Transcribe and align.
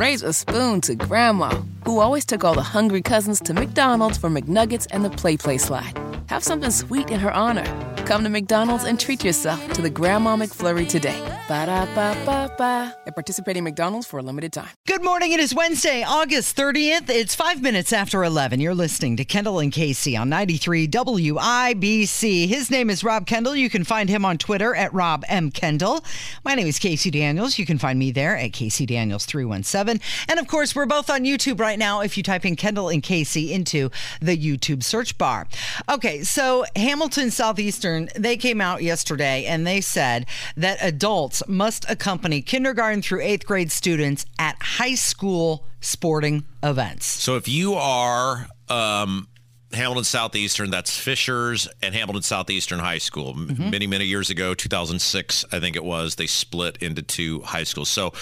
raise 0.00 0.22
a 0.22 0.32
spoon 0.32 0.80
to 0.80 0.94
Grandma, 0.94 1.50
who 1.84 1.98
always 1.98 2.24
took 2.24 2.42
all 2.42 2.54
the 2.54 2.62
hungry 2.62 3.02
cousins 3.02 3.38
to 3.38 3.52
McDonald's 3.52 4.16
for 4.16 4.30
McNuggets 4.30 4.86
and 4.90 5.04
the 5.04 5.10
Play 5.10 5.36
Play 5.36 5.58
slide. 5.58 5.92
Have 6.30 6.42
something 6.42 6.70
sweet 6.70 7.10
in 7.10 7.20
her 7.20 7.30
honor. 7.30 7.89
Come 8.10 8.24
to 8.24 8.28
McDonald's 8.28 8.82
and 8.82 8.98
treat 8.98 9.22
yourself 9.22 9.72
to 9.72 9.82
the 9.82 9.88
Grandma 9.88 10.34
McFlurry 10.34 10.88
today. 10.88 11.20
Ba 11.46 11.66
da 11.66 11.84
ba 11.94 12.16
ba 12.26 12.52
ba. 12.58 12.96
At 13.06 13.14
participating 13.14 13.62
McDonald's 13.62 14.06
for 14.06 14.18
a 14.18 14.22
limited 14.22 14.52
time. 14.52 14.68
Good 14.86 15.04
morning. 15.04 15.30
It 15.30 15.38
is 15.38 15.54
Wednesday, 15.54 16.02
August 16.02 16.56
30th. 16.56 17.08
It's 17.08 17.36
five 17.36 17.62
minutes 17.62 17.92
after 17.92 18.24
11. 18.24 18.58
You're 18.60 18.74
listening 18.74 19.16
to 19.16 19.24
Kendall 19.24 19.60
and 19.60 19.72
Casey 19.72 20.16
on 20.16 20.28
93 20.28 20.88
WIBC. 20.88 22.48
His 22.48 22.70
name 22.70 22.90
is 22.90 23.04
Rob 23.04 23.26
Kendall. 23.26 23.54
You 23.54 23.70
can 23.70 23.84
find 23.84 24.08
him 24.08 24.24
on 24.24 24.38
Twitter 24.38 24.74
at 24.74 24.92
Rob 24.92 25.24
M. 25.28 25.52
Kendall. 25.52 26.04
My 26.44 26.56
name 26.56 26.66
is 26.66 26.80
Casey 26.80 27.12
Daniels. 27.12 27.58
You 27.58 27.66
can 27.66 27.78
find 27.78 27.96
me 27.96 28.10
there 28.10 28.36
at 28.36 28.52
Casey 28.52 28.86
Daniels 28.86 29.24
317. 29.24 30.00
And 30.28 30.40
of 30.40 30.48
course, 30.48 30.74
we're 30.74 30.86
both 30.86 31.10
on 31.10 31.24
YouTube 31.24 31.60
right 31.60 31.78
now 31.78 32.00
if 32.00 32.16
you 32.16 32.24
type 32.24 32.44
in 32.44 32.56
Kendall 32.56 32.88
and 32.88 33.02
Casey 33.02 33.52
into 33.52 33.90
the 34.20 34.36
YouTube 34.36 34.82
search 34.82 35.16
bar. 35.16 35.46
Okay, 35.88 36.22
so 36.22 36.64
Hamilton 36.74 37.30
Southeastern, 37.30 37.99
they 38.16 38.36
came 38.36 38.60
out 38.60 38.82
yesterday 38.82 39.44
and 39.44 39.66
they 39.66 39.80
said 39.80 40.26
that 40.56 40.78
adults 40.80 41.42
must 41.48 41.88
accompany 41.88 42.42
kindergarten 42.42 43.02
through 43.02 43.20
eighth 43.22 43.46
grade 43.46 43.72
students 43.72 44.24
at 44.38 44.56
high 44.62 44.94
school 44.94 45.66
sporting 45.80 46.44
events. 46.62 47.06
So 47.06 47.36
if 47.36 47.48
you 47.48 47.74
are 47.74 48.46
um, 48.68 49.28
Hamilton 49.72 50.04
Southeastern, 50.04 50.70
that's 50.70 50.96
Fishers 50.96 51.68
and 51.82 51.94
Hamilton 51.94 52.22
Southeastern 52.22 52.80
High 52.80 52.98
School. 52.98 53.34
Mm-hmm. 53.34 53.70
Many, 53.70 53.86
many 53.86 54.04
years 54.04 54.30
ago, 54.30 54.54
2006, 54.54 55.44
I 55.52 55.60
think 55.60 55.76
it 55.76 55.84
was, 55.84 56.16
they 56.16 56.26
split 56.26 56.78
into 56.78 57.02
two 57.02 57.40
high 57.40 57.64
schools. 57.64 57.88
So 57.88 58.12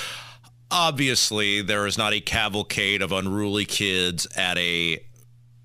obviously, 0.70 1.62
there 1.62 1.86
is 1.86 1.96
not 1.96 2.12
a 2.12 2.20
cavalcade 2.20 3.02
of 3.02 3.12
unruly 3.12 3.64
kids 3.64 4.26
at 4.36 4.58
a 4.58 5.00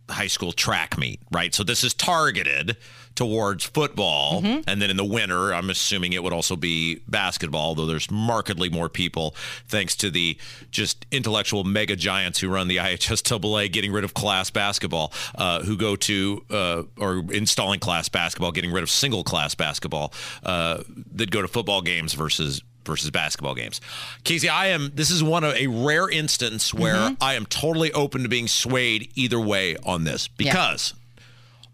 high 0.10 0.28
school 0.28 0.52
track 0.52 0.98
meet, 0.98 1.20
right? 1.32 1.54
So 1.54 1.64
this 1.64 1.84
is 1.84 1.94
targeted 1.94 2.78
towards 3.16 3.64
football. 3.64 4.42
Mm-hmm. 4.42 4.62
And 4.68 4.82
then 4.82 4.90
in 4.90 4.98
the 4.98 5.06
winter, 5.06 5.54
I'm 5.54 5.70
assuming 5.70 6.14
it 6.14 6.24
would 6.24 6.34
also 6.34 6.56
be 6.56 7.02
basketball, 7.08 7.62
although 7.62 7.86
there's 7.86 8.10
markedly 8.10 8.70
more 8.70 8.90
people 8.90 9.36
thanks 9.68 9.96
to 9.98 10.10
the 10.10 10.38
just 10.72 11.06
intellectual 11.12 11.64
mega 11.64 11.96
giants 11.96 12.40
who 12.40 12.50
run 12.50 12.68
the 12.68 12.78
IHSAA 12.84 13.72
getting 13.72 13.92
rid 13.92 14.04
of 14.04 14.14
class 14.14 14.50
basketball, 14.50 15.14
uh, 15.36 15.62
who 15.64 15.78
go 15.78 15.96
to 15.96 16.46
uh, 16.50 16.84
or 16.98 17.24
installing 17.32 17.80
class 17.80 18.10
basketball, 18.10 18.52
getting 18.52 18.72
rid 18.72 18.84
of 18.84 18.90
single 18.90 19.24
class 19.24 19.56
basketball 19.56 20.14
uh, 20.44 20.84
that 21.14 21.32
go 21.32 21.42
to 21.42 21.48
football 21.48 21.82
games 21.82 22.14
versus 22.14 22.62
versus 22.86 23.10
basketball 23.12 23.56
games. 23.56 23.80
Casey, 24.24 24.50
I 24.50 24.68
am 24.68 24.92
this 24.94 25.10
is 25.10 25.24
one 25.24 25.44
of 25.44 25.54
a 25.56 25.68
rare 25.68 26.10
instance 26.10 26.74
where 26.74 27.16
I 27.22 27.36
am 27.36 27.46
totally 27.46 27.92
open 27.94 28.24
to 28.24 28.30
being 28.30 28.48
swayed 28.48 29.12
either 29.16 29.40
way 29.40 29.78
on 29.86 30.04
this 30.04 30.28
because 30.28 30.94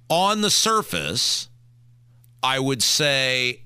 on 0.10 0.42
the 0.42 0.50
surface, 0.50 1.50
I 2.42 2.60
would 2.60 2.82
say 2.82 3.62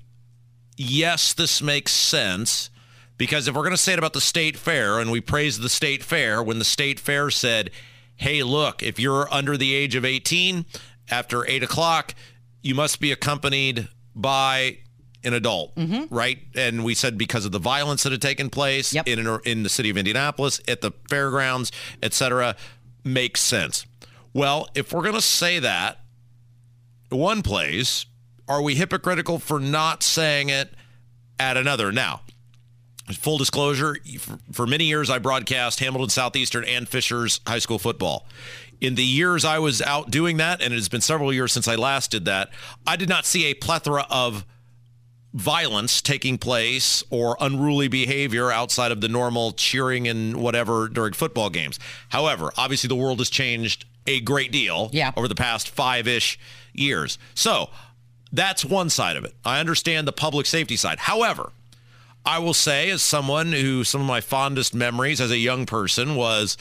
yes, 0.76 1.32
this 1.32 1.62
makes 1.62 1.92
sense 1.92 2.70
because 3.16 3.46
if 3.46 3.54
we're 3.54 3.62
going 3.62 3.72
to 3.72 3.76
say 3.76 3.92
it 3.92 3.98
about 3.98 4.12
the 4.12 4.20
state 4.20 4.56
fair 4.56 4.98
and 4.98 5.10
we 5.10 5.20
praise 5.20 5.58
the 5.58 5.68
state 5.68 6.02
fair 6.02 6.42
when 6.42 6.58
the 6.58 6.64
state 6.64 6.98
fair 6.98 7.30
said, 7.30 7.70
hey, 8.16 8.42
look, 8.42 8.82
if 8.82 8.98
you're 8.98 9.32
under 9.32 9.56
the 9.56 9.74
age 9.74 9.94
of 9.94 10.04
18 10.04 10.66
after 11.10 11.46
eight 11.48 11.62
o'clock, 11.62 12.14
you 12.62 12.74
must 12.74 13.00
be 13.00 13.12
accompanied 13.12 13.88
by 14.14 14.78
an 15.22 15.32
adult, 15.32 15.74
mm-hmm. 15.76 16.14
right? 16.14 16.38
And 16.54 16.84
we 16.84 16.94
said 16.94 17.16
because 17.16 17.44
of 17.44 17.52
the 17.52 17.58
violence 17.58 18.02
that 18.02 18.12
had 18.12 18.20
taken 18.22 18.50
place 18.50 18.92
Yep. 18.92 19.08
in 19.08 19.38
in 19.44 19.62
the 19.62 19.68
city 19.68 19.90
of 19.90 19.96
Indianapolis, 19.96 20.60
at 20.68 20.80
the 20.80 20.92
fairgrounds, 21.08 21.72
et 22.02 22.12
cetera, 22.12 22.56
makes 23.04 23.40
sense. 23.40 23.86
Well, 24.32 24.68
if 24.74 24.92
we're 24.92 25.02
going 25.02 25.14
to 25.14 25.22
say 25.22 25.60
that, 25.60 26.00
one 27.14 27.42
place, 27.42 28.06
are 28.48 28.62
we 28.62 28.74
hypocritical 28.74 29.38
for 29.38 29.58
not 29.58 30.02
saying 30.02 30.48
it 30.48 30.74
at 31.38 31.56
another? 31.56 31.92
Now, 31.92 32.22
full 33.12 33.38
disclosure, 33.38 33.96
for, 34.52 34.66
many 34.66 34.84
years 34.84 35.10
I 35.10 35.18
broadcast 35.18 35.80
Hamilton 35.80 36.10
Southeastern 36.10 36.64
and 36.64 36.88
Fishers 36.88 37.40
high 37.46 37.58
school 37.58 37.78
football. 37.78 38.26
In 38.80 38.96
the 38.96 39.04
years 39.04 39.44
I 39.44 39.58
was 39.58 39.80
out 39.80 40.10
doing 40.10 40.38
that, 40.38 40.60
and 40.60 40.72
it 40.72 40.76
has 40.76 40.88
been 40.88 41.00
several 41.00 41.32
years 41.32 41.52
since 41.52 41.68
I 41.68 41.76
last 41.76 42.10
did 42.10 42.24
that, 42.26 42.50
I 42.86 42.96
did 42.96 43.08
not 43.08 43.24
see 43.24 43.46
a 43.46 43.54
plethora 43.54 44.06
of 44.10 44.44
violence 45.32 46.00
taking 46.00 46.38
place 46.38 47.02
or 47.10 47.36
unruly 47.40 47.88
behavior 47.88 48.52
outside 48.52 48.92
of 48.92 49.00
the 49.00 49.08
normal 49.08 49.52
cheering 49.52 50.06
and 50.06 50.36
whatever 50.36 50.88
during 50.88 51.12
football 51.12 51.50
games. 51.50 51.78
However, 52.10 52.52
obviously 52.56 52.88
the 52.88 52.94
world 52.94 53.18
has 53.18 53.30
changed 53.30 53.84
a 54.06 54.20
great 54.20 54.52
deal 54.52 54.90
Yeah. 54.92 55.12
over 55.16 55.28
the 55.28 55.34
past 55.34 55.68
five 55.68 56.06
ish 56.06 56.38
years. 56.72 57.18
So 57.34 57.70
that's 58.32 58.64
one 58.64 58.90
side 58.90 59.16
of 59.16 59.24
it. 59.24 59.34
I 59.44 59.60
understand 59.60 60.06
the 60.06 60.12
public 60.12 60.46
safety 60.46 60.76
side. 60.76 60.98
However, 60.98 61.52
I 62.26 62.38
will 62.38 62.54
say, 62.54 62.90
as 62.90 63.02
someone 63.02 63.52
who 63.52 63.84
some 63.84 64.00
of 64.00 64.06
my 64.06 64.20
fondest 64.20 64.74
memories 64.74 65.20
as 65.20 65.30
a 65.30 65.38
young 65.38 65.66
person 65.66 66.16
was 66.16 66.56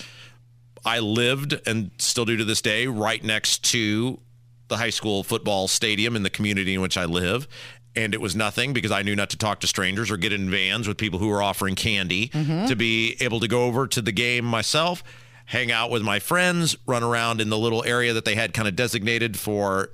I 0.86 1.00
lived 1.00 1.60
and 1.66 1.92
still 1.98 2.26
do 2.26 2.36
to 2.38 2.46
this 2.46 2.62
day 2.62 2.88
right 2.88 3.24
next 3.24 3.64
to 3.72 4.20
the 4.68 4.78
high 4.78 4.90
school 4.90 5.24
football 5.24 5.68
stadium 5.68 6.16
in 6.16 6.24
the 6.24 6.30
community 6.30 6.74
in 6.74 6.82
which 6.82 6.98
I 6.98 7.06
live. 7.06 7.48
And 7.96 8.14
it 8.14 8.22
was 8.22 8.36
nothing 8.36 8.74
because 8.74 8.92
I 8.92 9.04
knew 9.04 9.16
not 9.16 9.30
to 9.30 9.38
talk 9.38 9.60
to 9.62 9.68
strangers 9.68 10.10
or 10.10 10.18
get 10.18 10.34
in 10.34 10.50
vans 10.50 10.88
with 10.88 10.98
people 10.98 11.20
who 11.20 11.28
were 11.28 11.44
offering 11.44 11.76
candy 11.76 12.30
mm-hmm. 12.30 12.66
to 12.66 12.76
be 12.76 13.16
able 13.20 13.40
to 13.40 13.48
go 13.48 13.66
over 13.66 13.88
to 13.88 14.02
the 14.02 14.12
game 14.12 14.46
myself, 14.46 15.04
hang 15.46 15.72
out 15.72 15.92
with 15.92 16.02
my 16.02 16.20
friends, 16.20 16.76
run 16.86 17.04
around 17.04 17.42
in 17.42 17.50
the 17.50 17.58
little 17.58 17.84
area 17.84 18.14
that 18.14 18.26
they 18.26 18.36
had 18.36 18.54
kind 18.54 18.68
of 18.68 18.76
designated 18.76 19.38
for 19.38 19.90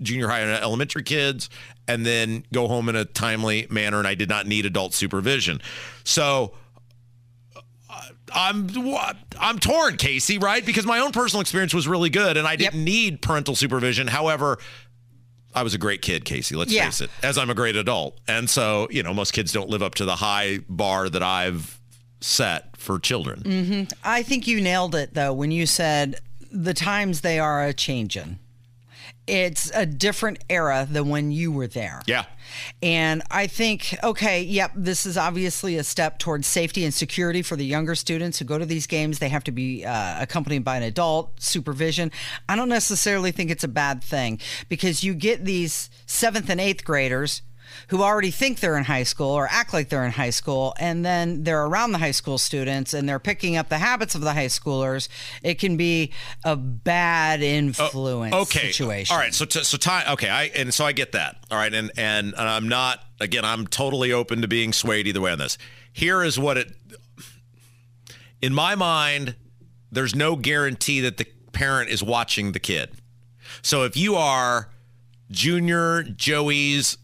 junior 0.00 0.28
high 0.28 0.40
and 0.40 0.50
elementary 0.50 1.02
kids, 1.02 1.48
and 1.86 2.04
then 2.06 2.44
go 2.52 2.66
home 2.68 2.88
in 2.88 2.96
a 2.96 3.04
timely 3.04 3.66
manner. 3.70 3.98
And 3.98 4.06
I 4.08 4.14
did 4.14 4.28
not 4.28 4.46
need 4.46 4.66
adult 4.66 4.94
supervision. 4.94 5.60
So 6.04 6.54
uh, 7.90 8.00
I'm 8.34 8.68
I'm 9.40 9.58
torn, 9.58 9.96
Casey, 9.96 10.38
right? 10.38 10.64
Because 10.64 10.86
my 10.86 10.98
own 11.00 11.12
personal 11.12 11.40
experience 11.40 11.74
was 11.74 11.86
really 11.86 12.10
good, 12.10 12.36
and 12.36 12.46
I 12.46 12.56
didn't 12.56 12.82
need 12.82 13.22
parental 13.22 13.54
supervision. 13.54 14.06
However, 14.06 14.58
I 15.54 15.62
was 15.62 15.74
a 15.74 15.78
great 15.78 16.00
kid, 16.00 16.24
Casey. 16.24 16.56
Let's 16.56 16.72
Yeah. 16.72 16.86
face 16.86 17.02
it. 17.02 17.10
As 17.22 17.36
I'm 17.36 17.50
a 17.50 17.54
great 17.54 17.76
adult, 17.76 18.18
and 18.26 18.48
so 18.48 18.88
you 18.90 19.02
know, 19.02 19.12
most 19.12 19.32
kids 19.32 19.52
don't 19.52 19.68
live 19.68 19.82
up 19.82 19.96
to 19.96 20.04
the 20.04 20.16
high 20.16 20.60
bar 20.68 21.08
that 21.10 21.22
I've 21.22 21.78
set 22.22 22.76
for 22.76 22.98
children. 22.98 23.88
I 24.04 24.22
think 24.22 24.46
you 24.46 24.60
nailed 24.60 24.94
it 24.94 25.14
though 25.14 25.32
when 25.32 25.50
you 25.50 25.66
said 25.66 26.20
the 26.50 26.74
times 26.74 27.20
they 27.20 27.38
are 27.38 27.64
a 27.64 27.72
changing. 27.72 28.38
It's 29.26 29.70
a 29.72 29.86
different 29.86 30.42
era 30.50 30.86
than 30.90 31.08
when 31.08 31.30
you 31.30 31.52
were 31.52 31.68
there. 31.68 32.02
Yeah. 32.06 32.24
And 32.82 33.22
I 33.30 33.46
think, 33.46 33.96
okay, 34.02 34.42
yep, 34.42 34.72
this 34.74 35.06
is 35.06 35.16
obviously 35.16 35.76
a 35.76 35.84
step 35.84 36.18
towards 36.18 36.48
safety 36.48 36.84
and 36.84 36.92
security 36.92 37.40
for 37.40 37.54
the 37.54 37.64
younger 37.64 37.94
students 37.94 38.40
who 38.40 38.44
go 38.44 38.58
to 38.58 38.66
these 38.66 38.88
games. 38.88 39.20
They 39.20 39.28
have 39.28 39.44
to 39.44 39.52
be 39.52 39.84
uh, 39.84 40.20
accompanied 40.20 40.64
by 40.64 40.76
an 40.76 40.82
adult 40.82 41.40
supervision. 41.40 42.10
I 42.48 42.56
don't 42.56 42.68
necessarily 42.68 43.30
think 43.30 43.52
it's 43.52 43.64
a 43.64 43.68
bad 43.68 44.02
thing 44.02 44.40
because 44.68 45.04
you 45.04 45.14
get 45.14 45.44
these 45.44 45.88
seventh 46.04 46.50
and 46.50 46.60
eighth 46.60 46.84
graders 46.84 47.42
who 47.88 48.02
already 48.02 48.30
think 48.30 48.60
they're 48.60 48.76
in 48.76 48.84
high 48.84 49.02
school 49.02 49.30
or 49.30 49.46
act 49.50 49.72
like 49.72 49.88
they're 49.88 50.04
in 50.04 50.12
high 50.12 50.30
school, 50.30 50.74
and 50.78 51.04
then 51.04 51.44
they're 51.44 51.64
around 51.64 51.92
the 51.92 51.98
high 51.98 52.10
school 52.10 52.38
students 52.38 52.94
and 52.94 53.08
they're 53.08 53.18
picking 53.18 53.56
up 53.56 53.68
the 53.68 53.78
habits 53.78 54.14
of 54.14 54.20
the 54.20 54.32
high 54.32 54.46
schoolers. 54.46 55.08
It 55.42 55.58
can 55.58 55.76
be 55.76 56.12
a 56.44 56.56
bad 56.56 57.40
oh, 57.42 57.44
influence 57.44 58.34
Oh, 58.34 58.40
okay 58.42 58.72
situation. 58.72 59.14
all 59.14 59.20
right 59.20 59.34
so 59.34 59.44
t- 59.44 59.62
so 59.62 59.76
time 59.76 60.04
okay 60.12 60.28
i 60.28 60.44
and 60.56 60.72
so 60.72 60.84
i 60.84 60.92
get 60.92 61.12
that 61.12 61.36
all 61.50 61.56
right 61.58 61.72
and 61.72 61.90
and, 61.96 62.34
and 62.36 62.48
i'm 62.48 62.68
not 62.68 63.00
again 63.20 63.44
i'm 63.44 63.66
totally 63.66 64.12
open 64.12 64.42
to 64.42 64.48
being 64.48 64.72
swayed 64.72 65.06
either 65.06 65.20
way 65.20 65.32
on 65.32 65.38
this 65.38 65.58
here 65.92 66.22
is 66.22 66.38
what 66.38 66.56
it 66.56 66.72
in 68.40 68.52
my 68.54 68.74
mind 68.74 69.36
there's 69.90 70.14
no 70.14 70.36
guarantee 70.36 71.00
that 71.00 71.16
the 71.18 71.26
parent 71.52 71.90
is 71.90 72.02
watching 72.02 72.52
the 72.52 72.60
kid 72.60 72.90
so 73.62 73.84
if 73.84 73.96
you 73.96 74.14
are 74.14 74.68
junior 75.30 76.02
joey's 76.02 76.98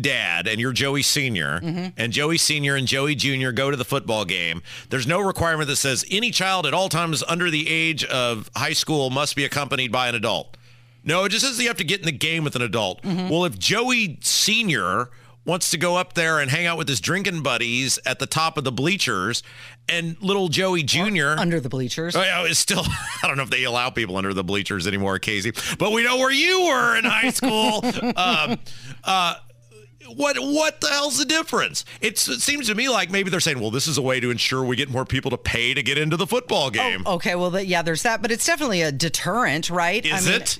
dad 0.00 0.46
and 0.46 0.60
you're 0.60 0.72
Joey 0.72 1.02
Sr. 1.02 1.92
and 1.96 2.12
Joey 2.12 2.38
Sr. 2.38 2.76
and 2.76 2.86
Joey 2.86 3.14
Jr. 3.14 3.50
go 3.50 3.70
to 3.70 3.76
the 3.76 3.84
football 3.84 4.24
game, 4.24 4.62
there's 4.90 5.06
no 5.06 5.20
requirement 5.20 5.68
that 5.68 5.76
says 5.76 6.04
any 6.10 6.30
child 6.30 6.66
at 6.66 6.74
all 6.74 6.88
times 6.88 7.22
under 7.26 7.50
the 7.50 7.68
age 7.68 8.04
of 8.04 8.50
high 8.54 8.72
school 8.72 9.10
must 9.10 9.36
be 9.36 9.44
accompanied 9.44 9.92
by 9.92 10.08
an 10.08 10.14
adult. 10.14 10.56
No, 11.04 11.24
it 11.24 11.28
just 11.28 11.44
says 11.46 11.58
you 11.60 11.68
have 11.68 11.76
to 11.76 11.84
get 11.84 12.00
in 12.00 12.06
the 12.06 12.12
game 12.12 12.42
with 12.42 12.56
an 12.56 12.62
adult. 12.62 13.04
Well, 13.04 13.44
if 13.44 13.56
Joey 13.58 14.18
Sr. 14.22 15.08
wants 15.44 15.70
to 15.70 15.78
go 15.78 15.96
up 15.96 16.14
there 16.14 16.40
and 16.40 16.50
hang 16.50 16.66
out 16.66 16.76
with 16.76 16.88
his 16.88 17.00
drinking 17.00 17.44
buddies 17.44 18.00
at 18.04 18.18
the 18.18 18.26
top 18.26 18.58
of 18.58 18.64
the 18.64 18.72
bleachers 18.72 19.44
and 19.88 20.20
little 20.20 20.48
Joey 20.48 20.82
Jr. 20.82 21.36
Under 21.38 21.60
the 21.60 21.68
bleachers. 21.68 22.16
Oh, 22.16 22.22
yeah, 22.22 22.44
it's 22.44 22.58
still, 22.58 22.82
I 23.22 23.28
don't 23.28 23.36
know 23.36 23.44
if 23.44 23.50
they 23.50 23.62
allow 23.62 23.90
people 23.90 24.16
under 24.16 24.34
the 24.34 24.42
bleachers 24.42 24.88
anymore, 24.88 25.20
Casey, 25.20 25.52
but 25.78 25.92
we 25.92 26.02
know 26.02 26.16
where 26.16 26.32
you 26.32 26.66
were 26.66 26.96
in 26.96 27.04
high 27.04 27.30
school. 27.30 27.84
um, 28.16 28.58
uh, 29.04 29.36
what 30.14 30.36
what 30.38 30.80
the 30.80 30.88
hell's 30.88 31.18
the 31.18 31.24
difference? 31.24 31.84
It's, 32.00 32.28
it 32.28 32.40
seems 32.40 32.66
to 32.68 32.74
me 32.74 32.88
like 32.88 33.10
maybe 33.10 33.30
they're 33.30 33.40
saying, 33.40 33.60
well, 33.60 33.70
this 33.70 33.86
is 33.86 33.98
a 33.98 34.02
way 34.02 34.20
to 34.20 34.30
ensure 34.30 34.64
we 34.64 34.76
get 34.76 34.90
more 34.90 35.04
people 35.04 35.30
to 35.30 35.38
pay 35.38 35.74
to 35.74 35.82
get 35.82 35.98
into 35.98 36.16
the 36.16 36.26
football 36.26 36.66
oh, 36.66 36.70
game. 36.70 37.02
Oh, 37.06 37.14
okay, 37.14 37.34
well, 37.34 37.60
yeah, 37.60 37.82
there's 37.82 38.02
that, 38.02 38.22
but 38.22 38.30
it's 38.30 38.46
definitely 38.46 38.82
a 38.82 38.92
deterrent, 38.92 39.70
right? 39.70 40.04
Is 40.04 40.26
I 40.26 40.30
mean, 40.30 40.40
it? 40.42 40.58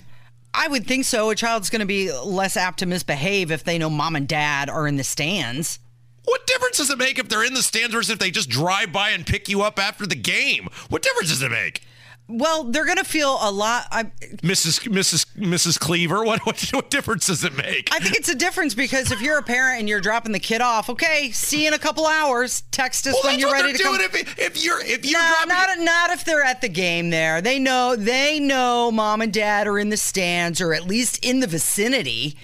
I 0.52 0.68
would 0.68 0.86
think 0.86 1.04
so. 1.04 1.30
A 1.30 1.34
child's 1.34 1.70
going 1.70 1.80
to 1.80 1.86
be 1.86 2.10
less 2.12 2.56
apt 2.56 2.78
to 2.78 2.86
misbehave 2.86 3.50
if 3.50 3.62
they 3.64 3.78
know 3.78 3.90
mom 3.90 4.16
and 4.16 4.26
dad 4.26 4.70
are 4.70 4.88
in 4.88 4.96
the 4.96 5.04
stands. 5.04 5.78
What 6.24 6.46
difference 6.46 6.78
does 6.78 6.90
it 6.90 6.98
make 6.98 7.18
if 7.18 7.28
they're 7.28 7.44
in 7.44 7.54
the 7.54 7.62
stands 7.62 7.94
versus 7.94 8.10
if 8.10 8.18
they 8.18 8.30
just 8.30 8.48
drive 8.48 8.92
by 8.92 9.10
and 9.10 9.24
pick 9.24 9.48
you 9.48 9.62
up 9.62 9.78
after 9.78 10.06
the 10.06 10.16
game? 10.16 10.68
What 10.88 11.02
difference 11.02 11.28
does 11.28 11.42
it 11.42 11.50
make? 11.50 11.85
Well, 12.28 12.64
they're 12.64 12.84
going 12.84 12.96
to 12.96 13.04
feel 13.04 13.38
a 13.40 13.50
lot. 13.52 13.86
I, 13.92 14.04
Mrs. 14.42 14.88
Mrs. 14.88 15.26
Mrs. 15.36 15.78
Cleaver, 15.78 16.24
what, 16.24 16.44
what 16.44 16.60
what 16.72 16.90
difference 16.90 17.26
does 17.28 17.44
it 17.44 17.56
make? 17.56 17.88
I 17.92 18.00
think 18.00 18.16
it's 18.16 18.28
a 18.28 18.34
difference 18.34 18.74
because 18.74 19.12
if 19.12 19.20
you're 19.20 19.38
a 19.38 19.42
parent 19.44 19.80
and 19.80 19.88
you're 19.88 20.00
dropping 20.00 20.32
the 20.32 20.40
kid 20.40 20.60
off, 20.60 20.90
okay, 20.90 21.30
see 21.30 21.62
you 21.62 21.68
in 21.68 21.74
a 21.74 21.78
couple 21.78 22.04
hours. 22.06 22.62
Text 22.72 23.06
us 23.06 23.14
well, 23.14 23.32
when 23.32 23.38
you're 23.38 23.52
ready 23.52 23.72
to 23.72 23.78
doing 23.78 24.00
come. 24.00 24.10
if, 24.12 24.38
if 24.38 24.64
you're 24.64 24.80
if 24.80 25.04
you're 25.06 25.20
No, 25.20 25.28
dropping 25.46 25.48
not 25.48 25.78
not 25.84 26.10
if 26.10 26.24
they're 26.24 26.42
at 26.42 26.60
the 26.60 26.68
game. 26.68 27.10
There, 27.10 27.40
they 27.40 27.58
know 27.60 27.94
they 27.94 28.40
know 28.40 28.90
mom 28.90 29.20
and 29.20 29.32
dad 29.32 29.68
are 29.68 29.78
in 29.78 29.90
the 29.90 29.96
stands 29.96 30.60
or 30.60 30.74
at 30.74 30.84
least 30.84 31.24
in 31.24 31.38
the 31.40 31.46
vicinity. 31.46 32.36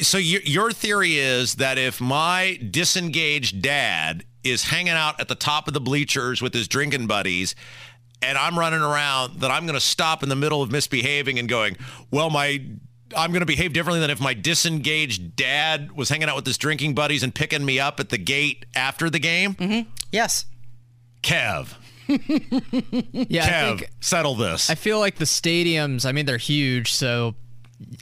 So 0.00 0.16
your 0.16 0.40
your 0.42 0.72
theory 0.72 1.18
is 1.18 1.56
that 1.56 1.76
if 1.76 2.00
my 2.00 2.58
disengaged 2.70 3.60
dad 3.60 4.24
is 4.42 4.64
hanging 4.64 4.92
out 4.94 5.20
at 5.20 5.28
the 5.28 5.34
top 5.34 5.68
of 5.68 5.74
the 5.74 5.80
bleachers 5.80 6.40
with 6.40 6.54
his 6.54 6.68
drinking 6.68 7.06
buddies 7.06 7.54
and 8.22 8.36
I'm 8.38 8.58
running 8.58 8.80
around 8.80 9.40
that 9.40 9.50
I'm 9.50 9.64
going 9.66 9.74
to 9.74 9.80
stop 9.80 10.22
in 10.22 10.28
the 10.28 10.36
middle 10.36 10.62
of 10.62 10.70
misbehaving 10.70 11.38
and 11.38 11.48
going, 11.48 11.76
"Well, 12.10 12.30
my 12.30 12.62
I'm 13.16 13.30
going 13.30 13.40
to 13.40 13.46
behave 13.46 13.72
differently 13.72 14.00
than 14.00 14.10
if 14.10 14.20
my 14.20 14.34
disengaged 14.34 15.36
dad 15.36 15.92
was 15.92 16.08
hanging 16.08 16.28
out 16.28 16.36
with 16.36 16.46
his 16.46 16.58
drinking 16.58 16.94
buddies 16.94 17.22
and 17.22 17.34
picking 17.34 17.64
me 17.64 17.78
up 17.78 18.00
at 18.00 18.08
the 18.08 18.18
gate 18.18 18.66
after 18.74 19.08
the 19.10 19.18
game." 19.18 19.54
Mm-hmm. 19.54 19.88
Yes. 20.12 20.46
Kev, 21.22 21.74
Yeah, 22.08 23.44
I 23.44 23.48
Kev, 23.48 23.78
think 23.78 23.90
settle 24.00 24.34
this. 24.36 24.70
I 24.70 24.76
feel 24.76 24.98
like 25.00 25.16
the 25.16 25.24
stadiums. 25.24 26.06
I 26.06 26.12
mean, 26.12 26.24
they're 26.26 26.36
huge, 26.38 26.92
so 26.92 27.34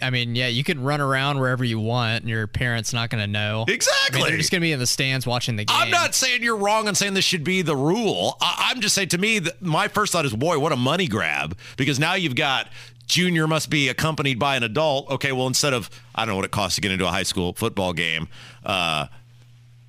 I 0.00 0.10
mean, 0.10 0.36
yeah, 0.36 0.46
you 0.46 0.62
can 0.62 0.82
run 0.82 1.00
around 1.00 1.40
wherever 1.40 1.64
you 1.64 1.80
want, 1.80 2.20
and 2.22 2.28
your 2.28 2.46
parents 2.46 2.92
not 2.92 3.10
going 3.10 3.22
to 3.22 3.26
know. 3.26 3.64
I 3.68 3.72
Exactly. 3.72 4.20
mean, 4.20 4.28
they're 4.28 4.36
just 4.38 4.52
going 4.52 4.60
to 4.60 4.64
be 4.64 4.70
in 4.72 4.78
the 4.78 4.86
stands 4.86 5.26
watching 5.26 5.56
the 5.56 5.64
game. 5.64 5.76
I'm 5.76 5.90
not 5.90 6.14
saying 6.14 6.42
you're 6.44 6.56
wrong 6.56 6.86
and 6.86 6.96
saying 6.96 7.14
this 7.14 7.24
should 7.24 7.42
be 7.44 7.62
the 7.62 7.74
rule. 7.76 8.36
I, 8.40 8.70
I'm 8.70 8.80
just 8.80 8.94
saying 8.94 9.08
to 9.08 9.18
me 9.18 9.40
my 9.60 9.88
first 9.88 10.12
thought 10.12 10.24
is, 10.26 10.32
boy, 10.34 10.58
what 10.60 10.70
a 10.72 10.76
money 10.76 11.08
grab 11.08 11.58
because 11.76 11.98
now 11.98 12.14
you've 12.14 12.36
got 12.36 12.68
junior 13.06 13.46
must 13.46 13.68
be 13.68 13.88
accompanied 13.88 14.38
by 14.38 14.56
an 14.56 14.62
adult. 14.62 15.10
Okay, 15.10 15.32
well 15.32 15.46
instead 15.48 15.72
of 15.74 15.90
I 16.14 16.22
don't 16.24 16.30
know 16.34 16.36
what 16.36 16.44
it 16.44 16.52
costs 16.52 16.76
to 16.76 16.80
get 16.80 16.92
into 16.92 17.06
a 17.06 17.10
high 17.10 17.22
school 17.24 17.52
football 17.52 17.92
game, 17.92 18.28
uh, 18.64 19.08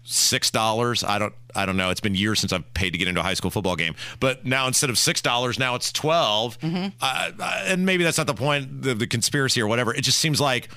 six 0.03 0.49
dollars. 0.51 1.03
I 1.03 1.19
don't 1.19 1.33
I 1.55 1.65
don't 1.65 1.77
know. 1.77 1.89
It's 1.89 2.01
been 2.01 2.15
years 2.15 2.39
since 2.39 2.51
I've 2.53 2.71
paid 2.73 2.91
to 2.91 2.97
get 2.97 3.07
into 3.07 3.21
a 3.21 3.23
high 3.23 3.33
school 3.33 3.51
football 3.51 3.75
game. 3.75 3.95
But 4.19 4.45
now 4.45 4.67
instead 4.67 4.89
of 4.89 4.97
six 4.97 5.21
dollars, 5.21 5.57
now 5.59 5.75
it's 5.75 5.91
12 5.91 6.57
Uh, 6.63 6.89
uh, 7.01 7.63
and 7.65 7.85
maybe 7.85 8.03
that's 8.03 8.17
not 8.17 8.27
the 8.27 8.33
point, 8.33 8.81
the, 8.81 8.93
the 8.93 9.07
conspiracy 9.07 9.61
or 9.61 9.67
whatever. 9.67 9.93
It 9.93 10.01
just 10.01 10.19
seems 10.19 10.41
like, 10.41 10.69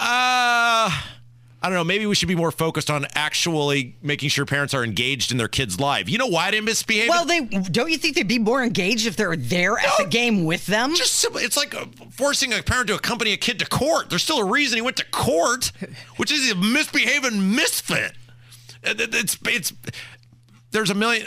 uh, 0.00 0.90
I 1.62 1.68
don't 1.70 1.74
know. 1.74 1.84
Maybe 1.84 2.06
we 2.06 2.14
should 2.14 2.28
be 2.28 2.34
more 2.36 2.52
focused 2.52 2.90
on 2.90 3.06
actually 3.14 3.96
making 4.02 4.28
sure 4.28 4.44
parents 4.46 4.72
are 4.74 4.84
engaged 4.84 5.32
in 5.32 5.38
their 5.38 5.48
kids' 5.48 5.80
life. 5.80 6.08
You 6.08 6.18
know 6.18 6.26
why 6.28 6.50
they 6.50 6.60
misbehave? 6.60 7.08
Well, 7.08 7.24
they 7.24 7.40
don't 7.40 7.90
you 7.90 7.96
think 7.98 8.14
they'd 8.14 8.28
be 8.28 8.38
more 8.38 8.62
engaged 8.62 9.06
if 9.06 9.16
they're 9.16 9.34
there 9.36 9.78
at 9.78 9.90
the 9.98 10.04
game 10.06 10.44
with 10.44 10.66
them? 10.66 10.94
Just 10.94 11.26
it's 11.36 11.56
like 11.56 11.74
uh, 11.74 11.86
forcing 12.10 12.52
a 12.52 12.62
parent 12.62 12.88
to 12.88 12.94
accompany 12.94 13.32
a 13.32 13.36
kid 13.36 13.58
to 13.60 13.66
court. 13.66 14.10
There's 14.10 14.22
still 14.22 14.38
a 14.38 14.44
reason 14.44 14.76
he 14.76 14.82
went 14.82 14.98
to 14.98 15.04
court, 15.06 15.72
which 16.18 16.30
is 16.30 16.50
a 16.52 16.54
misbehaving 16.54 17.54
misfit. 17.56 18.12
It's 18.86 19.38
it's 19.46 19.72
there's 20.70 20.90
a 20.90 20.94
million. 20.94 21.26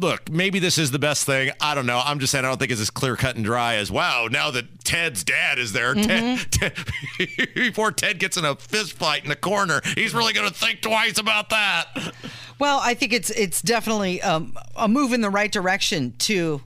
Look, 0.00 0.30
maybe 0.30 0.58
this 0.58 0.78
is 0.78 0.90
the 0.90 0.98
best 0.98 1.24
thing. 1.24 1.50
I 1.60 1.74
don't 1.74 1.86
know. 1.86 2.00
I'm 2.04 2.20
just 2.20 2.30
saying 2.30 2.44
I 2.44 2.48
don't 2.48 2.58
think 2.58 2.70
it's 2.70 2.80
as 2.80 2.90
clear 2.90 3.16
cut 3.16 3.36
and 3.36 3.44
dry 3.44 3.76
as 3.76 3.90
wow. 3.90 4.28
Now 4.30 4.50
that 4.52 4.84
Ted's 4.84 5.24
dad 5.24 5.58
is 5.58 5.72
there, 5.72 5.94
Ted, 5.94 6.50
Ted, 6.52 6.74
before 7.54 7.90
Ted 7.90 8.18
gets 8.18 8.36
in 8.36 8.44
a 8.44 8.54
fist 8.54 8.92
fight 8.92 9.24
in 9.24 9.28
the 9.28 9.36
corner, 9.36 9.80
he's 9.94 10.14
really 10.14 10.32
going 10.32 10.48
to 10.48 10.54
think 10.54 10.80
twice 10.80 11.18
about 11.18 11.50
that. 11.50 12.12
Well, 12.58 12.80
I 12.82 12.94
think 12.94 13.12
it's 13.12 13.30
it's 13.30 13.62
definitely 13.62 14.22
um, 14.22 14.56
a 14.76 14.88
move 14.88 15.12
in 15.12 15.20
the 15.20 15.30
right 15.30 15.50
direction 15.50 16.14
to 16.18 16.60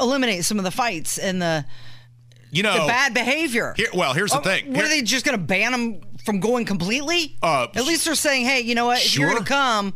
eliminate 0.00 0.44
some 0.44 0.58
of 0.58 0.64
the 0.64 0.70
fights 0.70 1.18
and 1.18 1.40
the, 1.40 1.64
You 2.54 2.62
know, 2.62 2.82
the 2.82 2.86
bad 2.86 3.14
behavior. 3.14 3.74
Here, 3.76 3.88
well, 3.92 4.12
here's 4.14 4.30
the 4.32 4.38
Oh, 4.38 4.42
thing. 4.42 4.68
What 4.68 4.76
Here- 4.76 4.84
are 4.86 4.88
they 4.88 5.02
just 5.02 5.24
going 5.24 5.38
to 5.38 5.44
ban 5.44 5.72
them 5.72 6.00
from 6.24 6.40
going 6.40 6.64
completely? 6.64 7.36
Uh, 7.42 7.66
At 7.74 7.84
least 7.84 8.04
they're 8.04 8.14
saying, 8.14 8.46
hey, 8.46 8.60
you 8.60 8.74
know 8.74 8.86
what? 8.86 9.04
If 9.04 9.16
you're 9.16 9.30
going 9.30 9.42
to 9.42 9.48
come, 9.48 9.92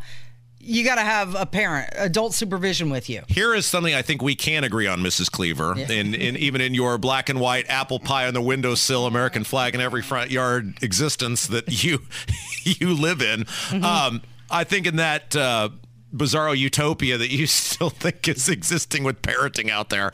you 0.61 0.85
got 0.85 0.97
to 0.97 1.03
have 1.03 1.35
a 1.35 1.47
parent, 1.47 1.89
adult 1.97 2.35
supervision 2.35 2.91
with 2.91 3.09
you. 3.09 3.23
Here 3.29 3.55
is 3.55 3.65
something 3.65 3.95
I 3.95 4.03
think 4.03 4.21
we 4.23 4.35
can 4.35 4.65
agree 4.65 4.87
on, 4.87 5.01
Mrs. 5.01 5.31
Cleaver, 5.31 5.79
in, 5.79 6.15
in 6.15 6.37
even 6.37 6.61
in 6.61 6.75
your 6.75 6.99
black 6.99 7.29
and 7.31 7.41
white 7.41 7.65
apple 7.71 7.99
pie 8.01 8.27
on 8.27 8.35
the 8.35 8.43
windowsill, 8.43 9.07
American 9.07 9.45
flag 9.45 9.75
in 9.75 9.81
every 9.81 10.03
front 10.03 10.31
yard 10.31 10.75
existence 10.83 11.47
that 11.47 11.83
you 11.85 12.01
you 12.65 12.93
live 12.93 13.23
in. 13.23 13.47
Um, 13.83 14.21
I 14.51 14.65
think 14.65 14.87
in 14.87 14.97
that 14.97 15.35
uh, 15.37 15.71
bizarro 16.15 16.57
utopia 16.57 17.19
that 17.19 17.31
you 17.31 17.47
still 17.49 17.91
think 17.91 18.29
is 18.29 18.49
existing 18.49 19.05
with 19.05 19.23
parenting 19.23 19.71
out 19.71 19.89
there, 19.91 20.13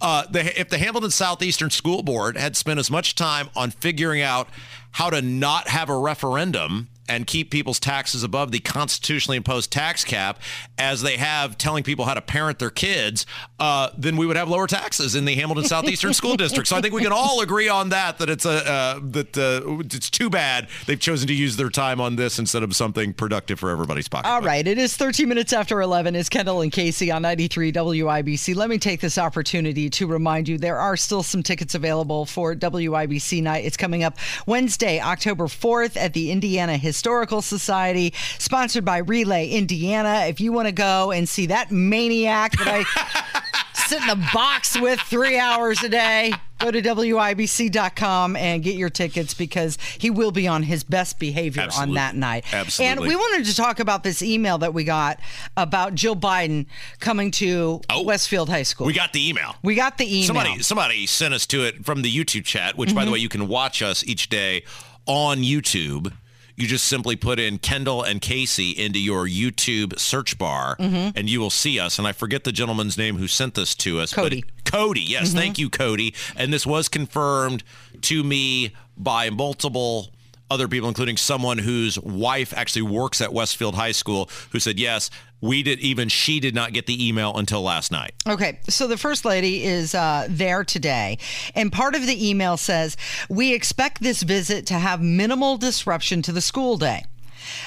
uh, 0.00 0.26
the, 0.30 0.58
if 0.58 0.68
the 0.68 0.78
Hamilton 0.78 1.10
Southeastern 1.10 1.70
School 1.70 2.02
Board 2.02 2.36
had 2.36 2.56
spent 2.56 2.78
as 2.78 2.90
much 2.90 3.14
time 3.14 3.48
on 3.56 3.70
figuring 3.70 4.22
out 4.22 4.48
how 4.92 5.10
to 5.10 5.20
not 5.20 5.68
have 5.68 5.88
a 5.88 5.98
referendum 5.98 6.88
and 7.08 7.26
keep 7.26 7.50
people's 7.50 7.78
taxes 7.78 8.22
above 8.22 8.52
the 8.52 8.60
constitutionally 8.60 9.36
imposed 9.36 9.70
tax 9.70 10.04
cap 10.04 10.40
as 10.78 11.02
they 11.02 11.16
have 11.16 11.58
telling 11.58 11.84
people 11.84 12.04
how 12.04 12.14
to 12.14 12.20
parent 12.20 12.58
their 12.58 12.70
kids, 12.70 13.26
uh, 13.58 13.90
then 13.96 14.16
we 14.16 14.26
would 14.26 14.36
have 14.36 14.48
lower 14.48 14.66
taxes 14.66 15.14
in 15.14 15.24
the 15.24 15.34
Hamilton 15.34 15.64
Southeastern 15.64 16.14
School 16.14 16.36
District. 16.36 16.68
So 16.68 16.76
I 16.76 16.80
think 16.80 16.94
we 16.94 17.02
can 17.02 17.12
all 17.12 17.40
agree 17.40 17.68
on 17.68 17.90
that. 17.90 18.18
That 18.18 18.30
it's 18.30 18.44
a 18.44 18.50
uh, 18.50 19.00
that 19.10 19.36
uh, 19.36 19.78
it's 19.80 20.10
too 20.10 20.30
bad 20.30 20.68
they've 20.86 21.00
chosen 21.00 21.28
to 21.28 21.34
use 21.34 21.56
their 21.56 21.70
time 21.70 22.00
on 22.00 22.16
this 22.16 22.38
instead 22.38 22.62
of 22.62 22.74
something 22.74 23.12
productive 23.12 23.60
for 23.60 23.70
everybody's 23.70 24.08
pocket. 24.08 24.28
All 24.28 24.40
right, 24.40 24.66
it 24.66 24.78
is 24.78 24.96
13 24.96 25.28
minutes 25.28 25.52
after 25.52 25.80
11. 25.80 26.14
It's 26.14 26.28
Kendall 26.28 26.62
and 26.62 26.72
Casey 26.72 27.10
on 27.10 27.22
93 27.22 27.72
WIBC. 27.72 28.54
Let 28.54 28.70
me 28.70 28.78
take 28.78 29.00
this 29.00 29.18
opportunity 29.18 29.90
to 29.90 30.06
remind 30.06 30.48
you 30.48 30.58
there 30.58 30.78
are 30.78 30.96
still 30.96 31.22
some 31.22 31.42
tickets 31.42 31.74
available 31.74 32.26
for 32.26 32.54
WIBC 32.54 33.42
night. 33.42 33.64
It's 33.64 33.76
coming 33.76 34.02
up 34.02 34.18
Wednesday, 34.46 35.00
October 35.00 35.44
4th 35.44 35.96
at 35.96 36.12
the 36.12 36.30
Indiana 36.30 36.76
Historical 36.94 37.42
Society, 37.42 38.14
sponsored 38.38 38.84
by 38.84 38.98
Relay 38.98 39.48
Indiana. 39.48 40.26
If 40.28 40.40
you 40.40 40.52
want 40.52 40.68
to 40.68 40.72
go 40.72 41.10
and 41.10 41.28
see 41.28 41.46
that 41.46 41.72
maniac 41.72 42.52
that 42.58 42.68
I 42.68 43.42
sit 43.88 44.00
in 44.00 44.06
the 44.06 44.28
box 44.32 44.78
with 44.80 45.00
three 45.00 45.36
hours 45.36 45.82
a 45.82 45.88
day. 45.88 46.32
Go 46.60 46.70
to 46.70 46.80
WIBC.com 46.80 48.36
and 48.36 48.62
get 48.62 48.76
your 48.76 48.88
tickets 48.88 49.34
because 49.34 49.76
he 49.98 50.08
will 50.08 50.30
be 50.30 50.46
on 50.48 50.62
his 50.62 50.82
best 50.84 51.18
behavior 51.18 51.66
on 51.76 51.92
that 51.94 52.14
night. 52.14 52.44
Absolutely. 52.54 52.90
And 52.92 53.00
we 53.00 53.16
wanted 53.16 53.44
to 53.46 53.56
talk 53.56 53.80
about 53.80 54.02
this 54.02 54.22
email 54.22 54.56
that 54.58 54.72
we 54.72 54.84
got 54.84 55.20
about 55.58 55.94
Jill 55.94 56.16
Biden 56.16 56.64
coming 57.00 57.30
to 57.32 57.80
Oh. 57.90 58.02
Westfield 58.04 58.48
High 58.48 58.62
School. 58.62 58.86
We 58.86 58.94
got 58.94 59.12
the 59.12 59.28
email. 59.28 59.56
We 59.62 59.74
got 59.74 59.98
the 59.98 60.06
email. 60.06 60.26
Somebody 60.28 60.62
somebody 60.62 61.06
sent 61.06 61.34
us 61.34 61.44
to 61.46 61.64
it 61.64 61.84
from 61.84 62.00
the 62.02 62.10
YouTube 62.14 62.44
chat, 62.44 62.78
which 62.78 62.90
Mm-hmm. 62.90 62.96
by 62.98 63.04
the 63.04 63.10
way 63.10 63.18
you 63.18 63.28
can 63.28 63.48
watch 63.48 63.82
us 63.82 64.02
each 64.04 64.28
day 64.30 64.62
on 65.06 65.38
YouTube. 65.38 66.12
You 66.56 66.66
just 66.68 66.86
simply 66.86 67.16
put 67.16 67.38
in 67.40 67.58
Kendall 67.58 68.02
and 68.02 68.20
Casey 68.20 68.70
into 68.70 69.00
your 69.00 69.26
YouTube 69.26 69.98
search 69.98 70.38
bar 70.38 70.76
Mm-hmm. 70.78 71.16
and 71.16 71.28
you 71.28 71.40
will 71.40 71.50
see 71.50 71.78
us. 71.80 71.98
And 71.98 72.06
I 72.06 72.12
forget 72.12 72.44
the 72.44 72.52
gentleman's 72.52 72.96
name 72.96 73.16
who 73.16 73.26
sent 73.26 73.54
this 73.54 73.74
to 73.76 73.98
us. 74.00 74.12
Cody. 74.12 74.42
Mm-hmm. 74.42 74.50
But 74.64 74.70
Cody, 74.72 75.00
yes, 75.02 75.32
thank 75.32 75.58
you, 75.58 75.68
Cody. 75.70 76.14
And 76.36 76.52
this 76.52 76.66
was 76.66 76.88
confirmed 76.88 77.62
to 78.02 78.22
me 78.24 78.72
by 78.96 79.30
multiple 79.30 80.10
other 80.54 80.68
people, 80.68 80.88
including 80.88 81.16
someone 81.16 81.58
whose 81.58 81.98
wife 82.00 82.54
actually 82.56 82.82
works 82.82 83.20
at 83.20 83.32
Westfield 83.32 83.74
High 83.74 83.92
School, 83.92 84.30
who 84.52 84.60
said, 84.60 84.78
yes, 84.78 85.10
we 85.40 85.62
did 85.62 85.80
even 85.80 86.08
she 86.08 86.40
did 86.40 86.54
not 86.54 86.72
get 86.72 86.86
the 86.86 87.06
email 87.06 87.36
until 87.36 87.60
last 87.60 87.92
night. 87.92 88.14
Okay, 88.26 88.60
so 88.68 88.86
the 88.86 88.96
first 88.96 89.26
lady 89.26 89.64
is 89.64 89.94
uh, 89.94 90.26
there 90.30 90.64
today, 90.64 91.18
and 91.54 91.70
part 91.70 91.94
of 91.94 92.06
the 92.06 92.30
email 92.30 92.56
says 92.56 92.96
we 93.28 93.52
expect 93.52 94.00
this 94.00 94.22
visit 94.22 94.64
to 94.66 94.74
have 94.74 95.02
minimal 95.02 95.58
disruption 95.58 96.22
to 96.22 96.32
the 96.32 96.40
school 96.40 96.78
day. 96.78 97.04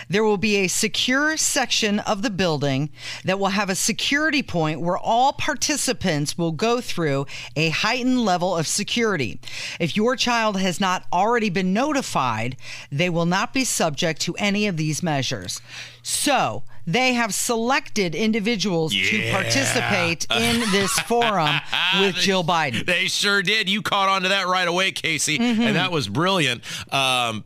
There 0.09 0.23
will 0.23 0.37
be 0.37 0.57
a 0.57 0.67
secure 0.67 1.37
section 1.37 1.99
of 1.99 2.21
the 2.21 2.29
building 2.29 2.89
that 3.23 3.39
will 3.39 3.49
have 3.49 3.69
a 3.69 3.75
security 3.75 4.43
point 4.43 4.81
where 4.81 4.97
all 4.97 5.33
participants 5.33 6.37
will 6.37 6.51
go 6.51 6.81
through 6.81 7.25
a 7.55 7.69
heightened 7.69 8.21
level 8.23 8.55
of 8.55 8.67
security. 8.67 9.39
If 9.79 9.95
your 9.95 10.15
child 10.15 10.59
has 10.59 10.79
not 10.79 11.05
already 11.11 11.49
been 11.49 11.73
notified, 11.73 12.57
they 12.91 13.09
will 13.09 13.25
not 13.25 13.53
be 13.53 13.63
subject 13.63 14.21
to 14.21 14.35
any 14.35 14.67
of 14.67 14.77
these 14.77 15.03
measures. 15.03 15.61
So, 16.03 16.63
they 16.85 17.15
have 17.15 17.33
selected 17.33 18.15
individuals 18.15 18.93
to 18.93 19.31
participate 19.31 20.25
in 20.33 20.61
this 20.71 20.91
forum 21.01 21.53
with 21.99 22.15
Jill 22.15 22.45
Biden. 22.45 22.85
They 22.85 23.07
sure 23.07 23.41
did. 23.41 23.67
You 23.69 23.81
caught 23.81 24.07
on 24.07 24.21
to 24.21 24.29
that 24.29 24.47
right 24.47 24.67
away, 24.67 24.91
Casey, 24.93 25.37
Mm-hmm. 25.37 25.61
and 25.61 25.75
that 25.75 25.91
was 25.91 26.07
brilliant. 26.07 26.63
Um, 26.93 27.43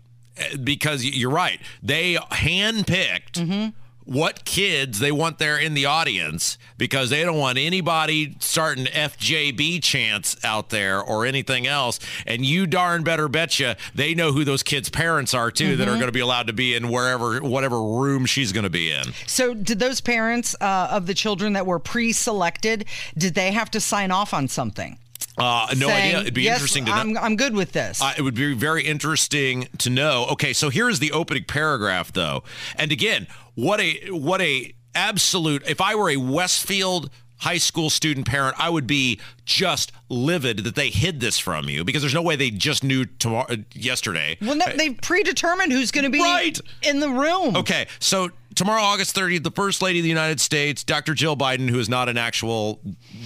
because 0.63 1.03
you're 1.05 1.29
right. 1.31 1.59
They 1.83 2.15
handpicked 2.15 3.73
what 4.03 4.43
kids 4.45 4.99
they 4.99 5.11
want 5.11 5.37
there 5.37 5.57
in 5.57 5.73
the 5.73 5.85
audience 5.85 6.57
because 6.77 7.09
they 7.09 7.23
don't 7.23 7.37
want 7.37 7.57
anybody 7.57 8.35
starting 8.39 8.85
FJB 8.85 9.81
chants 9.83 10.35
out 10.43 10.69
there 10.69 11.01
or 11.01 11.25
anything 11.25 11.67
else. 11.67 11.99
And 12.25 12.45
you 12.45 12.65
darn 12.65 13.03
better 13.03 13.27
betcha 13.27 13.77
they 13.93 14.13
know 14.15 14.31
who 14.31 14.43
those 14.43 14.63
kids' 14.63 14.89
parents 14.89 15.33
are 15.33 15.51
too 15.51 15.77
that 15.77 15.87
are 15.87 15.93
going 15.93 16.07
to 16.07 16.11
be 16.11 16.19
allowed 16.19 16.47
to 16.47 16.53
be 16.53 16.75
in 16.75 16.89
wherever, 16.89 17.39
whatever 17.39 17.81
room 17.81 18.25
she's 18.25 18.51
going 18.51 18.63
to 18.63 18.69
be 18.69 18.91
in. 18.91 19.13
So, 19.27 19.53
did 19.53 19.79
those 19.79 20.01
parents 20.01 20.55
uh, 20.59 20.89
of 20.91 21.07
the 21.07 21.13
children 21.13 21.53
that 21.53 21.65
were 21.65 21.79
pre-selected 21.79 22.85
did 23.17 23.35
they 23.35 23.51
have 23.51 23.69
to 23.71 23.79
sign 23.79 24.11
off 24.11 24.33
on 24.33 24.47
something? 24.47 24.97
Uh, 25.37 25.67
no 25.77 25.87
saying, 25.87 26.07
idea. 26.15 26.19
It'd 26.21 26.33
be 26.33 26.43
"Yes, 26.43 26.57
interesting 26.57 26.85
to 26.85 26.91
know. 26.91 26.97
I'm, 26.97 27.17
I'm 27.17 27.35
good 27.35 27.53
with 27.55 27.71
this. 27.71 28.01
Uh, 28.01 28.13
it 28.17 28.21
would 28.21 28.35
be 28.35 28.53
very 28.53 28.83
interesting 28.85 29.67
to 29.79 29.89
know. 29.89 30.27
Okay, 30.31 30.53
so 30.53 30.69
here 30.69 30.89
is 30.89 30.99
the 30.99 31.11
opening 31.13 31.45
paragraph, 31.45 32.11
though, 32.11 32.43
and 32.75 32.91
again, 32.91 33.27
what 33.55 33.79
a 33.79 34.09
what 34.11 34.41
a 34.41 34.73
absolute. 34.93 35.63
If 35.67 35.79
I 35.81 35.95
were 35.95 36.09
a 36.09 36.17
Westfield 36.17 37.09
high 37.37 37.57
school 37.57 37.89
student 37.89 38.27
parent, 38.27 38.55
I 38.59 38.69
would 38.69 38.85
be 38.85 39.19
just 39.45 39.91
livid 40.09 40.59
that 40.59 40.75
they 40.75 40.89
hid 40.89 41.19
this 41.21 41.39
from 41.39 41.67
you 41.69 41.83
because 41.83 42.03
there's 42.03 42.13
no 42.13 42.21
way 42.21 42.35
they 42.35 42.51
just 42.51 42.83
knew 42.83 43.05
tomorrow 43.05 43.47
uh, 43.49 43.55
yesterday. 43.73 44.37
well, 44.41 44.53
no, 44.55 44.65
they 44.75 44.91
predetermined 44.91 45.71
who's 45.71 45.89
going 45.91 46.03
to 46.03 46.11
be 46.11 46.21
Right. 46.21 46.59
in 46.83 46.99
the 46.99 47.09
room. 47.09 47.55
Okay, 47.55 47.87
so 47.99 48.29
tomorrow, 48.55 48.81
August 48.81 49.15
30th, 49.15 49.43
the 49.43 49.51
First 49.51 49.81
Lady 49.81 49.99
of 49.99 50.03
the 50.03 50.09
United 50.09 50.39
States, 50.39 50.83
Dr. 50.83 51.13
Jill 51.13 51.37
Biden, 51.37 51.69
who 51.69 51.79
is 51.79 51.89
not 51.89 52.09
an 52.09 52.17
actual 52.17 52.79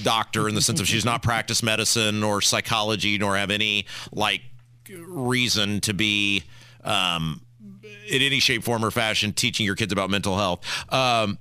doctor 0.03 0.47
in 0.47 0.55
the 0.55 0.61
sense 0.61 0.79
of 0.79 0.87
she's 0.87 1.05
not 1.05 1.23
practiced 1.23 1.63
medicine 1.63 2.23
or 2.23 2.41
psychology, 2.41 3.17
nor 3.17 3.35
have 3.35 3.51
any 3.51 3.85
like 4.11 4.41
reason 5.07 5.81
to 5.81 5.93
be 5.93 6.43
um, 6.83 7.41
in 8.09 8.21
any 8.21 8.39
shape, 8.39 8.63
form, 8.63 8.83
or 8.85 8.91
fashion 8.91 9.33
teaching 9.33 9.65
your 9.65 9.75
kids 9.75 9.91
about 9.91 10.09
mental 10.09 10.37
health. 10.37 10.63
Um, 10.93 11.37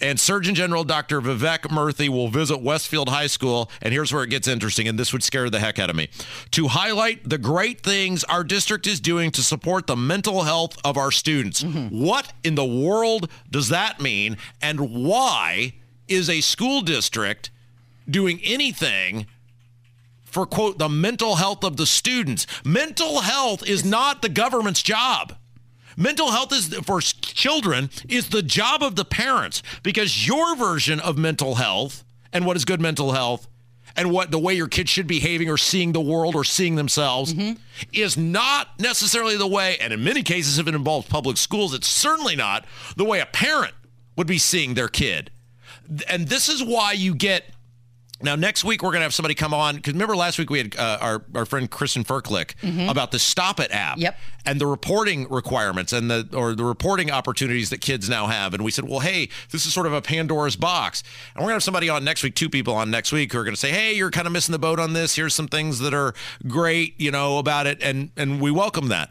and 0.00 0.18
Surgeon 0.18 0.54
General 0.54 0.84
Dr. 0.84 1.20
Vivek 1.20 1.62
Murthy 1.70 2.08
will 2.08 2.28
visit 2.28 2.60
Westfield 2.60 3.08
High 3.08 3.26
School. 3.26 3.70
And 3.82 3.92
here's 3.92 4.12
where 4.12 4.22
it 4.22 4.30
gets 4.30 4.48
interesting, 4.48 4.88
and 4.88 4.98
this 4.98 5.12
would 5.12 5.22
scare 5.22 5.50
the 5.50 5.60
heck 5.60 5.78
out 5.78 5.90
of 5.90 5.96
me 5.96 6.08
to 6.52 6.68
highlight 6.68 7.28
the 7.28 7.38
great 7.38 7.82
things 7.82 8.24
our 8.24 8.44
district 8.44 8.86
is 8.86 9.00
doing 9.00 9.30
to 9.32 9.42
support 9.42 9.86
the 9.86 9.96
mental 9.96 10.42
health 10.42 10.76
of 10.84 10.96
our 10.96 11.10
students. 11.10 11.62
Mm-hmm. 11.62 12.04
What 12.04 12.32
in 12.42 12.54
the 12.54 12.64
world 12.64 13.30
does 13.50 13.68
that 13.68 14.00
mean? 14.00 14.36
And 14.60 15.06
why 15.06 15.74
is 16.08 16.28
a 16.28 16.40
school 16.40 16.80
district 16.80 17.50
doing 18.08 18.40
anything? 18.42 19.26
For 20.24 20.46
quote, 20.46 20.78
the 20.78 20.88
mental 20.88 21.36
health 21.36 21.62
of 21.62 21.76
the 21.76 21.86
students. 21.86 22.46
Mental 22.64 23.20
health 23.20 23.66
is 23.68 23.84
not 23.84 24.20
the 24.20 24.28
government's 24.28 24.82
job. 24.82 25.36
Mental 25.96 26.30
health 26.30 26.52
is 26.52 26.74
for 26.78 27.00
children 27.00 27.90
is 28.08 28.28
the 28.28 28.42
job 28.42 28.82
of 28.82 28.96
the 28.96 29.04
parents 29.04 29.62
because 29.82 30.26
your 30.26 30.56
version 30.56 31.00
of 31.00 31.16
mental 31.18 31.56
health 31.56 32.04
and 32.32 32.46
what 32.46 32.56
is 32.56 32.64
good 32.64 32.80
mental 32.80 33.12
health 33.12 33.46
and 33.96 34.10
what 34.10 34.30
the 34.30 34.38
way 34.38 34.54
your 34.54 34.66
kids 34.66 34.90
should 34.90 35.06
be 35.06 35.20
behaving 35.20 35.48
or 35.48 35.56
seeing 35.56 35.92
the 35.92 36.00
world 36.00 36.34
or 36.34 36.42
seeing 36.42 36.74
themselves 36.74 37.32
mm-hmm. 37.32 37.52
is 37.92 38.16
not 38.16 38.68
necessarily 38.80 39.36
the 39.36 39.46
way 39.46 39.76
and 39.80 39.92
in 39.92 40.02
many 40.02 40.22
cases 40.22 40.58
if 40.58 40.66
it 40.66 40.74
involves 40.74 41.06
public 41.06 41.36
schools 41.36 41.72
it's 41.72 41.86
certainly 41.86 42.34
not 42.34 42.64
the 42.96 43.04
way 43.04 43.20
a 43.20 43.26
parent 43.26 43.74
would 44.16 44.26
be 44.26 44.38
seeing 44.38 44.74
their 44.74 44.88
kid. 44.88 45.30
And 46.08 46.28
this 46.28 46.48
is 46.48 46.62
why 46.62 46.92
you 46.92 47.14
get 47.14 47.44
now, 48.24 48.34
next 48.34 48.64
week, 48.64 48.82
we're 48.82 48.90
going 48.90 49.00
to 49.00 49.04
have 49.04 49.14
somebody 49.14 49.34
come 49.34 49.54
on. 49.54 49.76
Because 49.76 49.92
remember, 49.92 50.16
last 50.16 50.38
week 50.38 50.50
we 50.50 50.58
had 50.58 50.76
uh, 50.76 50.98
our, 51.00 51.24
our 51.34 51.44
friend 51.46 51.70
Kristen 51.70 52.02
Ferklick 52.04 52.54
about 52.90 53.10
the 53.12 53.18
Stop 53.18 53.60
It 53.60 53.70
app 53.70 53.98
Yep. 53.98 54.16
and 54.46 54.60
the 54.60 54.66
reporting 54.66 55.28
requirements 55.30 55.92
and 55.92 56.10
the 56.10 56.28
or 56.32 56.54
the 56.54 56.64
reporting 56.64 57.10
opportunities 57.10 57.70
that 57.70 57.80
kids 57.80 58.08
now 58.08 58.26
have. 58.26 58.54
And 58.54 58.64
we 58.64 58.70
said, 58.70 58.88
well, 58.88 59.00
hey, 59.00 59.28
this 59.50 59.66
is 59.66 59.72
sort 59.72 59.86
of 59.86 59.92
a 59.92 60.02
Pandora's 60.02 60.56
box. 60.56 61.02
And 61.34 61.42
we're 61.42 61.48
going 61.48 61.52
to 61.52 61.54
have 61.56 61.62
somebody 61.62 61.88
on 61.88 62.02
next 62.04 62.22
week, 62.22 62.34
two 62.34 62.48
people 62.50 62.74
on 62.74 62.90
next 62.90 63.12
week 63.12 63.32
who 63.32 63.38
are 63.38 63.44
going 63.44 63.54
to 63.54 63.60
say, 63.60 63.70
hey, 63.70 63.92
you're 63.94 64.10
kind 64.10 64.26
of 64.26 64.32
missing 64.32 64.52
the 64.52 64.58
boat 64.58 64.80
on 64.80 64.92
this. 64.92 65.14
Here's 65.16 65.34
some 65.34 65.48
things 65.48 65.78
that 65.80 65.94
are 65.94 66.14
great, 66.48 67.00
you 67.00 67.10
know, 67.10 67.38
about 67.38 67.66
it. 67.66 67.82
And, 67.82 68.10
and 68.16 68.40
we 68.40 68.50
welcome 68.50 68.88
that. 68.88 69.10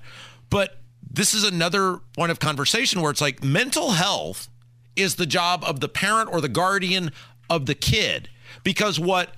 But 0.49 0.77
this 1.09 1.33
is 1.33 1.43
another 1.43 1.99
point 2.15 2.31
of 2.31 2.39
conversation 2.39 3.01
where 3.01 3.11
it's 3.11 3.21
like 3.21 3.43
mental 3.43 3.91
health 3.91 4.49
is 4.95 5.15
the 5.15 5.25
job 5.25 5.63
of 5.65 5.79
the 5.79 5.89
parent 5.89 6.29
or 6.31 6.41
the 6.41 6.49
guardian 6.49 7.11
of 7.49 7.65
the 7.65 7.75
kid 7.75 8.29
because 8.63 8.99
what 8.99 9.33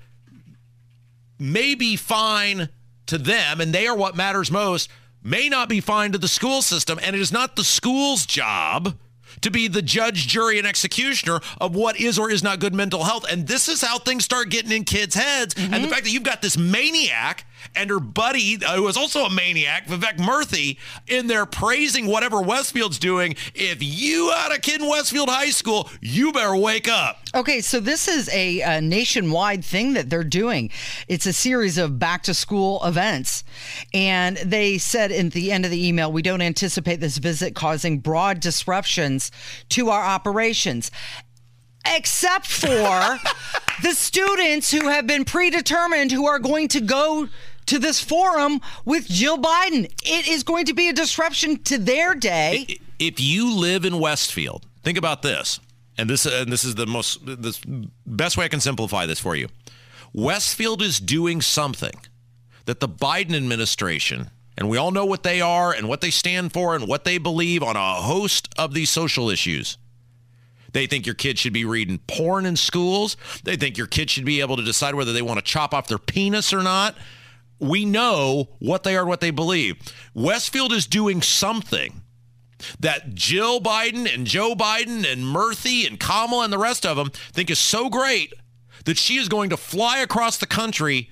may 1.39 1.75
be 1.75 1.95
fine 1.95 2.69
to 3.07 3.17
them 3.17 3.62
and 3.62 3.74
they 3.74 3.88
are 3.88 3.95
what 3.95 4.15
matters 4.15 4.50
most 4.51 4.89
may 5.24 5.50
not 5.50 5.67
be 5.67 5.81
fine 5.81 6.12
to 6.12 6.17
the 6.17 6.27
school 6.27 6.62
system. 6.62 7.00
And 7.01 7.15
it 7.15 7.22
is 7.22 7.31
not 7.31 7.55
the 7.55 7.63
school's 7.63 8.25
job 8.25 8.98
to 9.41 9.51
be 9.51 9.67
the 9.67 9.81
judge 9.81 10.27
jury 10.27 10.57
and 10.57 10.67
executioner 10.67 11.39
of 11.60 11.75
what 11.75 12.00
is 12.00 12.17
or 12.17 12.31
is 12.31 12.43
not 12.43 12.60
good 12.60 12.74
mental 12.74 13.03
health. 13.03 13.25
And 13.29 13.48
this 13.48 13.67
is 13.67 13.81
how 13.81 13.98
things 13.98 14.24
start 14.24 14.50
getting 14.50 14.72
in 14.72 14.84
kids 14.84 15.15
heads. 15.15 15.55
And 15.57 15.74
the 15.74 15.77
mm-hmm. 15.77 15.88
fact 15.89 16.03
that 16.03 16.12
you've 16.12 16.24
got 16.24 16.41
this 16.41 16.57
maniac 16.57 17.45
and 17.75 17.89
her 17.89 18.00
buddy 18.00 18.57
uh, 18.65 18.75
who 18.75 18.88
is 18.88 18.98
also 18.98 19.25
a 19.25 19.29
maniac 19.29 19.88
vivek 19.88 20.17
murthy 20.17 20.77
in 21.07 21.27
there 21.27 21.45
praising 21.45 22.07
whatever 22.07 22.41
westfield's 22.41 23.00
doing 23.00 23.36
if 23.53 23.77
you 23.81 24.31
had 24.31 24.51
a 24.51 24.60
kid 24.60 24.81
in 24.81 24.88
westfield 24.88 25.29
high 25.29 25.50
school 25.50 25.89
you 26.01 26.31
better 26.31 26.55
wake 26.55 26.88
up 26.88 27.25
Okay, 27.36 27.60
so 27.60 27.81
this 27.81 28.07
is 28.07 28.29
a, 28.29 28.62
a 28.62 28.79
nationwide 28.79 29.65
thing 29.65 29.93
that 29.95 30.10
they're 30.10 30.24
doing. 30.24 30.72
It's 31.10 31.25
a 31.25 31.34
series 31.34 31.77
of 31.77 32.00
back 32.00 32.24
to 32.24 32.34
school 32.34 32.79
events. 32.86 33.43
And 33.93 34.38
they 34.38 34.77
said 34.77 35.12
in 35.12 35.29
the 35.29 35.51
end 35.51 35.65
of 35.65 35.72
the 35.72 35.86
email, 35.86 36.10
we 36.13 36.22
don't 36.22 36.41
anticipate 36.41 37.01
this 37.01 37.17
visit 37.17 37.53
causing 37.53 38.00
broad 38.00 38.39
disruptions 38.39 39.31
to 39.69 39.89
our 39.89 40.01
operations. 40.01 40.91
Except 41.86 42.48
for 42.48 43.19
the 43.84 43.91
students 43.91 44.72
who 44.72 44.88
have 44.88 45.05
been 45.05 45.25
predetermined 45.25 46.13
who 46.13 46.27
are 46.27 46.39
going 46.39 46.69
to 46.69 46.79
go 46.79 47.27
to 47.67 47.79
this 47.79 48.01
forum 48.01 48.62
with 48.84 49.07
Jill 49.07 49.38
Biden. 49.38 49.86
It 50.03 50.27
is 50.27 50.43
going 50.43 50.65
to 50.65 50.74
be 50.74 50.89
a 50.89 50.93
disruption 50.93 51.62
to 51.63 51.77
their 51.77 52.15
day. 52.15 52.79
if 53.00 53.19
you 53.19 53.55
live 53.55 53.86
in 53.86 54.00
Westfield, 54.00 54.65
think 54.84 54.98
about 54.98 55.22
this, 55.22 55.60
and 55.98 56.10
this 56.10 56.25
and 56.25 56.51
this 56.51 56.63
is 56.63 56.75
the 56.75 56.86
most 56.86 57.25
the 57.25 57.89
best 58.05 58.38
way 58.38 58.45
I 58.45 58.50
can 58.50 58.60
simplify 58.60 59.05
this 59.05 59.19
for 59.19 59.36
you. 59.36 59.48
Westfield 60.13 60.81
is 60.81 61.00
doing 61.00 61.41
something 61.41 61.93
that 62.65 62.79
the 62.79 62.88
Biden 62.88 63.36
administration 63.36 64.31
and 64.57 64.69
we 64.69 64.77
all 64.77 64.91
know 64.91 65.05
what 65.05 65.24
they 65.24 65.41
are 65.41 65.74
and 65.74 65.89
what 65.89 66.01
they 66.01 66.10
stand 66.10 66.53
for 66.53 66.75
and 66.75 66.88
what 66.88 67.03
they 67.03 67.17
believe 67.17 67.62
on 67.62 67.75
a 67.75 67.95
host 67.95 68.48
of 68.57 68.74
these 68.74 68.89
social 68.89 69.29
issues. 69.29 69.77
They 70.72 70.88
think 70.88 71.05
your 71.05 71.15
kid 71.15 71.39
should 71.39 71.53
be 71.53 71.65
reading 71.65 72.00
porn 72.07 72.45
in 72.45 72.55
schools. 72.55 73.15
They 73.43 73.55
think 73.55 73.77
your 73.77 73.88
kid 73.88 74.10
should 74.10 74.25
be 74.25 74.41
able 74.41 74.57
to 74.57 74.63
decide 74.63 74.95
whether 74.95 75.13
they 75.13 75.22
want 75.22 75.39
to 75.39 75.45
chop 75.45 75.74
off 75.74 75.88
their 75.88 75.98
penis 75.98 76.53
or 76.53 76.63
not. 76.63 76.95
We 77.59 77.85
know 77.85 78.50
what 78.59 78.83
they 78.83 78.95
are 78.95 79.01
and 79.01 79.09
what 79.09 79.21
they 79.21 79.31
believe. 79.31 79.77
Westfield 80.13 80.74
is 80.74 80.88
doing 80.88 81.21
something 81.21 82.01
that 82.79 83.13
Jill 83.15 83.59
Biden 83.62 84.12
and 84.13 84.25
Joe 84.25 84.55
Biden 84.55 85.09
and 85.09 85.24
Murthy 85.24 85.88
and 85.88 86.00
Kamala 86.00 86.45
and 86.45 86.53
the 86.53 86.57
rest 86.57 86.85
of 86.85 86.97
them 86.97 87.12
think 87.31 87.50
is 87.50 87.59
so 87.59 87.89
great 87.89 88.33
that 88.85 88.97
she 88.97 89.17
is 89.17 89.29
going 89.29 89.50
to 89.50 89.57
fly 89.57 90.00
across 90.00 90.38
the 90.38 90.45
country 90.45 91.09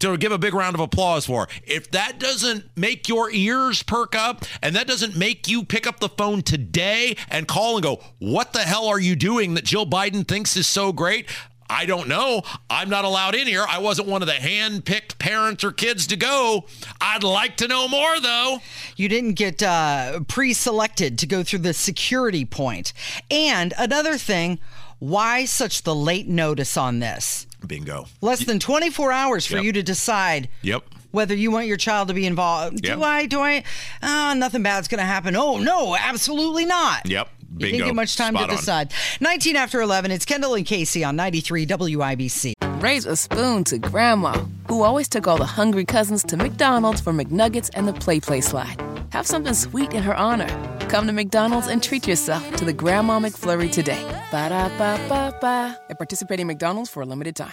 to 0.00 0.16
give 0.16 0.32
a 0.32 0.38
big 0.38 0.54
round 0.54 0.74
of 0.74 0.80
applause 0.80 1.26
for. 1.26 1.46
If 1.62 1.90
that 1.92 2.18
doesn't 2.18 2.70
make 2.76 3.08
your 3.08 3.30
ears 3.30 3.82
perk 3.82 4.14
up 4.14 4.44
and 4.62 4.74
that 4.74 4.86
doesn't 4.86 5.16
make 5.16 5.46
you 5.46 5.64
pick 5.64 5.86
up 5.86 6.00
the 6.00 6.08
phone 6.08 6.42
today 6.42 7.16
and 7.28 7.46
call 7.46 7.76
and 7.76 7.82
go, 7.82 8.02
what 8.18 8.52
the 8.52 8.60
hell 8.60 8.88
are 8.88 8.98
you 8.98 9.14
doing 9.14 9.54
that 9.54 9.64
Jill 9.64 9.86
Biden 9.86 10.26
thinks 10.26 10.56
is 10.56 10.66
so 10.66 10.92
great? 10.92 11.28
I 11.70 11.86
don't 11.86 12.08
know. 12.08 12.42
I'm 12.68 12.90
not 12.90 13.04
allowed 13.04 13.34
in 13.36 13.46
here. 13.46 13.64
I 13.66 13.78
wasn't 13.78 14.08
one 14.08 14.22
of 14.22 14.26
the 14.28 14.34
hand-picked 14.34 15.18
parents 15.20 15.62
or 15.62 15.70
kids 15.70 16.06
to 16.08 16.16
go. 16.16 16.64
I'd 17.00 17.22
like 17.22 17.56
to 17.58 17.68
know 17.68 17.86
more, 17.86 18.18
though. 18.20 18.58
You 18.96 19.08
didn't 19.08 19.34
get 19.34 19.62
uh, 19.62 20.20
pre 20.26 20.52
selected 20.52 21.16
to 21.20 21.26
go 21.26 21.42
through 21.44 21.60
the 21.60 21.72
security 21.72 22.44
point. 22.44 22.92
And 23.30 23.72
another 23.78 24.18
thing, 24.18 24.58
why 24.98 25.44
such 25.44 25.84
the 25.84 25.94
late 25.94 26.26
notice 26.28 26.76
on 26.76 26.98
this? 26.98 27.46
Bingo. 27.66 28.06
Less 28.20 28.44
than 28.44 28.58
24 28.58 29.12
hours 29.12 29.46
for 29.46 29.56
Yep. 29.56 29.64
you 29.64 29.72
to 29.72 29.82
decide 29.82 30.48
Yep. 30.62 30.82
whether 31.12 31.34
you 31.34 31.50
want 31.50 31.66
your 31.68 31.76
child 31.76 32.08
to 32.08 32.14
be 32.14 32.26
involved. 32.26 32.84
Yep. 32.84 32.96
Do 32.98 33.02
I? 33.04 33.26
Do 33.26 33.40
I? 33.40 33.62
Oh, 34.02 34.34
nothing 34.36 34.62
bad's 34.62 34.88
going 34.88 34.98
to 34.98 35.04
happen. 35.04 35.36
Oh, 35.36 35.58
no, 35.58 35.94
absolutely 35.96 36.64
not. 36.66 37.06
Yep. 37.08 37.28
You 37.52 37.58
Bingo. 37.58 37.72
didn't 37.78 37.86
get 37.88 37.94
much 37.96 38.16
time 38.16 38.34
Spot 38.34 38.46
to 38.48 38.52
on. 38.52 38.56
decide. 38.58 38.92
19 39.20 39.56
after 39.56 39.80
11, 39.80 40.10
it's 40.10 40.24
Kendall 40.24 40.54
and 40.54 40.64
Casey 40.64 41.02
on 41.04 41.16
93 41.16 41.66
WIBC. 41.66 42.52
Raise 42.80 43.04
a 43.06 43.16
spoon 43.16 43.64
to 43.64 43.78
Grandma, 43.78 44.32
who 44.68 44.82
always 44.82 45.08
took 45.08 45.26
all 45.26 45.36
the 45.36 45.44
hungry 45.46 45.84
cousins 45.84 46.22
to 46.24 46.36
McDonald's 46.36 47.00
for 47.00 47.12
McNuggets 47.12 47.68
and 47.74 47.86
the 47.88 47.92
Play 47.92 48.20
Play 48.20 48.40
slide. 48.40 48.80
Have 49.12 49.26
something 49.26 49.54
sweet 49.54 49.92
in 49.92 50.02
her 50.02 50.14
honor. 50.16 50.48
Come 50.88 51.06
to 51.06 51.12
McDonald's 51.12 51.66
and 51.66 51.82
treat 51.82 52.06
yourself 52.06 52.56
to 52.56 52.64
the 52.64 52.72
Grandma 52.72 53.18
McFlurry 53.18 53.70
today. 53.70 54.02
Ba 54.30 54.48
da 54.48 54.68
ba 54.78 54.98
ba 55.08 55.36
ba. 55.40 55.78
At 55.90 55.98
participating 55.98 56.46
McDonald's 56.46 56.88
for 56.90 57.02
a 57.02 57.06
limited 57.06 57.36
time. 57.36 57.52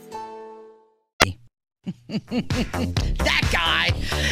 that 2.09 3.49
guy. 3.51 3.89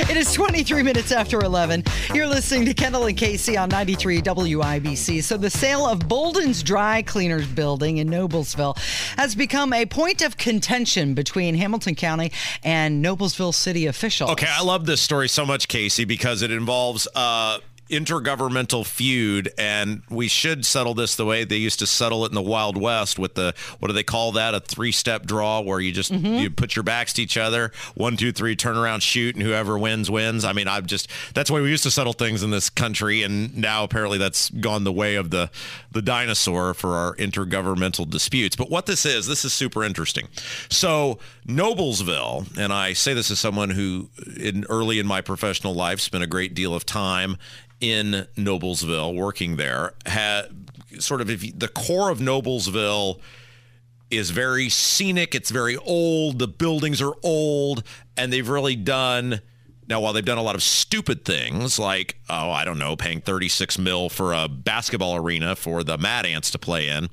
It 0.07 0.15
is 0.15 0.31
23 0.33 0.83
minutes 0.83 1.11
after 1.11 1.39
11. 1.39 1.83
You're 2.13 2.27
listening 2.27 2.65
to 2.65 2.75
Kendall 2.75 3.07
and 3.07 3.17
Casey 3.17 3.57
on 3.57 3.69
93 3.69 4.21
WIBC. 4.21 5.23
So, 5.23 5.35
the 5.35 5.49
sale 5.49 5.87
of 5.87 6.07
Bolden's 6.07 6.61
Dry 6.61 7.01
Cleaners 7.01 7.47
building 7.47 7.97
in 7.97 8.07
Noblesville 8.07 8.77
has 9.17 9.33
become 9.33 9.73
a 9.73 9.87
point 9.87 10.21
of 10.21 10.37
contention 10.37 11.15
between 11.15 11.55
Hamilton 11.55 11.95
County 11.95 12.31
and 12.63 13.03
Noblesville 13.03 13.55
city 13.55 13.87
officials. 13.87 14.29
Okay, 14.31 14.47
I 14.47 14.61
love 14.61 14.85
this 14.85 15.01
story 15.01 15.27
so 15.27 15.43
much, 15.43 15.67
Casey, 15.67 16.05
because 16.05 16.43
it 16.43 16.51
involves 16.51 17.07
uh, 17.15 17.57
intergovernmental 17.89 18.85
feud, 18.85 19.51
and 19.57 20.03
we 20.09 20.27
should 20.27 20.65
settle 20.65 20.93
this 20.93 21.15
the 21.15 21.25
way 21.25 21.43
they 21.43 21.57
used 21.57 21.79
to 21.79 21.87
settle 21.87 22.23
it 22.25 22.29
in 22.29 22.35
the 22.35 22.41
Wild 22.41 22.77
West 22.77 23.17
with 23.17 23.35
the 23.35 23.53
what 23.79 23.87
do 23.87 23.93
they 23.93 24.03
call 24.03 24.33
that? 24.33 24.53
A 24.53 24.59
three-step 24.59 25.25
draw 25.25 25.61
where 25.61 25.79
you 25.79 25.91
just 25.91 26.11
mm-hmm. 26.11 26.25
you 26.25 26.49
put 26.49 26.75
your 26.75 26.83
backs 26.83 27.13
to 27.13 27.21
each 27.21 27.37
other, 27.37 27.71
one, 27.95 28.17
two, 28.17 28.31
three, 28.31 28.55
turn 28.55 28.77
around, 28.77 29.01
shoot, 29.01 29.35
and 29.35 29.43
whoever 29.43 29.77
wins 29.77 30.09
wins. 30.09 30.45
I 30.45 30.53
mean, 30.53 30.67
I'm 30.67 30.85
just 30.85 31.09
that's 31.33 31.49
the 31.49 31.55
way 31.55 31.61
we 31.61 31.69
used 31.69 31.83
to 31.83 31.91
settle 31.91 32.13
things 32.13 32.43
in 32.43 32.51
this 32.51 32.69
country, 32.69 33.23
and 33.23 33.57
now 33.57 33.83
apparently 33.83 34.17
that's 34.17 34.49
gone 34.49 34.83
the 34.83 34.93
way 34.93 35.15
of 35.15 35.31
the 35.31 35.49
the 35.91 36.01
dinosaur 36.01 36.73
for 36.73 36.95
our 36.95 37.15
intergovernmental 37.15 38.09
disputes. 38.09 38.55
But 38.55 38.69
what 38.69 38.85
this 38.85 39.05
is, 39.05 39.27
this 39.27 39.43
is 39.43 39.53
super 39.53 39.83
interesting. 39.83 40.27
So 40.69 41.19
Noblesville, 41.47 42.57
and 42.57 42.71
I 42.71 42.93
say 42.93 43.13
this 43.13 43.31
as 43.31 43.39
someone 43.39 43.71
who, 43.71 44.09
in 44.39 44.65
early 44.69 44.99
in 44.99 45.07
my 45.07 45.21
professional 45.21 45.73
life, 45.73 45.99
spent 45.99 46.23
a 46.23 46.27
great 46.27 46.53
deal 46.53 46.75
of 46.75 46.85
time 46.85 47.37
in 47.81 48.27
Noblesville, 48.35 49.15
working 49.15 49.55
there, 49.55 49.93
had 50.05 50.45
sort 50.99 51.21
of 51.21 51.29
if 51.29 51.57
the 51.57 51.67
core 51.67 52.09
of 52.09 52.19
Noblesville 52.19 53.19
is 54.09 54.31
very 54.31 54.69
scenic. 54.69 55.35
It's 55.35 55.51
very 55.51 55.77
old. 55.77 56.39
The 56.39 56.47
buildings 56.47 57.01
are 57.01 57.13
old, 57.23 57.83
and 58.17 58.33
they've 58.33 58.47
really 58.47 58.75
done. 58.75 59.41
Now, 59.87 60.01
while 60.01 60.13
they've 60.13 60.25
done 60.25 60.37
a 60.37 60.43
lot 60.43 60.55
of 60.55 60.61
stupid 60.63 61.25
things, 61.25 61.79
like 61.79 62.19
oh, 62.29 62.51
I 62.51 62.63
don't 62.65 62.79
know, 62.79 62.95
paying 62.95 63.21
36 63.21 63.77
mil 63.79 64.09
for 64.09 64.33
a 64.33 64.47
basketball 64.47 65.15
arena 65.15 65.55
for 65.55 65.83
the 65.83 65.97
Mad 65.97 66.25
Ants 66.25 66.51
to 66.51 66.59
play 66.59 66.87
in, 66.87 67.09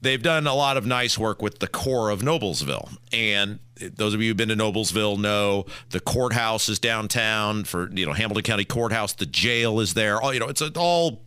they've 0.00 0.22
done 0.22 0.46
a 0.46 0.54
lot 0.54 0.76
of 0.76 0.86
nice 0.86 1.18
work 1.18 1.42
with 1.42 1.58
the 1.58 1.68
core 1.68 2.10
of 2.10 2.20
Noblesville. 2.20 2.96
And 3.12 3.58
those 3.80 4.14
of 4.14 4.20
you 4.20 4.28
who've 4.28 4.36
been 4.36 4.48
to 4.48 4.56
Noblesville 4.56 5.18
know 5.18 5.66
the 5.90 6.00
courthouse 6.00 6.68
is 6.68 6.78
downtown 6.78 7.64
for 7.64 7.90
you 7.92 8.06
know 8.06 8.12
Hamilton 8.12 8.42
County 8.42 8.64
Courthouse. 8.64 9.12
The 9.14 9.26
jail 9.26 9.80
is 9.80 9.94
there. 9.94 10.20
All 10.20 10.32
you 10.32 10.40
know, 10.40 10.48
it's 10.48 10.62
all 10.62 11.22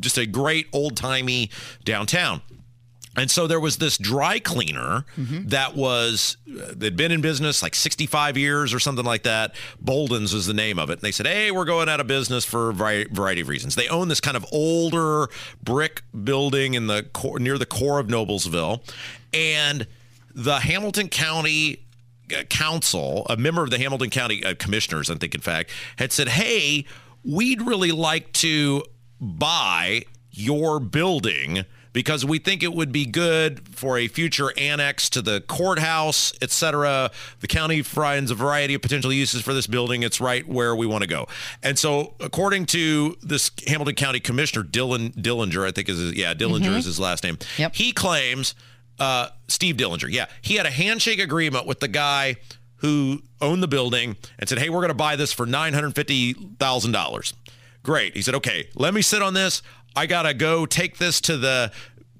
just 0.00 0.18
a 0.18 0.26
great 0.26 0.66
old 0.72 0.96
timey 0.96 1.50
downtown. 1.84 2.42
And 3.18 3.30
so 3.30 3.46
there 3.46 3.60
was 3.60 3.78
this 3.78 3.98
dry 3.98 4.38
cleaner 4.38 5.04
mm-hmm. 5.16 5.48
that 5.48 5.74
was 5.74 6.36
they'd 6.46 6.96
been 6.96 7.12
in 7.12 7.20
business 7.20 7.62
like 7.62 7.74
65 7.74 8.36
years 8.36 8.72
or 8.72 8.78
something 8.78 9.04
like 9.04 9.24
that. 9.24 9.54
Bolden's 9.80 10.32
was 10.32 10.46
the 10.46 10.54
name 10.54 10.78
of 10.78 10.90
it. 10.90 10.94
And 10.94 11.02
they 11.02 11.12
said, 11.12 11.26
"Hey, 11.26 11.50
we're 11.50 11.64
going 11.64 11.88
out 11.88 12.00
of 12.00 12.06
business 12.06 12.44
for 12.44 12.70
a 12.70 12.72
variety 12.72 13.40
of 13.40 13.48
reasons." 13.48 13.74
They 13.74 13.88
own 13.88 14.08
this 14.08 14.20
kind 14.20 14.36
of 14.36 14.46
older 14.52 15.28
brick 15.62 16.02
building 16.24 16.74
in 16.74 16.86
the 16.86 17.04
core, 17.12 17.38
near 17.38 17.58
the 17.58 17.66
core 17.66 17.98
of 17.98 18.06
Noblesville, 18.06 18.82
and 19.32 19.86
the 20.34 20.60
Hamilton 20.60 21.08
County 21.08 21.84
uh, 22.36 22.44
Council, 22.44 23.26
a 23.28 23.36
member 23.36 23.62
of 23.62 23.70
the 23.70 23.78
Hamilton 23.78 24.10
County 24.10 24.44
uh, 24.44 24.54
Commissioners, 24.58 25.10
I 25.10 25.14
think, 25.16 25.34
in 25.34 25.40
fact, 25.40 25.70
had 25.96 26.12
said, 26.12 26.28
"Hey, 26.28 26.84
we'd 27.24 27.62
really 27.62 27.92
like 27.92 28.32
to 28.34 28.84
buy 29.20 30.04
your 30.30 30.80
building." 30.80 31.64
Because 31.98 32.24
we 32.24 32.38
think 32.38 32.62
it 32.62 32.72
would 32.72 32.92
be 32.92 33.04
good 33.04 33.74
for 33.74 33.98
a 33.98 34.06
future 34.06 34.56
annex 34.56 35.10
to 35.10 35.20
the 35.20 35.40
courthouse, 35.40 36.32
etc. 36.40 37.10
The 37.40 37.48
county 37.48 37.82
finds 37.82 38.30
a 38.30 38.36
variety 38.36 38.74
of 38.74 38.82
potential 38.82 39.12
uses 39.12 39.42
for 39.42 39.52
this 39.52 39.66
building. 39.66 40.04
It's 40.04 40.20
right 40.20 40.46
where 40.46 40.76
we 40.76 40.86
want 40.86 41.02
to 41.02 41.08
go. 41.08 41.26
And 41.60 41.76
so, 41.76 42.14
according 42.20 42.66
to 42.66 43.16
this 43.20 43.50
Hamilton 43.66 43.96
County 43.96 44.20
Commissioner 44.20 44.64
Dylan 44.64 45.12
Dillinger, 45.12 45.66
I 45.66 45.72
think 45.72 45.88
is 45.88 45.98
his, 45.98 46.14
yeah 46.14 46.34
Dillinger 46.34 46.66
mm-hmm. 46.66 46.76
is 46.76 46.84
his 46.84 47.00
last 47.00 47.24
name. 47.24 47.36
Yep. 47.56 47.74
He 47.74 47.90
claims 47.90 48.54
uh, 49.00 49.30
Steve 49.48 49.74
Dillinger, 49.76 50.08
yeah, 50.08 50.26
he 50.40 50.54
had 50.54 50.66
a 50.66 50.70
handshake 50.70 51.18
agreement 51.18 51.66
with 51.66 51.80
the 51.80 51.88
guy 51.88 52.36
who 52.76 53.24
owned 53.40 53.60
the 53.60 53.66
building 53.66 54.16
and 54.38 54.48
said, 54.48 54.60
"Hey, 54.60 54.68
we're 54.68 54.82
going 54.82 54.90
to 54.90 54.94
buy 54.94 55.16
this 55.16 55.32
for 55.32 55.46
nine 55.46 55.72
hundred 55.72 55.96
fifty 55.96 56.34
thousand 56.60 56.92
dollars." 56.92 57.34
Great. 57.82 58.14
He 58.14 58.22
said, 58.22 58.36
"Okay, 58.36 58.68
let 58.76 58.94
me 58.94 59.02
sit 59.02 59.20
on 59.20 59.34
this. 59.34 59.62
I 59.98 60.06
got 60.06 60.22
to 60.22 60.32
go 60.32 60.64
take 60.64 60.98
this 60.98 61.20
to 61.22 61.36
the 61.36 61.72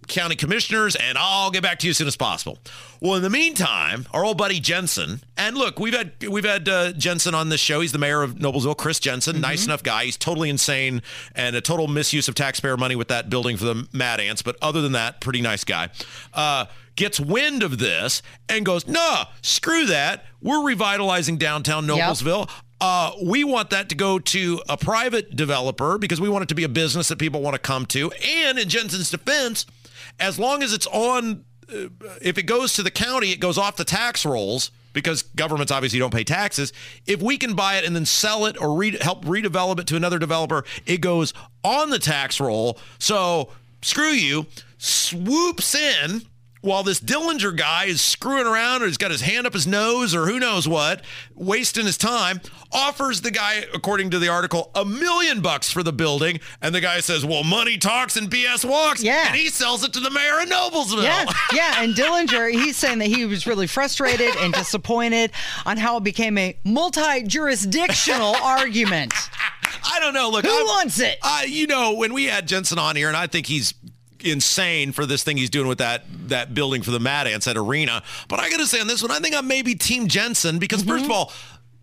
county 0.09 0.35
commissioners 0.35 0.97
and 0.97 1.17
I'll 1.17 1.53
get 1.53 1.62
back 1.62 1.79
to 1.81 1.87
you 1.87 1.91
as 1.93 1.97
soon 1.97 2.09
as 2.09 2.17
possible. 2.17 2.59
Well, 3.01 3.14
in 3.14 3.23
the 3.23 3.31
meantime, 3.31 4.07
our 4.12 4.25
old 4.25 4.37
buddy 4.37 4.59
Jensen, 4.59 5.21
and 5.37 5.57
look, 5.57 5.79
we've 5.79 5.95
had 5.95 6.12
we've 6.29 6.45
had 6.45 6.69
uh, 6.69 6.93
Jensen 6.93 7.37
on 7.37 7.51
this 7.51 7.61
show. 7.61 7.81
He's 7.81 7.93
the 7.93 7.99
mayor 7.99 8.23
of 8.23 8.35
Noblesville, 8.35 8.77
Chris 8.77 8.99
Jensen, 8.99 9.35
mm-hmm. 9.35 9.43
nice 9.43 9.64
enough 9.64 9.85
guy. 9.85 10.07
He's 10.07 10.17
totally 10.17 10.51
insane 10.51 11.03
and 11.37 11.55
a 11.55 11.61
total 11.61 11.87
misuse 11.87 12.27
of 12.27 12.35
taxpayer 12.35 12.77
money 12.77 12.97
with 12.97 13.09
that 13.09 13.31
building 13.31 13.57
for 13.57 13.64
the 13.64 13.87
Mad 13.93 14.19
Ants, 14.19 14.43
but 14.43 14.57
other 14.61 14.83
than 14.83 14.93
that, 14.93 15.21
pretty 15.21 15.41
nice 15.41 15.62
guy. 15.62 15.91
Uh, 16.35 16.67
gets 16.97 17.21
wind 17.21 17.62
of 17.62 17.79
this 17.79 18.23
and 18.49 18.67
goes, 18.67 18.88
"Nah, 18.88 19.27
screw 19.41 19.87
that. 19.87 20.25
We're 20.43 20.64
revitalizing 20.64 21.37
downtown 21.37 21.87
Noblesville. 21.87 22.49
Yep. 22.49 22.51
Uh, 22.81 23.12
we 23.23 23.43
want 23.43 23.71
that 23.71 23.88
to 23.88 23.95
go 23.95 24.19
to 24.19 24.61
a 24.69 24.77
private 24.77 25.35
developer 25.35 25.99
because 25.99 26.21
we 26.21 26.29
want 26.29 26.45
it 26.45 26.49
to 26.49 26.55
be 26.55 26.64
a 26.64 26.69
business 26.69 27.09
that 27.09 27.19
people 27.19 27.41
want 27.41 27.55
to 27.55 27.59
come 27.59 27.87
to. 27.87 28.12
And 28.25 28.59
in 28.59 28.69
Jensen's 28.69 29.11
defense, 29.11 29.67
as 30.21 30.38
long 30.38 30.62
as 30.62 30.73
it's 30.73 30.87
on, 30.87 31.45
uh, 31.69 31.88
if 32.23 32.38
it 32.38 32.45
goes 32.45 32.75
to 32.75 32.83
the 32.83 32.91
county, 32.91 33.33
it 33.33 33.41
goes 33.41 33.59
off 33.59 33.77
the 33.77 33.85
tax 33.85 34.25
rolls 34.25 34.71
because 34.93 35.23
governments 35.23 35.73
obviously 35.73 35.99
don't 35.99 36.14
pay 36.14 36.25
taxes. 36.25 36.73
If 37.07 37.21
we 37.21 37.37
can 37.37 37.55
buy 37.55 37.77
it 37.77 37.85
and 37.85 37.95
then 37.95 38.07
sell 38.07 38.47
it 38.47 38.61
or 38.61 38.75
re- 38.75 38.99
help 39.01 39.25
redevelop 39.25 39.81
it 39.81 39.87
to 39.88 39.97
another 39.97 40.19
developer, 40.19 40.64
it 40.87 41.01
goes 41.01 41.33
on 41.64 41.91
the 41.91 41.99
tax 41.99 42.41
roll. 42.41 42.79
So 42.99 43.51
screw 43.83 44.11
you, 44.11 44.47
swoops 44.79 45.75
in 45.75 46.23
while 46.61 46.83
this 46.83 47.01
Dillinger 47.01 47.57
guy 47.57 47.85
is 47.85 48.01
screwing 48.01 48.47
around 48.47 48.83
or 48.83 48.87
he's 48.87 48.97
got 48.97 49.11
his 49.11 49.21
hand 49.21 49.47
up 49.47 49.53
his 49.53 49.66
nose 49.66 50.14
or 50.14 50.27
who 50.27 50.38
knows 50.38 50.66
what, 50.66 51.03
wasting 51.35 51.87
his 51.87 51.97
time, 51.97 52.40
offers 52.73 53.21
the 53.21 53.31
guy, 53.31 53.64
according 53.75 54.11
to 54.11 54.18
the 54.18 54.29
article, 54.29 54.71
a 54.75 54.85
million 54.85 55.40
bucks 55.40 55.71
for 55.71 55.83
the 55.83 55.92
building. 55.92 56.40
And 56.61 56.75
the 56.75 56.81
guy 56.81 57.01
says, 57.01 57.25
Well, 57.25 57.44
money 57.44 57.79
talks 57.79 58.16
and 58.16 58.31
BS 58.31 58.64
walks. 58.64 59.03
Yeah. 59.03 59.29
And 59.29 59.37
he 59.37 59.49
sells 59.49 59.85
it 59.85 59.92
to 59.94 60.01
the 60.01 60.11
mayor 60.11 60.40
of 60.40 60.49
Noblesville. 60.49 61.03
Yeah. 61.03 61.27
Yeah. 61.53 61.83
And 61.83 61.94
Dillinger, 61.94 62.51
he's 62.51 62.77
saying 62.77 62.99
that 62.99 63.07
he 63.07 63.25
was 63.25 63.47
really 63.47 63.66
frustrated 63.66 64.37
and 64.37 64.53
disappointed 64.53 65.33
on 65.64 65.77
how 65.77 65.97
it 65.97 66.05
became 66.05 66.37
a 66.37 66.57
multi 66.64 67.23
jurisdictional 67.23 68.37
argument. 68.42 69.14
I 69.85 69.99
don't 70.01 70.14
know. 70.14 70.31
Look, 70.31 70.44
who 70.44 70.53
I'm, 70.53 70.66
wants 70.66 71.01
it? 71.01 71.18
Uh, 71.23 71.42
you 71.47 71.66
know, 71.66 71.94
when 71.94 72.12
we 72.12 72.25
had 72.25 72.47
Jensen 72.47 72.79
on 72.79 72.97
here, 72.97 73.09
and 73.09 73.16
I 73.16 73.27
think 73.27 73.47
he's 73.47 73.73
insane 74.24 74.92
for 74.92 75.07
this 75.07 75.22
thing 75.22 75.37
he's 75.37 75.50
doing 75.50 75.68
with 75.68 75.78
that 75.78 76.04
that 76.28 76.54
building 76.54 76.83
for 76.83 76.90
the 76.90 77.00
Mad 77.00 77.26
Ants, 77.26 77.46
at 77.46 77.57
arena. 77.57 78.02
But 78.28 78.40
I 78.40 78.50
got 78.50 78.59
to 78.59 78.66
say 78.66 78.81
on 78.81 78.87
this 78.87 79.02
one, 79.02 79.11
I 79.11 79.18
think 79.18 79.35
I'm 79.35 79.46
maybe 79.46 79.74
Team 79.74 80.09
Jensen 80.09 80.59
because 80.59 80.83
mm-hmm. 80.83 80.90
first 80.90 81.04
of 81.04 81.11
all, 81.11 81.33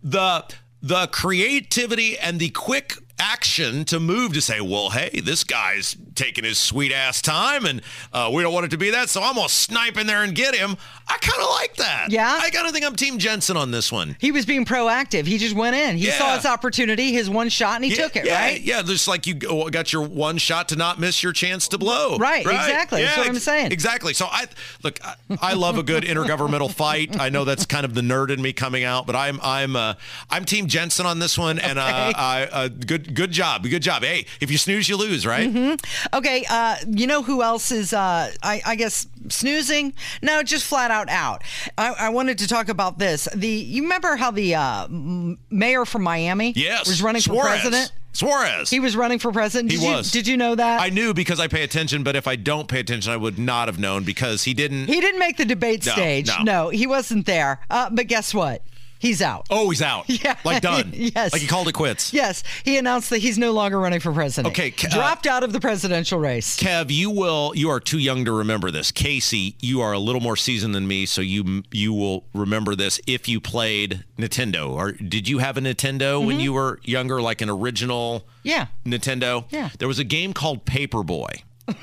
the 0.02 0.44
the 0.82 1.06
creativity 1.08 2.18
and 2.18 2.38
the 2.38 2.50
quick 2.50 2.94
action 3.18 3.84
to 3.86 4.00
move 4.00 4.32
to 4.34 4.40
say, 4.40 4.60
well, 4.60 4.90
hey, 4.90 5.20
this 5.22 5.44
guy's 5.44 5.96
taking 6.14 6.44
his 6.44 6.58
sweet 6.58 6.92
ass 6.92 7.22
time 7.22 7.64
and 7.64 7.82
uh, 8.12 8.30
we 8.32 8.42
don't 8.42 8.52
want 8.52 8.66
it 8.66 8.70
to 8.70 8.78
be 8.78 8.90
that. 8.90 9.08
So 9.08 9.22
I'm 9.22 9.34
going 9.34 9.48
to 9.48 9.52
snipe 9.52 9.96
in 9.96 10.06
there 10.06 10.22
and 10.22 10.34
get 10.34 10.54
him. 10.54 10.76
I 11.08 11.18
kind 11.18 11.42
of 11.42 11.48
like 11.50 11.76
that. 11.76 12.08
Yeah. 12.10 12.38
I 12.40 12.50
kind 12.50 12.66
of 12.66 12.72
think 12.72 12.84
I'm 12.84 12.96
Team 12.96 13.18
Jensen 13.18 13.56
on 13.56 13.70
this 13.70 13.92
one. 13.92 14.16
He 14.20 14.32
was 14.32 14.44
being 14.44 14.64
proactive. 14.64 15.26
He 15.26 15.38
just 15.38 15.54
went 15.54 15.76
in. 15.76 15.96
He 15.96 16.06
yeah. 16.06 16.18
saw 16.18 16.34
his 16.34 16.46
opportunity, 16.46 17.12
his 17.12 17.30
one 17.30 17.48
shot, 17.48 17.76
and 17.76 17.84
he 17.84 17.90
yeah, 17.90 17.96
took 17.96 18.16
it, 18.16 18.26
yeah, 18.26 18.40
right? 18.40 18.60
Yeah. 18.60 18.82
Just 18.82 19.08
like 19.08 19.26
you 19.26 19.34
got 19.34 19.92
your 19.92 20.02
one 20.02 20.38
shot 20.38 20.68
to 20.70 20.76
not 20.76 20.98
miss 20.98 21.22
your 21.22 21.32
chance 21.32 21.68
to 21.68 21.78
blow. 21.78 22.16
Right. 22.18 22.44
right? 22.44 22.54
Exactly. 22.54 23.00
Yeah, 23.00 23.06
That's 23.06 23.18
what 23.18 23.28
I'm 23.28 23.38
saying. 23.38 23.72
Exactly. 23.72 24.14
So 24.14 24.26
I 24.26 24.46
look, 24.82 24.98
I, 25.04 25.14
I 25.40 25.52
love 25.54 25.78
a 25.78 25.82
good 25.82 26.04
intergovernmental 26.04 26.72
fight. 26.72 27.18
I 27.18 27.28
know 27.28 27.44
that's 27.44 27.66
kind 27.66 27.84
of 27.84 27.94
the 27.94 28.00
nerd 28.00 28.30
in 28.30 28.42
me 28.42 28.52
coming 28.52 28.84
out, 28.84 29.06
but 29.06 29.16
I'm 29.16 29.38
I'm 29.42 29.76
uh, 29.76 29.94
I'm 30.30 30.44
Team 30.44 30.66
Jensen 30.66 31.06
on 31.06 31.18
this 31.18 31.38
one, 31.38 31.58
and 31.58 31.78
uh, 31.78 32.12
I, 32.16 32.48
uh, 32.50 32.68
good 33.12 33.26
good 33.26 33.32
job, 33.32 33.62
good 33.64 33.82
job. 33.82 34.02
Hey, 34.04 34.26
if 34.40 34.50
you 34.50 34.58
snooze, 34.58 34.88
you 34.88 34.96
lose, 34.96 35.26
right? 35.26 35.48
Mm-hmm. 35.52 36.16
Okay. 36.16 36.44
Uh, 36.48 36.76
you 36.88 37.06
know 37.06 37.22
who 37.22 37.42
else 37.42 37.72
is? 37.72 37.92
Uh, 37.92 38.30
I, 38.42 38.62
I 38.64 38.76
guess 38.76 39.06
snoozing? 39.28 39.92
No, 40.22 40.42
just 40.42 40.64
flat 40.64 40.90
out 40.90 41.08
out. 41.08 41.42
I, 41.76 41.94
I, 41.98 42.08
wanted 42.10 42.38
to 42.38 42.48
talk 42.48 42.68
about 42.68 42.98
this. 42.98 43.28
The 43.34 43.48
you 43.48 43.82
remember 43.82 44.16
how 44.16 44.30
the 44.30 44.54
uh, 44.54 44.86
mayor 44.88 45.84
from 45.84 46.02
Miami 46.02 46.52
yes. 46.54 46.86
was 46.86 47.02
running 47.02 47.22
Suarez. 47.22 47.62
for 47.62 47.68
president? 47.68 47.92
Suarez. 48.12 48.70
He 48.70 48.80
was 48.80 48.96
running 48.96 49.18
for 49.18 49.32
president. 49.32 49.70
Did 49.70 49.80
he 49.80 49.86
was. 49.86 50.14
You, 50.14 50.20
did 50.20 50.28
you 50.28 50.36
know 50.36 50.54
that? 50.54 50.80
I 50.80 50.88
knew 50.88 51.12
because 51.12 51.40
I 51.40 51.48
pay 51.48 51.64
attention, 51.64 52.02
but 52.02 52.16
if 52.16 52.26
I 52.26 52.36
don't 52.36 52.68
pay 52.68 52.80
attention, 52.80 53.12
I 53.12 53.16
would 53.16 53.38
not 53.38 53.68
have 53.68 53.78
known 53.78 54.04
because 54.04 54.44
he 54.44 54.54
didn't. 54.54 54.86
He 54.86 55.00
didn't 55.00 55.18
make 55.18 55.36
the 55.36 55.44
debate 55.44 55.84
no, 55.84 55.92
stage. 55.92 56.28
No. 56.28 56.42
no. 56.42 56.68
he 56.68 56.86
wasn't 56.86 57.26
there. 57.26 57.60
Uh, 57.68 57.90
but 57.90 58.06
guess 58.06 58.32
what? 58.32 58.62
He's 58.98 59.20
out. 59.22 59.46
Oh, 59.50 59.70
he's 59.70 59.82
out. 59.82 60.04
Yeah. 60.24 60.36
Like 60.44 60.62
done. 60.62 60.90
Yes. 60.94 61.32
Like 61.32 61.42
he 61.42 61.46
called 61.48 61.68
it 61.68 61.72
quits. 61.72 62.12
Yes, 62.12 62.42
he 62.64 62.78
announced 62.78 63.10
that 63.10 63.18
he's 63.18 63.38
no 63.38 63.52
longer 63.52 63.78
running 63.78 64.00
for 64.00 64.12
president. 64.12 64.52
Okay, 64.54 64.72
uh, 64.84 64.94
dropped 64.94 65.26
out 65.26 65.44
of 65.44 65.52
the 65.52 65.60
presidential 65.60 66.18
race. 66.18 66.56
Kev, 66.56 66.90
you 66.90 67.10
will. 67.10 67.52
You 67.54 67.68
are 67.70 67.80
too 67.80 67.98
young 67.98 68.24
to 68.24 68.32
remember 68.32 68.70
this. 68.70 68.90
Casey, 68.90 69.56
you 69.60 69.80
are 69.82 69.92
a 69.92 69.98
little 69.98 70.20
more 70.20 70.36
seasoned 70.36 70.74
than 70.74 70.86
me, 70.88 71.06
so 71.06 71.20
you 71.20 71.62
you 71.70 71.92
will 71.92 72.24
remember 72.34 72.74
this 72.74 73.00
if 73.06 73.28
you 73.28 73.40
played 73.40 74.04
Nintendo. 74.18 74.70
Or 74.70 74.92
did 74.92 75.28
you 75.28 75.38
have 75.38 75.56
a 75.56 75.60
Nintendo 75.60 76.24
when 76.24 76.40
you 76.40 76.52
were 76.52 76.80
younger, 76.84 77.20
like 77.20 77.40
an 77.42 77.50
original 77.50 77.96
Mm-hmm. 77.96 78.48
Yeah. 78.48 78.66
Nintendo? 78.84 79.44
Yeah. 79.50 79.70
There 79.78 79.88
was 79.88 79.98
a 79.98 80.04
game 80.04 80.32
called 80.32 80.64
Paperboy. 80.66 81.42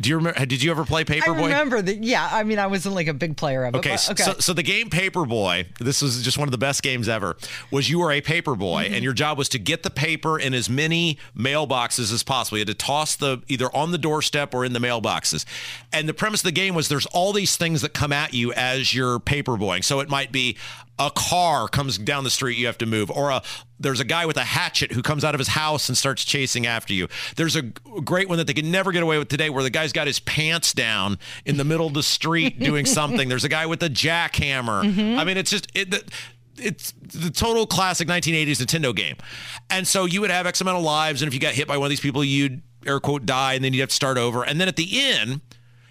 Do 0.00 0.08
you 0.10 0.16
remember? 0.16 0.44
Did 0.44 0.60
you 0.62 0.70
ever 0.72 0.84
play 0.84 1.04
Paperboy? 1.04 1.26
I 1.42 1.42
remember 1.44 1.80
that. 1.80 2.02
Yeah, 2.02 2.28
I 2.30 2.42
mean, 2.42 2.58
I 2.58 2.66
wasn't 2.66 2.96
like 2.96 3.06
a 3.06 3.14
big 3.14 3.36
player 3.36 3.64
of 3.64 3.74
it. 3.74 3.78
Okay, 3.78 3.90
but- 4.08 4.18
so 4.18 4.34
so 4.40 4.52
the 4.52 4.62
game 4.64 4.90
Paperboy, 4.90 5.66
this 5.78 6.02
was 6.02 6.20
just 6.22 6.36
one 6.36 6.48
of 6.48 6.52
the 6.52 6.58
best 6.58 6.82
games 6.82 7.08
ever. 7.08 7.36
Was 7.70 7.88
you 7.88 8.00
were 8.00 8.10
a 8.10 8.20
paperboy, 8.20 8.84
Mm-hmm. 8.86 8.94
and 8.94 9.04
your 9.04 9.12
job 9.12 9.38
was 9.38 9.48
to 9.50 9.58
get 9.58 9.82
the 9.84 9.90
paper 9.90 10.38
in 10.38 10.52
as 10.52 10.68
many 10.68 11.18
mailboxes 11.36 12.12
as 12.12 12.22
possible. 12.24 12.58
You 12.58 12.62
had 12.62 12.68
to 12.68 12.74
toss 12.74 13.14
the 13.14 13.42
either 13.48 13.74
on 13.74 13.92
the 13.92 13.98
doorstep 13.98 14.52
or 14.52 14.64
in 14.64 14.72
the 14.72 14.80
mailboxes. 14.80 15.44
And 15.92 16.08
the 16.08 16.14
premise 16.14 16.40
of 16.40 16.44
the 16.46 16.52
game 16.52 16.74
was 16.74 16.88
there's 16.88 17.06
all 17.06 17.32
these 17.32 17.56
things 17.56 17.80
that 17.82 17.94
come 17.94 18.12
at 18.12 18.34
you 18.34 18.52
as 18.52 18.94
you're 18.94 19.20
paperboying. 19.20 19.84
So 19.84 20.00
it 20.00 20.08
might 20.08 20.32
be 20.32 20.56
a 20.98 21.10
car 21.10 21.66
comes 21.68 21.98
down 21.98 22.24
the 22.24 22.30
street 22.30 22.56
you 22.56 22.66
have 22.66 22.78
to 22.78 22.86
move 22.86 23.10
or 23.10 23.30
a 23.30 23.42
there's 23.80 24.00
a 24.00 24.04
guy 24.04 24.24
with 24.26 24.36
a 24.36 24.44
hatchet 24.44 24.92
who 24.92 25.02
comes 25.02 25.24
out 25.24 25.34
of 25.34 25.38
his 25.38 25.48
house 25.48 25.88
and 25.88 25.98
starts 25.98 26.24
chasing 26.24 26.66
after 26.66 26.92
you 26.92 27.08
there's 27.36 27.56
a 27.56 27.62
great 27.62 28.28
one 28.28 28.38
that 28.38 28.46
they 28.46 28.54
can 28.54 28.70
never 28.70 28.92
get 28.92 29.02
away 29.02 29.18
with 29.18 29.28
today 29.28 29.50
where 29.50 29.62
the 29.62 29.70
guy's 29.70 29.92
got 29.92 30.06
his 30.06 30.20
pants 30.20 30.72
down 30.72 31.18
in 31.44 31.56
the 31.56 31.64
middle 31.64 31.86
of 31.86 31.94
the 31.94 32.02
street 32.02 32.58
doing 32.60 32.86
something 32.86 33.28
there's 33.28 33.44
a 33.44 33.48
guy 33.48 33.66
with 33.66 33.82
a 33.82 33.88
jackhammer 33.88 34.84
mm-hmm. 34.84 35.18
i 35.18 35.24
mean 35.24 35.36
it's 35.36 35.50
just 35.50 35.68
it, 35.74 35.90
the- 35.90 36.04
it's 36.56 36.92
the 36.92 37.30
total 37.30 37.66
classic 37.66 38.08
1980s 38.08 38.64
Nintendo 38.64 38.94
game. 38.94 39.16
And 39.70 39.86
so 39.86 40.04
you 40.04 40.20
would 40.20 40.30
have 40.30 40.46
X 40.46 40.60
amount 40.60 40.78
of 40.78 40.84
lives. 40.84 41.22
And 41.22 41.26
if 41.26 41.34
you 41.34 41.40
got 41.40 41.54
hit 41.54 41.66
by 41.66 41.76
one 41.76 41.86
of 41.86 41.90
these 41.90 42.00
people, 42.00 42.24
you'd 42.24 42.62
air 42.86 43.00
quote 43.00 43.26
die 43.26 43.54
and 43.54 43.64
then 43.64 43.72
you'd 43.72 43.80
have 43.80 43.88
to 43.88 43.94
start 43.94 44.18
over. 44.18 44.44
And 44.44 44.60
then 44.60 44.68
at 44.68 44.76
the 44.76 44.88
end, 45.02 45.40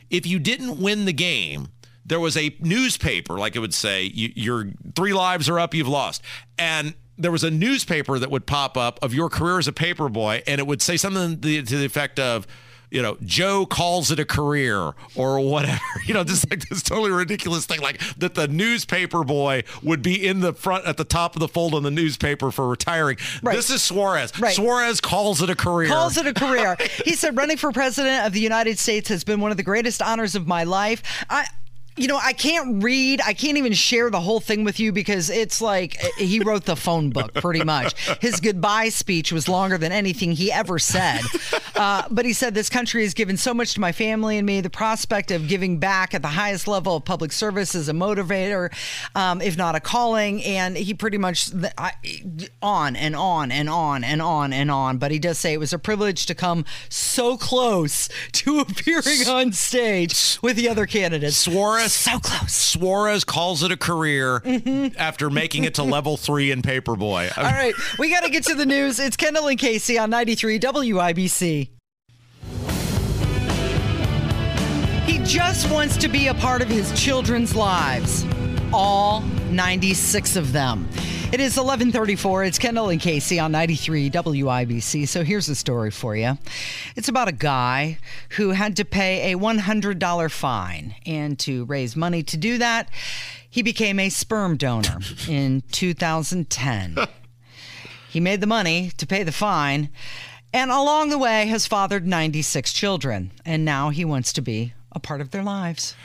if 0.09 0.25
you 0.25 0.39
didn't 0.39 0.79
win 0.79 1.05
the 1.05 1.13
game, 1.13 1.69
there 2.05 2.19
was 2.19 2.35
a 2.37 2.55
newspaper, 2.59 3.37
like 3.37 3.55
it 3.55 3.59
would 3.59 3.73
say, 3.73 4.03
your 4.03 4.67
three 4.95 5.13
lives 5.13 5.49
are 5.49 5.59
up, 5.59 5.73
you've 5.73 5.87
lost. 5.87 6.21
And 6.57 6.95
there 7.17 7.31
was 7.31 7.43
a 7.43 7.51
newspaper 7.51 8.19
that 8.19 8.31
would 8.31 8.45
pop 8.45 8.77
up 8.77 8.99
of 9.03 9.13
your 9.13 9.29
career 9.29 9.59
as 9.59 9.67
a 9.67 9.73
paper 9.73 10.09
boy, 10.09 10.43
and 10.47 10.59
it 10.59 10.67
would 10.67 10.81
say 10.81 10.97
something 10.97 11.39
to 11.39 11.61
the, 11.61 11.85
effect 11.85 12.19
of, 12.19 12.47
you 12.89 13.01
know, 13.01 13.17
Joe 13.23 13.65
calls 13.65 14.11
it 14.11 14.19
a 14.19 14.25
career 14.25 14.93
or 15.15 15.39
whatever. 15.39 15.79
You 16.05 16.13
know, 16.13 16.25
just 16.25 16.49
like 16.49 16.67
this 16.67 16.83
totally 16.83 17.11
ridiculous 17.11 17.65
thing, 17.65 17.79
like 17.79 18.01
that 18.17 18.35
the 18.35 18.49
newspaper 18.49 19.23
boy 19.23 19.63
would 19.81 20.01
be 20.01 20.27
in 20.27 20.41
the 20.41 20.51
front 20.51 20.85
at 20.85 20.97
the 20.97 21.05
top 21.05 21.33
of 21.35 21.39
the 21.39 21.47
fold 21.47 21.73
on 21.73 21.83
the 21.83 21.91
newspaper 21.91 22.51
for 22.51 22.67
retiring. 22.67 23.17
Right. 23.41 23.55
This 23.55 23.69
is 23.69 23.81
Suarez. 23.81 24.37
Right. 24.37 24.53
Suarez 24.53 24.99
calls 24.99 25.41
it 25.41 25.49
a 25.49 25.55
career. 25.55 25.87
calls 25.87 26.17
it 26.17 26.27
a 26.27 26.33
career. 26.33 26.75
he 27.05 27.15
said, 27.15 27.37
running 27.37 27.55
for 27.55 27.71
president 27.71 28.27
of 28.27 28.33
the 28.33 28.41
United 28.41 28.79
States 28.79 29.07
has 29.07 29.23
been 29.23 29.39
one 29.39 29.51
of 29.51 29.55
the 29.55 29.63
greatest 29.63 30.01
honors 30.01 30.35
of 30.35 30.45
my 30.45 30.65
life. 30.65 31.01
I. 31.29 31.47
You 31.95 32.07
know, 32.07 32.19
I 32.21 32.33
can't 32.33 32.83
read. 32.83 33.21
I 33.25 33.33
can't 33.33 33.57
even 33.57 33.73
share 33.73 34.09
the 34.09 34.19
whole 34.19 34.39
thing 34.39 34.63
with 34.63 34.79
you 34.79 34.91
because 34.91 35.29
it's 35.29 35.61
like 35.61 36.03
eh, 36.03 36.25
he 36.25 36.39
wrote 36.39 36.65
the 36.65 36.75
phone 36.75 37.11
book 37.11 37.33
pretty 37.35 37.63
much. 37.63 37.93
His 38.19 38.39
goodbye 38.39 38.89
speech 38.89 39.31
was 39.31 39.47
longer 39.47 39.77
than 39.77 39.91
anything 39.91 40.31
he 40.31 40.51
ever 40.51 40.79
said. 40.79 41.21
Uh, 41.75 42.03
but 42.11 42.25
he 42.25 42.33
said, 42.33 42.53
This 42.53 42.69
country 42.69 43.03
has 43.03 43.13
given 43.13 43.37
so 43.37 43.53
much 43.53 43.73
to 43.73 43.79
my 43.79 43.91
family 43.91 44.37
and 44.37 44.45
me. 44.45 44.61
The 44.61 44.69
prospect 44.69 45.31
of 45.31 45.47
giving 45.47 45.79
back 45.79 46.13
at 46.13 46.21
the 46.21 46.29
highest 46.29 46.67
level 46.67 46.95
of 46.95 47.05
public 47.05 47.31
service 47.31 47.75
is 47.75 47.89
a 47.89 47.93
motivator, 47.93 48.71
um, 49.15 49.41
if 49.41 49.57
not 49.57 49.75
a 49.75 49.79
calling. 49.79 50.43
And 50.43 50.77
he 50.77 50.93
pretty 50.93 51.17
much 51.17 51.49
I, 51.77 51.93
on 52.61 52.95
and 52.95 53.15
on 53.15 53.51
and 53.51 53.69
on 53.69 54.03
and 54.03 54.21
on 54.21 54.53
and 54.53 54.69
on. 54.71 54.97
But 54.97 55.11
he 55.11 55.19
does 55.19 55.37
say 55.37 55.53
it 55.53 55.59
was 55.59 55.73
a 55.73 55.79
privilege 55.79 56.25
to 56.27 56.35
come 56.35 56.65
so 56.89 57.37
close 57.37 58.09
to 58.33 58.59
appearing 58.59 59.27
on 59.27 59.51
stage 59.51 60.39
with 60.41 60.55
the 60.55 60.69
other 60.69 60.85
candidates. 60.85 61.47
Suarez 61.87 61.93
So 61.93 62.19
close. 62.19 62.53
Suarez 62.53 63.23
calls 63.23 63.63
it 63.63 63.71
a 63.71 63.77
career 63.77 64.39
mm-hmm. 64.39 64.95
after 64.97 65.29
making 65.29 65.65
it 65.65 65.75
to 65.75 65.83
level 65.83 66.17
three 66.17 66.51
in 66.51 66.61
Paperboy. 66.61 67.37
All 67.37 67.43
right, 67.43 67.73
we 67.99 68.09
got 68.09 68.23
to 68.23 68.29
get 68.29 68.45
to 68.45 68.55
the 68.55 68.65
news. 68.65 68.99
It's 68.99 69.17
Kendall 69.17 69.47
and 69.47 69.59
Casey 69.59 69.97
on 69.97 70.09
93 70.09 70.59
WIBC. 70.59 71.69
He 75.05 75.19
just 75.19 75.69
wants 75.69 75.97
to 75.97 76.07
be 76.07 76.27
a 76.27 76.33
part 76.33 76.61
of 76.61 76.69
his 76.69 76.91
children's 76.99 77.55
lives. 77.55 78.25
All 78.71 79.21
96 79.51 80.35
of 80.35 80.53
them. 80.53 80.89
It 81.33 81.39
is 81.39 81.57
1134. 81.57 82.43
It's 82.43 82.59
Kendall 82.59 82.89
and 82.89 83.01
Casey 83.01 83.39
on 83.39 83.51
93 83.53 84.11
WIBC. 84.11 85.07
So 85.07 85.23
here's 85.23 85.47
the 85.47 85.55
story 85.55 85.89
for 85.89 86.15
you. 86.15 86.37
It's 86.95 87.09
about 87.09 87.27
a 87.27 87.31
guy 87.31 87.97
who 88.37 88.51
had 88.51 88.75
to 88.75 88.85
pay 88.85 89.33
a 89.33 89.35
$100 89.35 90.31
fine. 90.31 90.93
And 91.07 91.39
to 91.39 91.65
raise 91.65 91.95
money 91.95 92.21
to 92.21 92.37
do 92.37 92.59
that, 92.59 92.87
he 93.49 93.63
became 93.63 93.99
a 93.99 94.09
sperm 94.09 94.57
donor 94.57 94.99
in 95.27 95.63
2010. 95.71 96.97
He 98.11 98.19
made 98.19 98.39
the 98.39 98.45
money 98.45 98.91
to 98.97 99.07
pay 99.07 99.23
the 99.23 99.31
fine, 99.31 99.89
and 100.53 100.69
along 100.69 101.09
the 101.09 101.17
way 101.17 101.47
has 101.47 101.65
fathered 101.65 102.05
96 102.05 102.71
children. 102.73 103.31
And 103.43 103.65
now 103.65 103.89
he 103.89 104.05
wants 104.05 104.33
to 104.33 104.41
be 104.41 104.73
a 104.91 104.99
part 104.99 105.19
of 105.19 105.31
their 105.31 105.41
lives. 105.41 105.95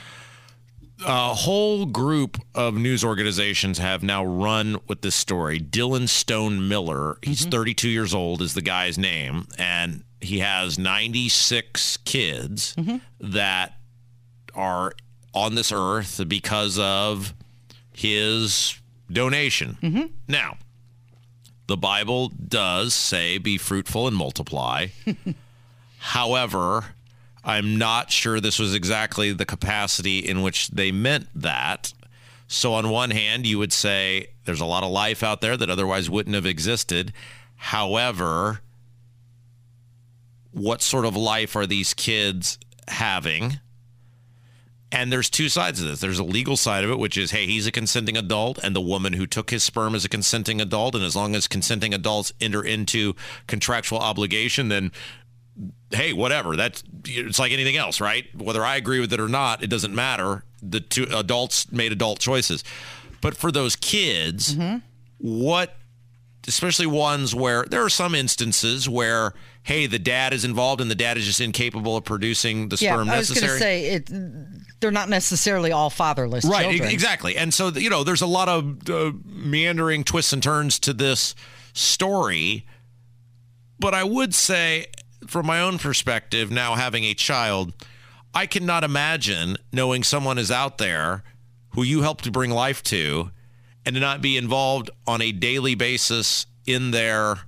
A 1.05 1.33
whole 1.33 1.85
group 1.85 2.37
of 2.53 2.75
news 2.75 3.03
organizations 3.03 3.77
have 3.77 4.03
now 4.03 4.23
run 4.23 4.77
with 4.87 5.01
this 5.01 5.15
story. 5.15 5.59
Dylan 5.59 6.07
Stone 6.09 6.67
Miller, 6.67 7.17
he's 7.21 7.41
mm-hmm. 7.41 7.51
32 7.51 7.89
years 7.89 8.13
old, 8.13 8.41
is 8.41 8.53
the 8.53 8.61
guy's 8.61 8.97
name, 8.97 9.47
and 9.57 10.03
he 10.21 10.39
has 10.39 10.77
96 10.77 11.97
kids 11.97 12.75
mm-hmm. 12.75 12.97
that 13.19 13.77
are 14.53 14.93
on 15.33 15.55
this 15.55 15.71
earth 15.71 16.21
because 16.27 16.77
of 16.79 17.33
his 17.93 18.79
donation. 19.11 19.77
Mm-hmm. 19.81 20.05
Now, 20.27 20.57
the 21.67 21.77
Bible 21.77 22.29
does 22.29 22.93
say, 22.93 23.37
be 23.37 23.57
fruitful 23.57 24.07
and 24.07 24.17
multiply. 24.17 24.87
However, 25.99 26.95
I'm 27.43 27.77
not 27.77 28.11
sure 28.11 28.39
this 28.39 28.59
was 28.59 28.75
exactly 28.75 29.31
the 29.31 29.45
capacity 29.45 30.19
in 30.19 30.41
which 30.41 30.69
they 30.69 30.91
meant 30.91 31.27
that. 31.35 31.93
So, 32.47 32.73
on 32.73 32.89
one 32.89 33.11
hand, 33.11 33.45
you 33.45 33.59
would 33.59 33.71
say 33.71 34.27
there's 34.45 34.59
a 34.59 34.65
lot 34.65 34.83
of 34.83 34.91
life 34.91 35.23
out 35.23 35.41
there 35.41 35.55
that 35.55 35.69
otherwise 35.69 36.09
wouldn't 36.09 36.35
have 36.35 36.45
existed. 36.45 37.13
However, 37.55 38.61
what 40.51 40.81
sort 40.81 41.05
of 41.05 41.15
life 41.15 41.55
are 41.55 41.67
these 41.67 41.93
kids 41.93 42.57
having? 42.87 43.59
And 44.91 45.11
there's 45.11 45.29
two 45.29 45.49
sides 45.49 45.79
of 45.79 45.87
this. 45.87 45.99
There's 45.99 46.17
a 46.17 46.23
legal 46.23 46.57
side 46.57 46.83
of 46.83 46.89
it, 46.89 46.97
which 46.97 47.15
is, 47.17 47.29
hey, 47.29 47.45
he's 47.45 47.67
a 47.67 47.71
consenting 47.71 48.17
adult, 48.17 48.57
and 48.63 48.75
the 48.75 48.81
woman 48.81 49.13
who 49.13 49.27
took 49.27 49.51
his 49.51 49.63
sperm 49.63 49.93
is 49.93 50.03
a 50.03 50.09
consenting 50.09 50.59
adult. 50.59 50.95
And 50.95 51.03
as 51.03 51.15
long 51.15 51.35
as 51.35 51.47
consenting 51.47 51.93
adults 51.93 52.33
enter 52.41 52.63
into 52.63 53.15
contractual 53.45 53.99
obligation, 53.99 54.69
then 54.69 54.91
hey, 55.91 56.13
whatever. 56.13 56.55
That's 56.55 56.83
it's 57.05 57.39
like 57.39 57.51
anything 57.51 57.77
else, 57.77 57.99
right? 58.01 58.25
Whether 58.35 58.63
I 58.63 58.75
agree 58.77 58.99
with 58.99 59.11
it 59.13 59.19
or 59.19 59.27
not, 59.27 59.63
it 59.63 59.67
doesn't 59.67 59.93
matter. 59.93 60.43
The 60.61 60.79
two 60.79 61.07
adults 61.13 61.71
made 61.71 61.91
adult 61.91 62.19
choices. 62.19 62.63
But 63.21 63.35
for 63.35 63.51
those 63.51 63.75
kids, 63.75 64.55
what 65.17 65.75
especially 66.47 66.85
ones 66.87 67.35
where 67.35 67.65
there 67.65 67.83
are 67.83 67.89
some 67.89 68.15
instances 68.15 68.87
where 68.89 69.33
hey, 69.63 69.85
the 69.85 69.99
dad 69.99 70.33
is 70.33 70.45
involved 70.45 70.81
and 70.81 70.89
the 70.89 70.95
dad 70.95 71.15
is 71.17 71.25
just 71.25 71.39
incapable 71.41 71.95
of 71.97 72.03
producing 72.03 72.69
the 72.69 72.77
Yeah, 72.79 72.93
sperm 72.93 73.09
I 73.09 73.17
was 73.19 73.29
necessary. 73.29 73.59
to 73.59 73.63
say 73.63 73.85
it. 73.87 74.09
They're 74.79 74.89
not 74.89 75.09
necessarily 75.09 75.71
all 75.71 75.89
fatherless 75.91 76.43
Right, 76.45 76.63
children. 76.69 76.89
exactly. 76.89 77.35
And 77.37 77.53
so, 77.53 77.67
you 77.67 77.89
know, 77.89 78.03
there's 78.03 78.21
a 78.21 78.25
lot 78.27 78.47
of 78.49 78.89
uh, 78.89 79.11
meandering 79.25 80.03
twists 80.05 80.33
and 80.33 80.41
turns 80.41 80.79
to 80.79 80.93
this 80.93 81.35
story. 81.73 82.65
But 83.79 83.93
I 83.93 84.03
would 84.03 84.33
say, 84.33 84.87
from 85.27 85.45
my 85.45 85.61
own 85.61 85.77
perspective, 85.77 86.51
now 86.51 86.75
having 86.75 87.03
a 87.03 87.13
child, 87.13 87.73
I 88.33 88.45
cannot 88.45 88.83
imagine 88.83 89.57
knowing 89.71 90.03
someone 90.03 90.37
is 90.37 90.51
out 90.51 90.77
there 90.77 91.23
who 91.75 91.83
you 91.83 92.01
helped 92.01 92.23
to 92.25 92.31
bring 92.31 92.51
life 92.51 92.83
to 92.83 93.31
and 93.85 93.95
to 93.95 93.99
not 93.99 94.21
be 94.21 94.37
involved 94.37 94.89
on 95.07 95.21
a 95.21 95.31
daily 95.31 95.75
basis 95.75 96.45
in 96.65 96.91
their 96.91 97.39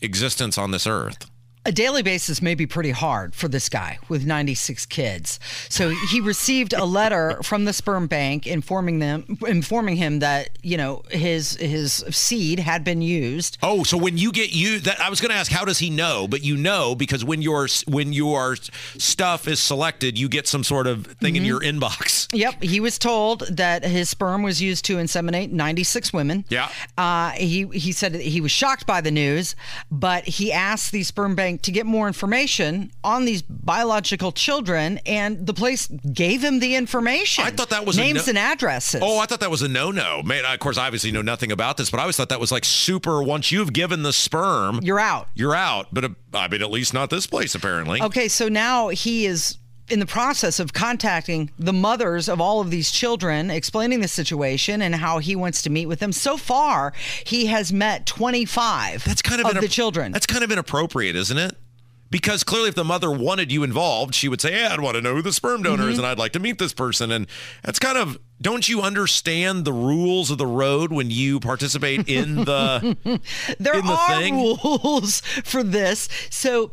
existence 0.00 0.58
on 0.58 0.70
this 0.70 0.86
earth. 0.86 1.29
A 1.66 1.72
daily 1.72 2.02
basis 2.02 2.40
may 2.40 2.54
be 2.54 2.66
pretty 2.66 2.90
hard 2.90 3.34
for 3.34 3.46
this 3.46 3.68
guy 3.68 3.98
with 4.08 4.24
96 4.24 4.86
kids. 4.86 5.38
So 5.68 5.90
he 5.90 6.20
received 6.20 6.72
a 6.72 6.84
letter 6.84 7.38
from 7.42 7.66
the 7.66 7.72
sperm 7.72 8.06
bank 8.06 8.46
informing 8.46 8.98
them 8.98 9.38
informing 9.46 9.96
him 9.96 10.20
that, 10.20 10.50
you 10.62 10.76
know, 10.76 11.02
his 11.10 11.56
his 11.56 12.04
seed 12.10 12.60
had 12.60 12.82
been 12.82 13.02
used. 13.02 13.58
Oh, 13.62 13.84
so 13.84 13.98
when 13.98 14.16
you 14.16 14.32
get 14.32 14.52
you 14.52 14.80
that 14.80 15.00
I 15.00 15.10
was 15.10 15.20
going 15.20 15.30
to 15.30 15.36
ask 15.36 15.52
how 15.52 15.64
does 15.64 15.78
he 15.78 15.90
know, 15.90 16.26
but 16.26 16.42
you 16.42 16.56
know 16.56 16.94
because 16.94 17.24
when 17.24 17.42
your 17.42 17.68
when 17.86 18.12
your 18.12 18.56
stuff 18.56 19.46
is 19.46 19.60
selected, 19.60 20.18
you 20.18 20.28
get 20.28 20.48
some 20.48 20.64
sort 20.64 20.86
of 20.86 21.06
thing 21.06 21.36
in 21.36 21.44
your 21.44 21.60
inbox. 21.60 22.28
Yep, 22.32 22.62
he 22.62 22.80
was 22.80 22.98
told 22.98 23.40
that 23.48 23.84
his 23.84 24.08
sperm 24.08 24.42
was 24.42 24.62
used 24.62 24.84
to 24.86 24.96
inseminate 24.96 25.50
96 25.50 26.12
women. 26.12 26.44
Yeah. 26.48 26.70
Uh, 26.96 27.30
he 27.30 27.66
he 27.72 27.92
said 27.92 28.14
he 28.14 28.40
was 28.40 28.50
shocked 28.50 28.86
by 28.86 29.00
the 29.00 29.10
news, 29.10 29.54
but 29.90 30.24
he 30.24 30.52
asked 30.52 30.92
the 30.92 31.02
sperm 31.02 31.34
bank 31.34 31.59
to 31.62 31.72
get 31.72 31.86
more 31.86 32.06
information 32.06 32.90
on 33.04 33.24
these 33.24 33.42
biological 33.42 34.32
children, 34.32 35.00
and 35.06 35.46
the 35.46 35.54
place 35.54 35.86
gave 36.12 36.42
him 36.42 36.60
the 36.60 36.74
information. 36.74 37.44
I 37.44 37.50
thought 37.50 37.70
that 37.70 37.86
was 37.86 37.96
a 37.96 38.00
names 38.00 38.26
no- 38.26 38.30
and 38.30 38.38
addresses. 38.38 39.00
Oh, 39.02 39.18
I 39.18 39.26
thought 39.26 39.40
that 39.40 39.50
was 39.50 39.62
a 39.62 39.68
no-no. 39.68 40.22
Man, 40.22 40.44
I, 40.44 40.54
of 40.54 40.60
course, 40.60 40.78
I 40.78 40.86
obviously 40.86 41.12
know 41.12 41.22
nothing 41.22 41.52
about 41.52 41.76
this, 41.76 41.90
but 41.90 41.98
I 41.98 42.02
always 42.02 42.16
thought 42.16 42.28
that 42.30 42.40
was 42.40 42.52
like 42.52 42.64
super. 42.64 43.22
Once 43.22 43.52
you've 43.52 43.72
given 43.72 44.02
the 44.02 44.12
sperm, 44.12 44.80
You're 44.82 45.00
out. 45.00 45.28
You're 45.34 45.54
out. 45.54 45.88
But 45.92 46.04
uh, 46.04 46.08
I 46.34 46.48
mean, 46.48 46.62
at 46.62 46.70
least 46.70 46.94
not 46.94 47.10
this 47.10 47.26
place, 47.26 47.54
apparently. 47.54 48.02
Okay, 48.02 48.28
so 48.28 48.48
now 48.48 48.88
he 48.88 49.26
is 49.26 49.56
in 49.90 49.98
the 50.00 50.06
process 50.06 50.60
of 50.60 50.72
contacting 50.72 51.50
the 51.58 51.72
mothers 51.72 52.28
of 52.28 52.40
all 52.40 52.60
of 52.60 52.70
these 52.70 52.90
children, 52.90 53.50
explaining 53.50 54.00
the 54.00 54.08
situation 54.08 54.80
and 54.82 54.94
how 54.94 55.18
he 55.18 55.34
wants 55.36 55.62
to 55.62 55.70
meet 55.70 55.86
with 55.86 55.98
them. 55.98 56.12
So 56.12 56.36
far, 56.36 56.92
he 57.24 57.46
has 57.46 57.72
met 57.72 58.06
25 58.06 59.04
That's 59.04 59.22
kind 59.22 59.40
of, 59.40 59.46
of 59.48 59.56
inapp- 59.56 59.60
the 59.60 59.68
children. 59.68 60.12
That's 60.12 60.26
kind 60.26 60.44
of 60.44 60.50
inappropriate, 60.52 61.16
isn't 61.16 61.38
it? 61.38 61.56
Because 62.10 62.42
clearly, 62.42 62.68
if 62.68 62.74
the 62.74 62.82
mother 62.82 63.08
wanted 63.08 63.52
you 63.52 63.62
involved, 63.62 64.16
she 64.16 64.28
would 64.28 64.40
say, 64.40 64.50
"Hey, 64.50 64.66
I'd 64.66 64.80
want 64.80 64.96
to 64.96 65.00
know 65.00 65.14
who 65.14 65.22
the 65.22 65.32
sperm 65.32 65.62
donor 65.62 65.84
Mm-hmm. 65.84 65.92
is, 65.92 65.98
and 65.98 66.06
I'd 66.06 66.18
like 66.18 66.32
to 66.32 66.40
meet 66.40 66.58
this 66.58 66.72
person." 66.72 67.12
And 67.12 67.28
that's 67.62 67.78
kind 67.78 67.96
of 67.96 68.18
don't 68.42 68.68
you 68.68 68.82
understand 68.82 69.64
the 69.64 69.72
rules 69.72 70.28
of 70.32 70.38
the 70.38 70.46
road 70.46 70.90
when 70.92 71.12
you 71.12 71.38
participate 71.38 72.08
in 72.08 72.34
the? 72.36 72.96
there 73.60 73.78
in 73.78 73.86
the 73.86 73.92
are 73.92 74.18
thing? 74.18 74.34
rules 74.34 75.20
for 75.44 75.62
this. 75.62 76.08
So, 76.30 76.72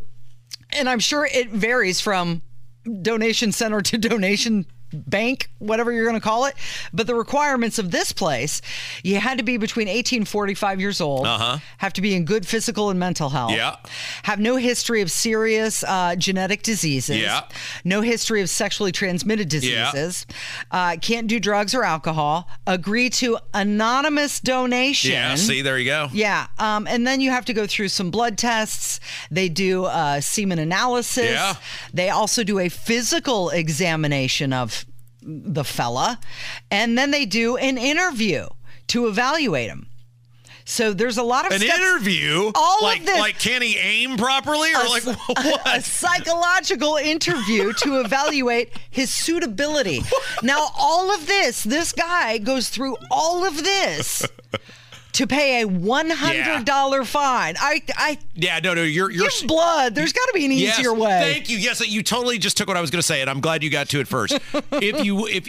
and 0.72 0.90
I'm 0.90 0.98
sure 1.00 1.28
it 1.32 1.52
varies 1.52 2.02
from 2.02 2.42
donation 2.88 3.52
center 3.52 3.82
to 3.82 3.98
donation 3.98 4.66
bank, 4.94 5.50
whatever 5.60 5.92
you're 5.92 6.06
going 6.06 6.20
to 6.20 6.22
call 6.22 6.46
it. 6.46 6.56
But 6.94 7.08
the 7.08 7.16
requirements 7.16 7.80
of 7.80 7.92
this 7.92 8.12
place, 8.12 8.62
you 9.04 9.18
had 9.20 9.38
to 9.38 9.44
be 9.44 9.58
between 9.58 9.88
18 9.88 10.18
and 10.22 10.28
45 10.28 10.80
years 10.82 11.02
old, 11.02 11.26
uh-huh. 11.26 11.58
have 11.78 11.94
to 11.94 12.02
be 12.02 12.16
in 12.16 12.26
good 12.26 12.48
physical 12.48 12.90
and 12.90 13.00
mental 13.00 13.30
health, 13.30 13.52
Yeah. 13.52 13.76
have 14.24 14.40
no 14.40 14.56
history 14.56 15.02
of 15.02 15.12
serious 15.12 15.84
uh, 15.84 16.16
genetic 16.18 16.64
diseases, 16.64 17.18
Yeah. 17.18 17.42
no 17.84 18.02
history 18.02 18.42
of 18.42 18.50
sexually 18.50 18.92
transmitted 18.92 19.54
Yeah. 19.54 19.92
diseases, 19.92 20.26
uh, 20.72 20.96
can't 21.02 21.28
do 21.28 21.40
drugs 21.40 21.74
or 21.76 21.84
alcohol, 21.84 22.50
agree 22.66 23.10
to 23.12 23.38
anonymous 23.54 24.40
donation. 24.40 25.12
yeah. 25.12 25.36
See, 25.36 25.62
there 25.62 25.78
you 25.78 25.86
go. 25.86 26.10
Yeah, 26.12 26.48
um, 26.58 26.88
and 26.88 27.06
then 27.06 27.22
you 27.22 27.32
have 27.32 27.46
to 27.46 27.54
go 27.54 27.68
through 27.68 27.90
some 27.90 28.10
blood 28.12 28.38
tests. 28.38 29.00
They 29.30 29.50
do 29.50 29.86
uh, 29.86 30.22
semen 30.22 30.60
analysis. 30.60 31.32
Yeah. 31.32 31.56
They 31.94 32.10
also 32.10 32.44
do 32.44 32.60
a 32.60 32.70
physical 32.70 33.50
examination 33.50 34.54
of 34.54 34.86
the 35.28 35.64
fella, 35.64 36.20
and 36.72 36.98
then 36.98 37.12
they 37.12 37.26
do 37.26 37.58
an 37.58 37.78
interview 37.78 38.48
to 38.88 39.08
evaluate 39.08 39.70
him. 39.70 39.88
So 40.64 40.92
there's 40.94 41.18
a 41.18 41.24
lot 41.24 41.46
of 41.46 41.52
An 41.54 41.60
steps- 41.60 41.78
interview, 41.80 42.52
All 42.56 42.86
of 42.88 43.06
this- 43.06 43.20
like 43.20 43.40
can 43.40 43.62
he 43.62 43.78
aim 43.78 44.18
properly 44.18 44.74
or 44.74 44.82
a, 44.82 44.90
like 44.90 45.06
a 45.06 45.14
what? 45.14 45.84
psychological 45.86 46.98
interview 46.98 47.72
to 47.74 48.00
evaluate 48.06 48.72
his 48.90 49.14
suitability. 49.14 50.02
Now, 50.44 50.70
all 50.78 51.14
of 51.14 51.26
this, 51.28 51.64
this 51.64 51.94
guy 51.94 52.38
goes 52.38 52.68
through 52.70 52.98
all 53.12 53.46
of 53.46 53.64
this 53.64 54.26
to 55.18 55.28
pay 55.28 55.62
a 55.62 55.68
one 55.68 56.10
hundred 56.10 56.66
dollar 56.66 57.04
fine. 57.06 57.56
I, 57.60 57.82
I 57.96 58.18
Yeah, 58.36 58.60
no, 58.64 58.74
no, 58.74 58.84
you're 58.84 59.12
you're 59.12 59.30
blood. 59.46 59.94
There's 59.96 60.14
got 60.14 60.26
to 60.26 60.34
be 60.34 60.46
an 60.46 60.52
Yes, 60.52 60.80
easier 60.80 60.94
way. 60.94 61.34
Thank 61.34 61.50
you. 61.50 61.58
Yes, 61.58 61.86
you 61.88 62.02
totally 62.04 62.38
just 62.38 62.58
took 62.58 62.68
what 62.68 62.78
I 62.78 62.82
was 62.82 62.90
going 62.92 63.00
to 63.00 63.08
say, 63.08 63.22
and 63.22 63.30
I'm 63.30 63.42
glad 63.42 63.64
you 63.64 63.70
got 63.70 63.90
to 63.90 64.00
it 64.00 64.08
first. 64.08 64.34
if 64.74 65.04
you 65.06 65.28
if 65.28 65.48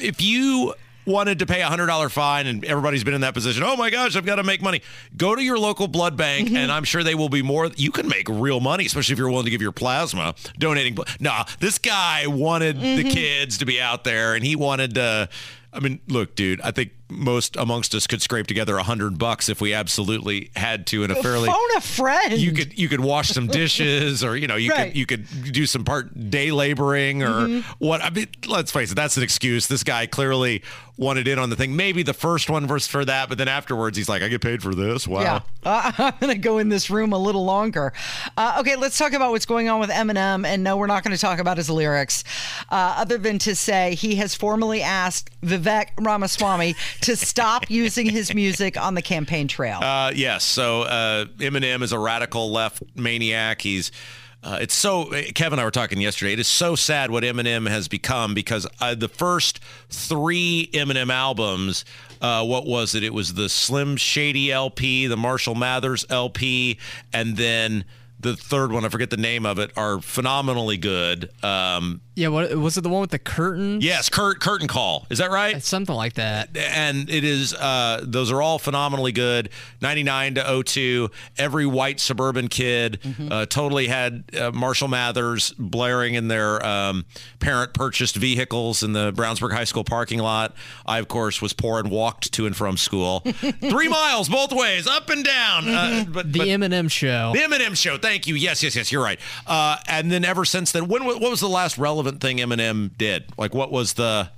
if 0.00 0.20
you 0.20 0.74
wanted 1.06 1.38
to 1.38 1.46
pay 1.46 1.62
a 1.62 1.66
hundred 1.66 1.86
dollar 1.86 2.08
fine, 2.10 2.46
and 2.46 2.64
everybody's 2.66 3.02
been 3.02 3.14
in 3.14 3.22
that 3.22 3.32
position, 3.34 3.62
oh 3.64 3.76
my 3.76 3.88
gosh, 3.90 4.14
I've 4.14 4.26
got 4.26 4.36
to 4.36 4.42
make 4.44 4.60
money. 4.60 4.82
Go 5.16 5.34
to 5.34 5.42
your 5.42 5.58
local 5.58 5.88
blood 5.88 6.16
bank, 6.16 6.48
Mm-hmm. 6.48 6.56
and 6.56 6.70
I'm 6.70 6.84
sure 6.84 7.02
they 7.02 7.14
will 7.14 7.30
be 7.30 7.42
more. 7.42 7.66
You 7.76 7.90
can 7.90 8.08
make 8.08 8.28
real 8.28 8.60
money, 8.60 8.84
especially 8.86 9.14
if 9.14 9.18
you're 9.18 9.30
willing 9.30 9.46
to 9.46 9.50
give 9.50 9.62
your 9.62 9.72
plasma 9.72 10.34
donating. 10.58 10.94
bl- 10.94 11.02
Nah, 11.18 11.44
this 11.60 11.78
guy 11.78 12.26
wanted 12.26 12.76
Mm-hmm. 12.76 12.96
the 13.08 13.14
kids 13.14 13.58
to 13.58 13.64
be 13.66 13.80
out 13.80 14.04
there, 14.04 14.34
and 14.34 14.44
he 14.44 14.54
wanted 14.54 14.94
to. 14.96 15.28
I 15.72 15.80
mean, 15.80 16.00
look, 16.08 16.34
dude. 16.34 16.60
I 16.60 16.70
think 16.70 16.92
most 17.10 17.56
amongst 17.56 17.94
us 17.94 18.06
could 18.06 18.20
scrape 18.22 18.46
together 18.46 18.76
a 18.76 18.82
hundred 18.82 19.18
bucks 19.18 19.48
if 19.48 19.60
we 19.60 19.72
absolutely 19.74 20.50
had 20.56 20.86
to 20.88 21.04
in 21.04 21.10
a 21.10 21.14
fairly 21.14 21.48
Phone 21.48 21.76
a 21.76 21.80
friend. 21.80 22.38
you 22.38 22.52
could 22.52 22.78
you 22.78 22.88
could 22.88 23.00
wash 23.00 23.28
some 23.30 23.46
dishes 23.46 24.22
or 24.22 24.36
you 24.36 24.46
know 24.46 24.56
you 24.56 24.70
Right. 24.70 24.88
could 24.88 24.96
you 24.96 25.06
could 25.06 25.26
do 25.52 25.64
some 25.66 25.84
part 25.84 26.30
day 26.30 26.50
laboring 26.50 27.22
or 27.22 27.28
Mm-hmm. 27.28 27.60
what 27.78 28.02
I 28.02 28.10
mean 28.10 28.26
let's 28.46 28.70
face 28.72 28.92
it 28.92 28.94
that's 28.94 29.16
an 29.16 29.22
excuse 29.22 29.66
this 29.68 29.82
guy 29.84 30.06
clearly 30.06 30.62
wanted 30.96 31.28
in 31.28 31.38
on 31.38 31.48
the 31.48 31.54
thing 31.54 31.76
maybe 31.76 32.02
the 32.02 32.12
first 32.12 32.50
one 32.50 32.66
was 32.66 32.86
for 32.88 33.04
that 33.04 33.28
but 33.28 33.38
then 33.38 33.46
afterwards 33.48 33.96
he's 33.96 34.08
like 34.08 34.20
I 34.22 34.28
get 34.28 34.40
paid 34.40 34.62
for 34.62 34.74
this 34.74 35.06
wow 35.06 35.20
Yeah, 35.20 35.40
uh, 35.64 35.92
I'm 35.98 36.14
going 36.20 36.32
to 36.34 36.38
go 36.38 36.58
in 36.58 36.68
this 36.68 36.90
room 36.90 37.12
a 37.12 37.18
little 37.18 37.44
longer. 37.44 37.92
Uh, 38.36 38.56
okay, 38.60 38.74
let's 38.76 38.98
talk 38.98 39.12
about 39.12 39.30
what's 39.30 39.46
going 39.46 39.68
on 39.68 39.80
with 39.80 39.90
Eminem. 39.90 40.44
And 40.46 40.64
no, 40.64 40.76
we're 40.76 40.86
not 40.86 41.04
going 41.04 41.14
to 41.14 41.20
talk 41.20 41.38
about 41.38 41.56
his 41.56 41.68
lyrics, 41.70 42.24
uh, 42.70 42.94
other 42.98 43.16
than 43.18 43.38
to 43.40 43.54
say 43.54 43.94
he 43.94 44.16
has 44.16 44.34
formally 44.34 44.82
asked 44.82 45.30
Vivek 45.42 45.88
Ramaswamy 46.00 46.74
to 47.02 47.16
stop 47.16 47.70
using 47.70 48.08
his 48.08 48.34
music 48.34 48.76
on 48.76 48.94
the 48.94 49.02
campaign 49.02 49.48
trail. 49.48 49.80
Uh, 49.82 50.12
yes. 50.14 50.44
So 50.44 50.82
uh, 50.82 51.24
Eminem 51.38 51.82
is 51.82 51.92
a 51.92 51.98
radical 51.98 52.50
left 52.50 52.82
maniac. 52.94 53.62
He's. 53.62 53.92
Uh, 54.40 54.58
it's 54.60 54.74
so. 54.74 55.06
Kevin 55.34 55.54
and 55.54 55.60
I 55.60 55.64
were 55.64 55.72
talking 55.72 56.00
yesterday. 56.00 56.32
It 56.32 56.38
is 56.38 56.46
so 56.46 56.76
sad 56.76 57.10
what 57.10 57.24
Eminem 57.24 57.68
has 57.68 57.88
become 57.88 58.34
because 58.34 58.68
uh, 58.80 58.94
the 58.94 59.08
first 59.08 59.60
three 59.90 60.70
Eminem 60.72 61.10
albums. 61.10 61.84
Uh, 62.20 62.44
what 62.44 62.66
was 62.66 62.94
it? 62.94 63.04
It 63.04 63.14
was 63.14 63.34
the 63.34 63.48
Slim 63.48 63.96
Shady 63.96 64.50
LP, 64.50 65.06
the 65.06 65.16
Marshall 65.16 65.54
Mathers 65.54 66.04
LP, 66.10 66.78
and 67.12 67.36
then 67.36 67.84
the 68.20 68.34
third 68.36 68.72
one. 68.72 68.84
I 68.84 68.88
forget 68.88 69.10
the 69.10 69.16
name 69.16 69.46
of 69.46 69.58
it. 69.58 69.70
Are 69.76 70.00
phenomenally 70.00 70.76
good. 70.76 71.30
Um, 71.44 72.00
Yeah, 72.14 72.28
what 72.28 72.52
was 72.56 72.76
it? 72.76 72.80
The 72.82 72.88
one 72.88 73.00
with 73.00 73.10
the 73.10 73.18
curtain? 73.18 73.80
yes, 73.80 74.08
Curtain 74.08 74.66
Call. 74.68 75.06
Is 75.10 75.18
that 75.18 75.30
right? 75.30 75.54
It's 75.56 75.68
something 75.68 75.94
like 75.94 76.14
that. 76.14 76.56
and 76.56 77.08
it 77.08 77.22
is 77.24 77.54
uh, 77.54 78.00
those 78.02 78.30
are 78.32 78.42
all 78.42 78.58
phenomenally 78.58 79.12
good 79.12 79.50
99 79.80 80.34
to 80.36 80.62
02 80.64 81.10
every 81.36 81.66
white 81.66 82.00
suburban 82.00 82.48
kid 82.48 82.98
uh, 83.30 83.46
totally 83.46 83.86
had 83.86 84.24
uh, 84.38 84.50
marshall 84.52 84.88
mathers 84.88 85.52
blaring 85.58 86.14
in 86.14 86.28
their 86.28 86.64
um, 86.66 87.04
parent 87.38 87.72
purchased 87.74 88.16
vehicles 88.16 88.82
in 88.82 88.92
the 88.92 89.12
brownsburg 89.12 89.52
high 89.52 89.64
school 89.64 89.84
parking 89.84 90.18
lot 90.18 90.54
i 90.86 90.98
of 90.98 91.08
course 91.08 91.40
was 91.42 91.52
poor 91.52 91.78
and 91.78 91.90
walked 91.90 92.32
to 92.32 92.46
and 92.46 92.56
from 92.56 92.76
school 92.76 93.20
three 93.60 93.88
miles 93.88 94.28
both 94.28 94.52
ways 94.52 94.86
up 94.86 95.08
and 95.10 95.24
down 95.24 95.68
uh, 95.68 96.04
but, 96.08 96.32
The 96.32 96.40
Eminem 96.40 96.90
show. 96.90 97.32
the 97.32 97.40
Eminem 97.40 97.76
show. 97.76 97.96
Thank 98.08 98.26
you. 98.26 98.34
Yes, 98.36 98.62
yes, 98.62 98.74
yes. 98.74 98.90
You're 98.90 99.02
right. 99.02 99.20
Uh, 99.46 99.76
and 99.86 100.10
then 100.10 100.24
ever 100.24 100.44
since 100.44 100.72
then, 100.72 100.88
when 100.88 101.04
what 101.04 101.20
was 101.20 101.40
the 101.40 101.48
last 101.48 101.76
relevant 101.78 102.20
thing 102.20 102.38
Eminem 102.38 102.96
did? 102.96 103.24
Like, 103.36 103.52
what 103.54 103.70
was 103.70 103.92
the, 103.94 104.30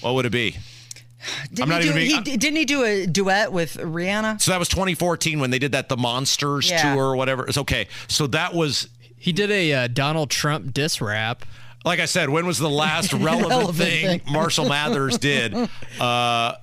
what 0.00 0.14
would 0.14 0.26
it 0.26 0.30
be? 0.32 0.56
didn't, 1.52 1.62
I'm 1.62 1.68
not 1.70 1.82
he 1.82 1.88
do, 1.88 1.94
even 1.98 2.08
being- 2.08 2.24
he, 2.24 2.36
didn't 2.36 2.56
he 2.56 2.64
do 2.64 2.84
a 2.84 3.04
duet 3.06 3.50
with 3.52 3.74
Rihanna? 3.78 4.40
So 4.40 4.52
that 4.52 4.58
was 4.58 4.68
2014 4.68 5.40
when 5.40 5.50
they 5.50 5.58
did 5.58 5.72
that 5.72 5.88
the 5.88 5.96
Monsters 5.96 6.70
Yeah. 6.70 6.94
tour 6.94 7.06
or 7.06 7.16
whatever. 7.16 7.46
It's 7.48 7.58
okay. 7.58 7.88
So 8.06 8.28
that 8.28 8.54
was 8.54 8.88
He 9.18 9.32
did 9.32 9.50
a 9.50 9.72
uh, 9.72 9.88
Donald 9.88 10.30
Trump 10.30 10.72
diss 10.72 11.00
rap. 11.00 11.44
like 11.84 11.98
I 11.98 12.04
said, 12.04 12.28
when 12.30 12.46
was 12.46 12.58
the 12.58 12.70
last 12.70 13.12
relevant, 13.12 13.48
Relevant 13.50 13.76
thing, 13.78 14.20
thing. 14.20 14.32
Marshall 14.32 14.68
Mathers 14.68 15.18
did? 15.18 15.52
Uh, 16.00 16.54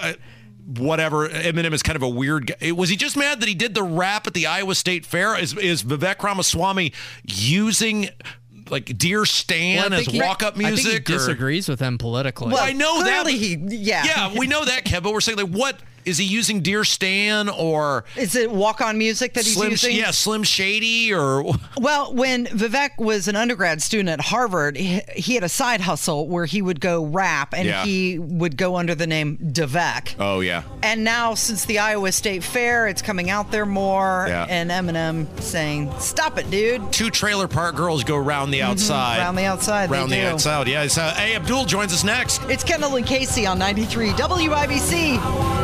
I- 0.00 0.16
whatever. 0.66 1.28
Eminem 1.28 1.72
is 1.72 1.82
kind 1.82 1.96
of 1.96 2.02
a 2.02 2.08
weird 2.08 2.46
guy. 2.46 2.72
Was 2.72 2.88
he 2.88 2.96
just 2.96 3.16
mad 3.16 3.40
that 3.40 3.48
he 3.48 3.54
did 3.54 3.74
the 3.74 3.82
rap 3.82 4.26
at 4.26 4.34
the 4.34 4.46
Iowa 4.46 4.74
State 4.74 5.04
Fair? 5.06 5.38
Is 5.38 5.56
is 5.56 5.82
Vivek 5.82 6.22
Ramaswamy 6.22 6.92
using 7.24 8.08
like 8.70 8.96
Dear 8.96 9.24
Stan 9.26 9.90
Well, 9.90 10.00
as 10.00 10.06
he- 10.06 10.20
walk-up 10.20 10.54
I 10.54 10.58
think 10.58 10.68
music? 10.68 10.92
he 11.08 11.14
or- 11.14 11.18
disagrees 11.18 11.68
with 11.68 11.78
them 11.80 11.98
politically. 11.98 12.52
Well, 12.52 12.64
I 12.64 12.72
know 12.72 13.02
that. 13.04 13.26
He- 13.28 13.56
yeah. 13.56 14.04
Yeah, 14.04 14.38
we 14.38 14.46
know 14.46 14.64
that, 14.64 14.84
Kev. 14.84 15.02
But 15.02 15.12
we're 15.12 15.20
saying 15.20 15.38
like, 15.38 15.50
what 15.50 15.78
is 16.04 16.18
he 16.18 16.24
using 16.24 16.60
Dear 16.60 16.84
Stan 16.84 17.48
or 17.48 18.04
Is 18.16 18.34
it 18.36 18.50
walk 18.50 18.80
on 18.80 18.98
music 18.98 19.34
that 19.34 19.44
he's 19.44 19.54
Slim? 19.54 19.70
using? 19.70 19.96
Yeah, 19.96 20.10
Slim 20.10 20.42
Shady 20.42 21.12
or 21.12 21.44
Well, 21.78 22.14
when 22.14 22.46
Vivek 22.46 22.98
was 22.98 23.28
an 23.28 23.36
undergrad 23.36 23.82
student 23.82 24.08
at 24.08 24.20
Harvard, 24.20 24.76
he, 24.76 25.00
he 25.14 25.34
had 25.34 25.44
a 25.44 25.48
side 25.48 25.80
hustle 25.80 26.28
where 26.28 26.44
he 26.44 26.62
would 26.62 26.80
go 26.80 27.04
rap 27.04 27.54
and 27.54 27.66
Yeah. 27.66 27.84
he 27.84 28.18
would 28.18 28.56
go 28.56 28.76
under 28.76 28.94
the 28.94 29.06
name 29.06 29.36
Da 29.52 29.66
Vek. 29.66 30.14
oh 30.18 30.40
yeah, 30.40 30.62
And 30.82 31.04
now, 31.04 31.34
since 31.34 31.64
the 31.64 31.78
Iowa 31.78 32.12
State 32.12 32.44
Fair, 32.44 32.86
it's 32.88 33.02
coming 33.02 33.30
out 33.30 33.50
there 33.50 33.66
more. 33.66 34.26
Yeah. 34.28 34.46
And 34.48 34.70
Eminem 34.70 35.26
saying, 35.40 35.92
"Stop 35.98 36.38
it, 36.38 36.50
dude." 36.50 36.92
two 36.92 37.10
trailer 37.10 37.48
park 37.48 37.76
girls 37.76 38.04
go 38.04 38.16
round 38.16 38.52
the 38.52 38.60
mm-hmm. 38.60 38.70
outside. 38.70 39.18
Round 39.18 39.36
the 39.38 39.44
outside. 39.44 39.90
Round 39.90 40.10
the 40.10 40.16
do. 40.16 40.26
outside. 40.26 40.68
Yeah. 40.68 40.86
So, 40.86 41.02
hey, 41.02 41.34
Abdul 41.34 41.64
joins 41.64 41.92
us 41.92 42.04
next. 42.04 42.42
It's 42.44 42.62
Kendall 42.64 42.96
and 42.96 43.06
Casey 43.06 43.46
on 43.46 43.58
93 43.58 44.10
WIBC. 44.10 45.63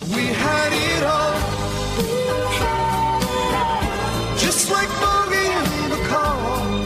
We 0.00 0.26
had 0.26 0.72
it 0.72 1.04
all. 1.04 1.32
Just 4.36 4.70
like 4.70 4.88
Bogie 5.00 5.36
and 5.36 5.92
Bacall. 5.92 6.84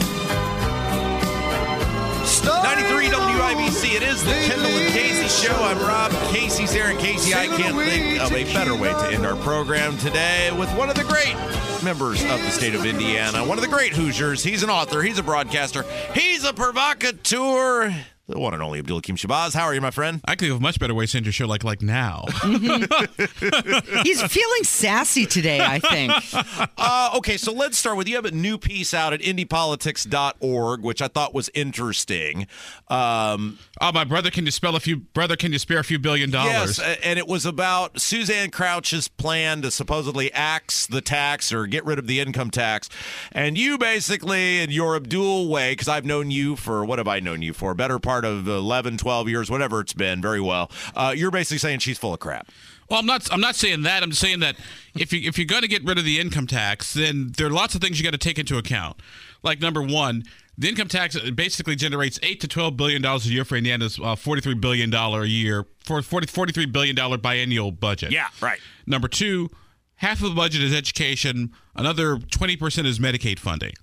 93 2.63 3.07
WIBC. 3.07 3.95
It 3.95 4.03
is 4.03 4.23
the 4.23 4.33
Kendall 4.45 4.67
and 4.67 4.93
Casey 4.93 5.27
show. 5.27 5.55
I'm 5.55 5.79
Rob. 5.79 6.11
Casey's 6.31 6.71
there, 6.73 6.89
and 6.89 6.99
Casey, 6.99 7.33
I 7.33 7.47
can't 7.47 7.75
think 7.75 8.21
of 8.21 8.31
a 8.31 8.43
better 8.53 8.75
way 8.75 8.89
to 8.89 9.07
end 9.11 9.25
our 9.25 9.35
program 9.37 9.97
today 9.97 10.51
with 10.51 10.69
one 10.77 10.89
of 10.89 10.95
the 10.95 11.03
great 11.03 11.35
members 11.83 12.21
of 12.23 12.39
the 12.41 12.51
state 12.51 12.75
of 12.75 12.85
Indiana, 12.85 13.43
one 13.43 13.57
of 13.57 13.63
the 13.63 13.69
great 13.69 13.93
Hoosiers. 13.93 14.43
He's 14.43 14.63
an 14.63 14.69
author, 14.69 15.01
he's 15.01 15.17
a 15.17 15.23
broadcaster, 15.23 15.83
he's 16.13 16.43
a 16.43 16.53
provocateur. 16.53 17.93
The 18.27 18.37
one 18.37 18.53
and 18.53 18.61
only 18.61 18.79
Abdul 18.79 18.97
Hakim 18.97 19.15
Shabazz. 19.15 19.53
How 19.53 19.63
are 19.63 19.73
you, 19.73 19.79
my 19.79 19.89
friend? 19.89 20.19
I 20.25 20.31
could 20.31 20.41
think 20.41 20.51
of 20.51 20.57
a 20.57 20.61
much 20.61 20.81
better 20.81 20.93
way 20.93 21.05
to 21.05 21.17
end 21.17 21.25
your 21.25 21.31
show 21.31 21.47
like 21.47 21.63
like 21.63 21.81
now. 21.81 22.25
He's 22.43 24.21
feeling 24.21 24.63
sassy 24.63 25.25
today, 25.25 25.61
I 25.61 25.79
think. 25.79 26.13
Uh, 26.79 27.11
okay, 27.17 27.37
so 27.37 27.51
let's 27.51 27.77
start 27.77 27.97
with 27.97 28.07
you 28.07 28.15
have 28.15 28.25
a 28.25 28.31
new 28.31 28.57
piece 28.57 28.93
out 28.93 29.11
at 29.11 29.19
indypolitics.org, 29.19 30.81
which 30.81 31.01
I 31.01 31.07
thought 31.07 31.33
was 31.33 31.49
interesting. 31.53 32.47
Um, 32.87 33.57
oh, 33.81 33.91
my 33.91 34.03
brother, 34.03 34.29
can 34.29 34.45
you 34.45 34.51
spell 34.51 34.75
a 34.75 34.79
few? 34.79 34.97
Brother, 34.97 35.35
can 35.35 35.51
you 35.51 35.59
spare 35.59 35.79
a 35.79 35.83
few 35.83 35.97
billion 35.99 36.29
dollars? 36.29 36.79
Yes, 36.79 36.97
and 37.03 37.17
it 37.17 37.27
was 37.27 37.45
about 37.45 37.99
Suzanne 37.99 38.51
Crouch's 38.51 39.07
plan 39.07 39.61
to 39.63 39.71
supposedly 39.71 40.31
axe 40.33 40.87
the 40.87 41.01
tax 41.01 41.51
or 41.51 41.65
get 41.67 41.83
rid 41.85 41.99
of 41.99 42.07
the 42.07 42.19
income 42.19 42.51
tax. 42.51 42.89
And 43.31 43.57
you 43.57 43.77
basically, 43.77 44.61
in 44.61 44.69
your 44.69 44.95
Abdul 44.95 45.49
way, 45.49 45.71
because 45.73 45.87
I've 45.87 46.05
known 46.05 46.31
you 46.31 46.55
for, 46.55 46.85
what 46.85 46.99
have 46.99 47.07
I 47.07 47.19
known 47.19 47.41
you 47.41 47.53
for? 47.53 47.73
Better 47.73 47.99
part 47.99 48.16
of 48.25 48.47
11, 48.47 48.97
12 48.97 49.29
years, 49.29 49.49
whatever 49.49 49.79
it's 49.79 49.93
been, 49.93 50.21
very 50.21 50.41
well. 50.41 50.71
Uh, 50.95 51.13
you're 51.15 51.31
basically 51.31 51.57
saying 51.57 51.79
she's 51.79 51.97
full 51.97 52.13
of 52.13 52.19
crap. 52.19 52.47
Well, 52.89 52.99
I'm 52.99 53.05
not. 53.05 53.31
I'm 53.33 53.41
not 53.41 53.55
saying 53.55 53.81
that. 53.83 54.01
I'm 54.01 54.13
saying 54.13 54.39
that 54.39 54.55
if 54.95 55.11
you 55.11 55.27
if 55.27 55.37
you're 55.37 55.45
going 55.45 55.61
to 55.61 55.67
get 55.67 55.83
rid 55.83 55.97
of 55.97 56.05
the 56.05 56.19
income 56.19 56.47
tax, 56.47 56.93
then 56.93 57.33
there 57.37 57.47
are 57.47 57.51
lots 57.51 57.75
of 57.75 57.81
things 57.81 57.99
you 57.99 58.03
got 58.03 58.11
to 58.11 58.17
take 58.17 58.39
into 58.39 58.57
account. 58.57 58.97
Like 59.43 59.59
number 59.59 59.81
one, 59.81 60.23
the 60.57 60.69
income 60.69 60.87
tax 60.87 61.19
basically 61.31 61.75
generates 61.75 62.17
eight 62.23 62.39
to 62.41 62.47
twelve 62.47 62.77
billion 62.77 63.01
dollars 63.01 63.25
a 63.25 63.29
year 63.29 63.43
for 63.43 63.57
Indiana's 63.57 63.99
uh, 64.01 64.15
forty-three 64.15 64.53
billion 64.53 64.89
dollar 64.89 65.23
a 65.23 65.27
year 65.27 65.65
for 65.83 66.01
40, 66.01 66.27
43 66.27 66.65
billion 66.67 66.95
dollar 66.95 67.17
biennial 67.17 67.71
budget. 67.71 68.11
Yeah, 68.11 68.27
right. 68.41 68.59
Number 68.85 69.09
two, 69.09 69.49
half 69.97 70.21
of 70.21 70.29
the 70.29 70.35
budget 70.35 70.61
is 70.63 70.73
education. 70.73 71.51
Another 71.75 72.19
twenty 72.19 72.55
percent 72.55 72.87
is 72.87 72.99
Medicaid 72.99 73.37
funding. 73.37 73.73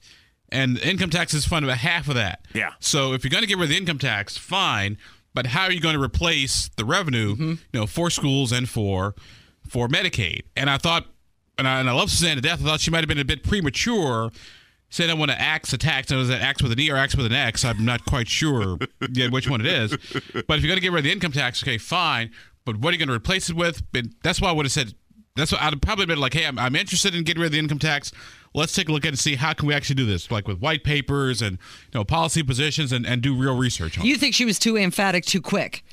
And 0.55 0.79
income 0.79 1.11
tax 1.11 1.35
is 1.35 1.45
fund 1.45 1.65
about 1.65 1.79
half 1.79 2.09
of 2.09 2.15
that. 2.15 2.47
Yeah. 2.55 2.71
So 2.79 3.13
if 3.13 3.25
you're 3.25 3.31
going 3.31 3.43
to 3.43 3.49
get 3.49 3.57
rid 3.57 3.65
of 3.65 3.71
the 3.71 3.77
income 3.77 3.99
tax, 3.99 4.37
fine. 4.37 4.97
But 5.35 5.47
how 5.47 5.65
are 5.65 5.73
you 5.73 5.81
going 5.81 5.97
to 5.97 6.03
replace 6.03 6.71
the 6.77 6.85
revenue, 6.85 7.33
mm-hmm. 7.33 7.51
you 7.51 7.81
know, 7.81 7.87
for 7.87 8.09
schools 8.09 8.53
and 8.53 8.69
for 8.69 9.17
for 9.69 9.89
Medicaid? 9.89 10.43
And 10.57 10.71
I 10.71 10.79
thought, 10.79 11.07
and 11.59 11.67
I, 11.67 11.81
and 11.81 11.91
I 11.91 11.93
love 11.93 12.09
Suzanne 12.09 12.37
to 12.37 12.41
death. 12.41 12.61
I 12.63 12.65
thought 12.65 12.81
she 12.81 12.93
might 12.93 13.01
have 13.01 13.09
been 13.09 13.19
a 13.19 13.25
bit 13.25 13.43
premature. 13.43 14.31
Saying 14.91 15.11
I 15.11 15.15
want 15.15 15.33
to 15.33 15.41
axe 15.41 15.73
a 15.73 15.79
tax. 15.79 16.13
And 16.13 16.21
was 16.21 16.31
it 16.31 16.41
axe 16.41 16.63
with 16.63 16.71
an 16.71 16.79
E 16.79 16.89
or 16.89 16.95
axe 16.95 17.17
with 17.17 17.27
an 17.27 17.33
X? 17.33 17.65
I'm 17.65 17.85
not 17.85 18.05
quite 18.05 18.29
sure 18.29 18.79
yet 19.13 19.33
which 19.33 19.51
one 19.51 19.61
it 19.61 19.67
is. 19.67 19.91
But 19.91 19.99
if 19.99 20.63
you're 20.63 20.69
going 20.69 20.77
to 20.77 20.81
get 20.81 20.93
rid 20.93 21.01
of 21.01 21.05
the 21.05 21.11
income 21.11 21.33
tax, 21.33 21.65
okay, 21.65 21.79
fine. 21.79 22.31
But 22.65 22.77
what 22.77 22.91
are 22.91 22.93
you 22.93 22.99
going 22.99 23.09
to 23.09 23.15
replace 23.15 23.51
it 23.51 23.57
with? 23.57 23.83
That's 24.23 24.41
why 24.41 24.51
I 24.51 24.53
would 24.53 24.67
have 24.67 24.73
said. 24.73 24.95
That's 25.37 25.51
what 25.51 25.61
I'd 25.61 25.83
probably 25.83 26.07
been 26.07 26.21
like, 26.21 26.33
hey, 26.33 26.47
I'm, 26.47 26.61
I'm 26.61 26.77
interested 26.77 27.13
in 27.13 27.25
getting 27.25 27.41
rid 27.41 27.47
of 27.47 27.53
the 27.53 27.59
income 27.59 27.81
tax. 27.81 28.13
Let's 28.55 28.73
take 28.73 28.89
a 28.89 28.93
look 28.93 29.03
at 29.05 29.09
it 29.09 29.11
and 29.11 29.19
see 29.19 29.35
how 29.35 29.53
can 29.53 29.67
we 29.67 29.75
actually 29.75 29.97
do 29.97 30.07
this, 30.07 30.31
like 30.31 30.47
with 30.47 30.61
white 30.61 30.85
papers 30.85 31.43
and 31.43 31.59
you 31.93 31.99
know 31.99 32.05
policy 32.05 32.45
positions, 32.45 32.93
and, 32.93 33.05
and 33.05 33.21
do 33.21 33.35
real 33.35 33.57
research 33.57 33.99
on. 33.99 34.05
it. 34.05 34.09
You 34.09 34.17
think 34.17 34.33
she 34.37 34.45
was 34.45 34.61
too 34.61 34.77
emphatic 34.77 35.25
too 35.25 35.41
quick? 35.41 35.85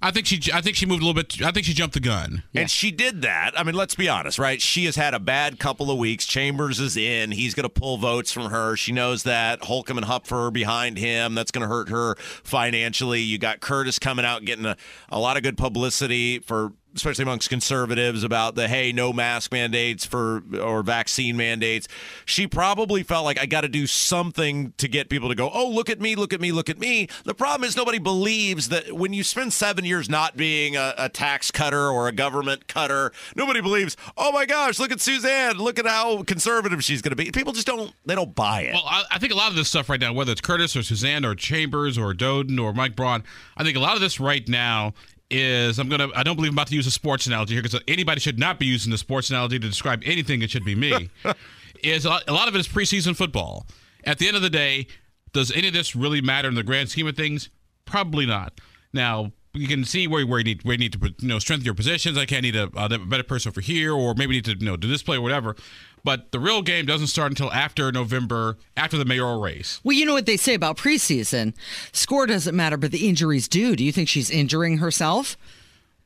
I 0.00 0.12
think 0.12 0.26
she 0.26 0.40
I 0.54 0.60
think 0.60 0.76
she 0.76 0.86
moved 0.86 1.02
a 1.02 1.06
little 1.06 1.20
bit. 1.20 1.42
I 1.42 1.50
think 1.50 1.66
she 1.66 1.74
jumped 1.74 1.94
the 1.94 2.00
gun. 2.00 2.44
And 2.54 2.70
she 2.70 2.92
did 2.92 3.22
that. 3.22 3.58
I 3.58 3.64
mean, 3.64 3.74
let's 3.74 3.96
be 3.96 4.08
honest, 4.08 4.38
right? 4.38 4.62
She 4.62 4.84
has 4.84 4.94
had 4.94 5.12
a 5.12 5.18
bad 5.18 5.58
couple 5.58 5.90
of 5.90 5.98
weeks. 5.98 6.24
Chambers 6.24 6.78
is 6.78 6.96
in. 6.96 7.32
He's 7.32 7.54
going 7.54 7.64
to 7.64 7.68
pull 7.68 7.96
votes 7.96 8.30
from 8.30 8.50
her. 8.52 8.76
She 8.76 8.92
knows 8.92 9.24
that. 9.24 9.64
Holcomb 9.64 9.98
and 9.98 10.06
Hupfer 10.06 10.46
are 10.46 10.50
behind 10.52 10.98
him. 10.98 11.34
That's 11.34 11.50
going 11.50 11.62
to 11.62 11.68
hurt 11.68 11.88
her 11.88 12.14
financially. 12.44 13.22
You 13.22 13.38
got 13.38 13.58
Curtis 13.58 13.98
coming 13.98 14.24
out 14.24 14.44
getting 14.44 14.66
a, 14.66 14.76
a 15.08 15.18
lot 15.18 15.36
of 15.36 15.42
good 15.42 15.58
publicity 15.58 16.38
for 16.38 16.74
especially 16.94 17.22
amongst 17.22 17.48
conservatives 17.48 18.24
about 18.24 18.54
the 18.54 18.68
hey 18.68 18.92
no 18.92 19.12
mask 19.12 19.52
mandates 19.52 20.04
for 20.04 20.42
or 20.60 20.82
vaccine 20.82 21.36
mandates. 21.36 21.88
She 22.24 22.46
probably 22.46 23.02
felt 23.02 23.24
like 23.24 23.38
i 23.38 23.46
got 23.46 23.62
to 23.62 23.68
do 23.68 23.86
something 23.86 24.72
to 24.78 24.88
get 24.88 25.08
people 25.08 25.28
to 25.28 25.34
go 25.34 25.50
oh 25.52 25.68
look 25.68 25.90
at 25.90 26.00
me 26.00 26.16
look 26.16 26.32
at 26.32 26.40
me 26.40 26.52
look 26.52 26.68
at 26.68 26.78
me. 26.78 27.08
The 27.24 27.34
problem 27.34 27.66
is 27.66 27.76
nobody 27.76 27.98
believes 27.98 28.68
that 28.68 28.92
when 28.92 29.12
you 29.12 29.22
spend 29.22 29.52
seven 29.52 29.84
years 29.84 30.08
not 30.08 30.36
being 30.36 30.76
a, 30.76 30.94
a 30.98 31.08
tax 31.08 31.50
cutter 31.50 31.88
or 31.88 32.08
a 32.08 32.12
government 32.12 32.68
cutter 32.68 33.12
nobody 33.36 33.60
believes 33.60 33.96
oh 34.16 34.32
my 34.32 34.46
gosh 34.46 34.78
look 34.78 34.92
at 34.92 35.00
suzanne 35.00 35.58
look 35.58 35.78
at 35.78 35.86
how 35.86 36.22
conservative 36.22 36.82
she's 36.84 37.02
going 37.02 37.10
to 37.10 37.16
be. 37.16 37.30
People 37.30 37.52
just 37.52 37.66
don't 37.66 37.92
they 38.06 38.14
don't 38.14 38.34
buy 38.34 38.62
it. 38.62 38.74
Well, 38.74 38.84
I, 38.86 39.04
I 39.12 39.18
think 39.18 39.32
a 39.32 39.36
lot 39.36 39.50
of 39.50 39.56
this 39.56 39.68
stuff 39.68 39.88
right 39.88 40.00
now, 40.00 40.12
whether 40.12 40.32
it's 40.32 40.40
Curtis 40.40 40.76
or 40.76 40.82
Suzanne 40.82 41.24
or 41.24 41.34
Chambers 41.34 41.98
or 41.98 42.14
Doden 42.14 42.60
or 42.62 42.72
Mike 42.72 42.96
Braun, 42.96 43.24
I 43.56 43.64
think 43.64 43.76
a 43.76 43.80
lot 43.80 43.94
of 43.94 44.00
this 44.00 44.20
right 44.20 44.46
now 44.48 44.94
is 45.30 45.78
I'm 45.78 45.88
gonna 45.88 46.08
I 46.14 46.22
don't 46.22 46.36
believe 46.36 46.50
I'm 46.50 46.54
about 46.54 46.68
to 46.68 46.74
use 46.74 46.86
a 46.86 46.90
sports 46.90 47.26
analogy 47.26 47.54
here 47.54 47.62
because 47.62 47.80
anybody 47.86 48.20
should 48.20 48.38
not 48.38 48.58
be 48.58 48.66
using 48.66 48.90
the 48.90 48.98
sports 48.98 49.30
analogy 49.30 49.58
to 49.58 49.68
describe 49.68 50.02
anything. 50.04 50.42
It 50.42 50.50
should 50.50 50.64
be 50.64 50.74
me. 50.74 51.10
is 51.82 52.04
a 52.04 52.10
lot, 52.10 52.24
a 52.28 52.32
lot 52.32 52.48
of 52.48 52.54
it 52.54 52.58
is 52.58 52.68
preseason 52.68 53.16
football. 53.16 53.66
At 54.04 54.18
the 54.18 54.26
end 54.26 54.36
of 54.36 54.42
the 54.42 54.50
day, 54.50 54.86
does 55.32 55.52
any 55.52 55.68
of 55.68 55.74
this 55.74 55.94
really 55.94 56.20
matter 56.20 56.48
in 56.48 56.54
the 56.54 56.62
grand 56.62 56.88
scheme 56.88 57.06
of 57.06 57.16
things? 57.16 57.50
Probably 57.84 58.26
not. 58.26 58.60
Now 58.92 59.32
you 59.54 59.66
can 59.66 59.84
see 59.84 60.06
where, 60.06 60.26
where 60.26 60.38
you 60.38 60.44
need 60.44 60.64
where 60.64 60.74
you 60.74 60.78
need 60.78 60.92
to 60.94 61.14
you 61.18 61.28
know 61.28 61.38
strengthen 61.38 61.64
your 61.64 61.74
positions. 61.74 62.16
I 62.16 62.26
can't 62.26 62.42
need 62.42 62.56
a, 62.56 62.70
a 62.76 62.98
better 62.98 63.22
person 63.22 63.52
for 63.52 63.60
here, 63.60 63.92
or 63.92 64.14
maybe 64.14 64.34
need 64.34 64.44
to 64.46 64.56
you 64.56 64.66
know 64.66 64.76
do 64.76 64.88
this 64.88 65.02
play 65.02 65.16
or 65.16 65.20
whatever. 65.20 65.56
But 66.04 66.32
the 66.32 66.40
real 66.40 66.62
game 66.62 66.86
doesn't 66.86 67.08
start 67.08 67.30
until 67.32 67.52
after 67.52 67.90
November, 67.92 68.56
after 68.76 68.96
the 68.96 69.04
mayoral 69.04 69.40
race. 69.40 69.80
Well, 69.84 69.96
you 69.96 70.04
know 70.04 70.14
what 70.14 70.26
they 70.26 70.36
say 70.36 70.54
about 70.54 70.76
preseason 70.76 71.54
score 71.92 72.26
doesn't 72.26 72.54
matter, 72.54 72.76
but 72.76 72.92
the 72.92 73.08
injuries 73.08 73.48
do. 73.48 73.76
Do 73.76 73.84
you 73.84 73.92
think 73.92 74.08
she's 74.08 74.30
injuring 74.30 74.78
herself? 74.78 75.36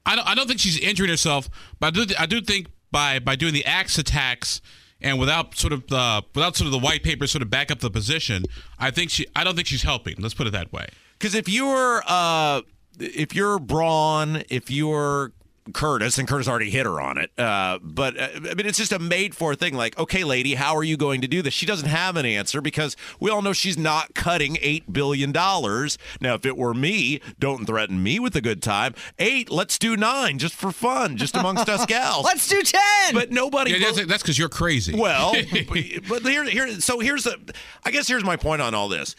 I 0.04 0.16
don't, 0.16 0.26
I 0.26 0.34
don't 0.34 0.48
think 0.48 0.60
she's 0.60 0.78
injuring 0.78 1.10
herself, 1.10 1.48
but 1.78 1.88
I 1.88 2.04
do 2.04 2.14
I 2.18 2.26
do 2.26 2.40
think 2.40 2.68
by 2.90 3.18
by 3.18 3.36
doing 3.36 3.54
the 3.54 3.64
axe 3.64 3.98
attacks 3.98 4.60
and 5.00 5.18
without 5.18 5.56
sort 5.56 5.72
of 5.72 5.86
the 5.88 6.22
without 6.34 6.56
sort 6.56 6.66
of 6.66 6.72
the 6.72 6.78
white 6.78 7.02
paper 7.02 7.26
sort 7.26 7.42
of 7.42 7.50
back 7.50 7.70
up 7.70 7.80
the 7.80 7.90
position, 7.90 8.44
I 8.78 8.90
think 8.90 9.10
she 9.10 9.26
I 9.36 9.44
don't 9.44 9.54
think 9.54 9.68
she's 9.68 9.82
helping. 9.82 10.16
Let's 10.18 10.34
put 10.34 10.46
it 10.46 10.50
that 10.50 10.72
way. 10.72 10.86
Because 11.18 11.34
if 11.34 11.48
you're 11.48 12.02
uh, 12.06 12.62
if 12.98 13.34
you're 13.34 13.58
Braun, 13.58 14.42
if 14.48 14.70
you're 14.70 15.32
Curtis, 15.72 16.18
and 16.18 16.26
Curtis 16.26 16.48
already 16.48 16.70
hit 16.70 16.86
her 16.86 17.00
on 17.00 17.18
it. 17.18 17.30
Uh, 17.38 17.78
but 17.82 18.18
uh, 18.18 18.28
I 18.50 18.54
mean, 18.54 18.66
it's 18.66 18.78
just 18.78 18.92
a 18.92 18.98
made 18.98 19.34
for 19.34 19.54
thing. 19.54 19.74
Like, 19.74 19.98
okay, 19.98 20.24
lady, 20.24 20.54
how 20.54 20.76
are 20.76 20.82
you 20.82 20.96
going 20.96 21.20
to 21.20 21.28
do 21.28 21.42
this? 21.42 21.54
She 21.54 21.66
doesn't 21.66 21.88
have 21.88 22.16
an 22.16 22.26
answer 22.26 22.60
because 22.60 22.96
we 23.20 23.30
all 23.30 23.42
know 23.42 23.52
she's 23.52 23.78
not 23.78 24.14
cutting 24.14 24.56
$8 24.56 24.92
billion. 24.92 25.30
Now, 25.32 26.34
if 26.34 26.44
it 26.44 26.56
were 26.56 26.74
me, 26.74 27.20
don't 27.38 27.64
threaten 27.66 28.02
me 28.02 28.18
with 28.18 28.34
a 28.34 28.40
good 28.40 28.62
time. 28.62 28.94
Eight, 29.18 29.50
let's 29.50 29.78
do 29.78 29.96
nine 29.96 30.38
just 30.38 30.54
for 30.54 30.72
fun, 30.72 31.16
just 31.16 31.36
amongst 31.36 31.68
us 31.68 31.86
gals. 31.86 32.24
Let's 32.32 32.48
do 32.48 32.62
10. 32.62 32.80
But 33.14 33.30
nobody. 33.30 33.72
Yeah, 33.72 33.78
that's 33.78 34.06
that's 34.06 34.22
because 34.22 34.38
you're 34.38 34.48
crazy. 34.48 34.98
Well, 34.98 35.34
but, 35.68 35.78
but 36.08 36.22
here, 36.22 36.44
here, 36.44 36.80
so 36.80 36.98
here's 36.98 37.24
the, 37.24 37.54
I 37.84 37.90
guess 37.90 38.08
here's 38.08 38.24
my 38.24 38.36
point 38.36 38.62
on 38.62 38.74
all 38.74 38.88
this. 38.88 39.14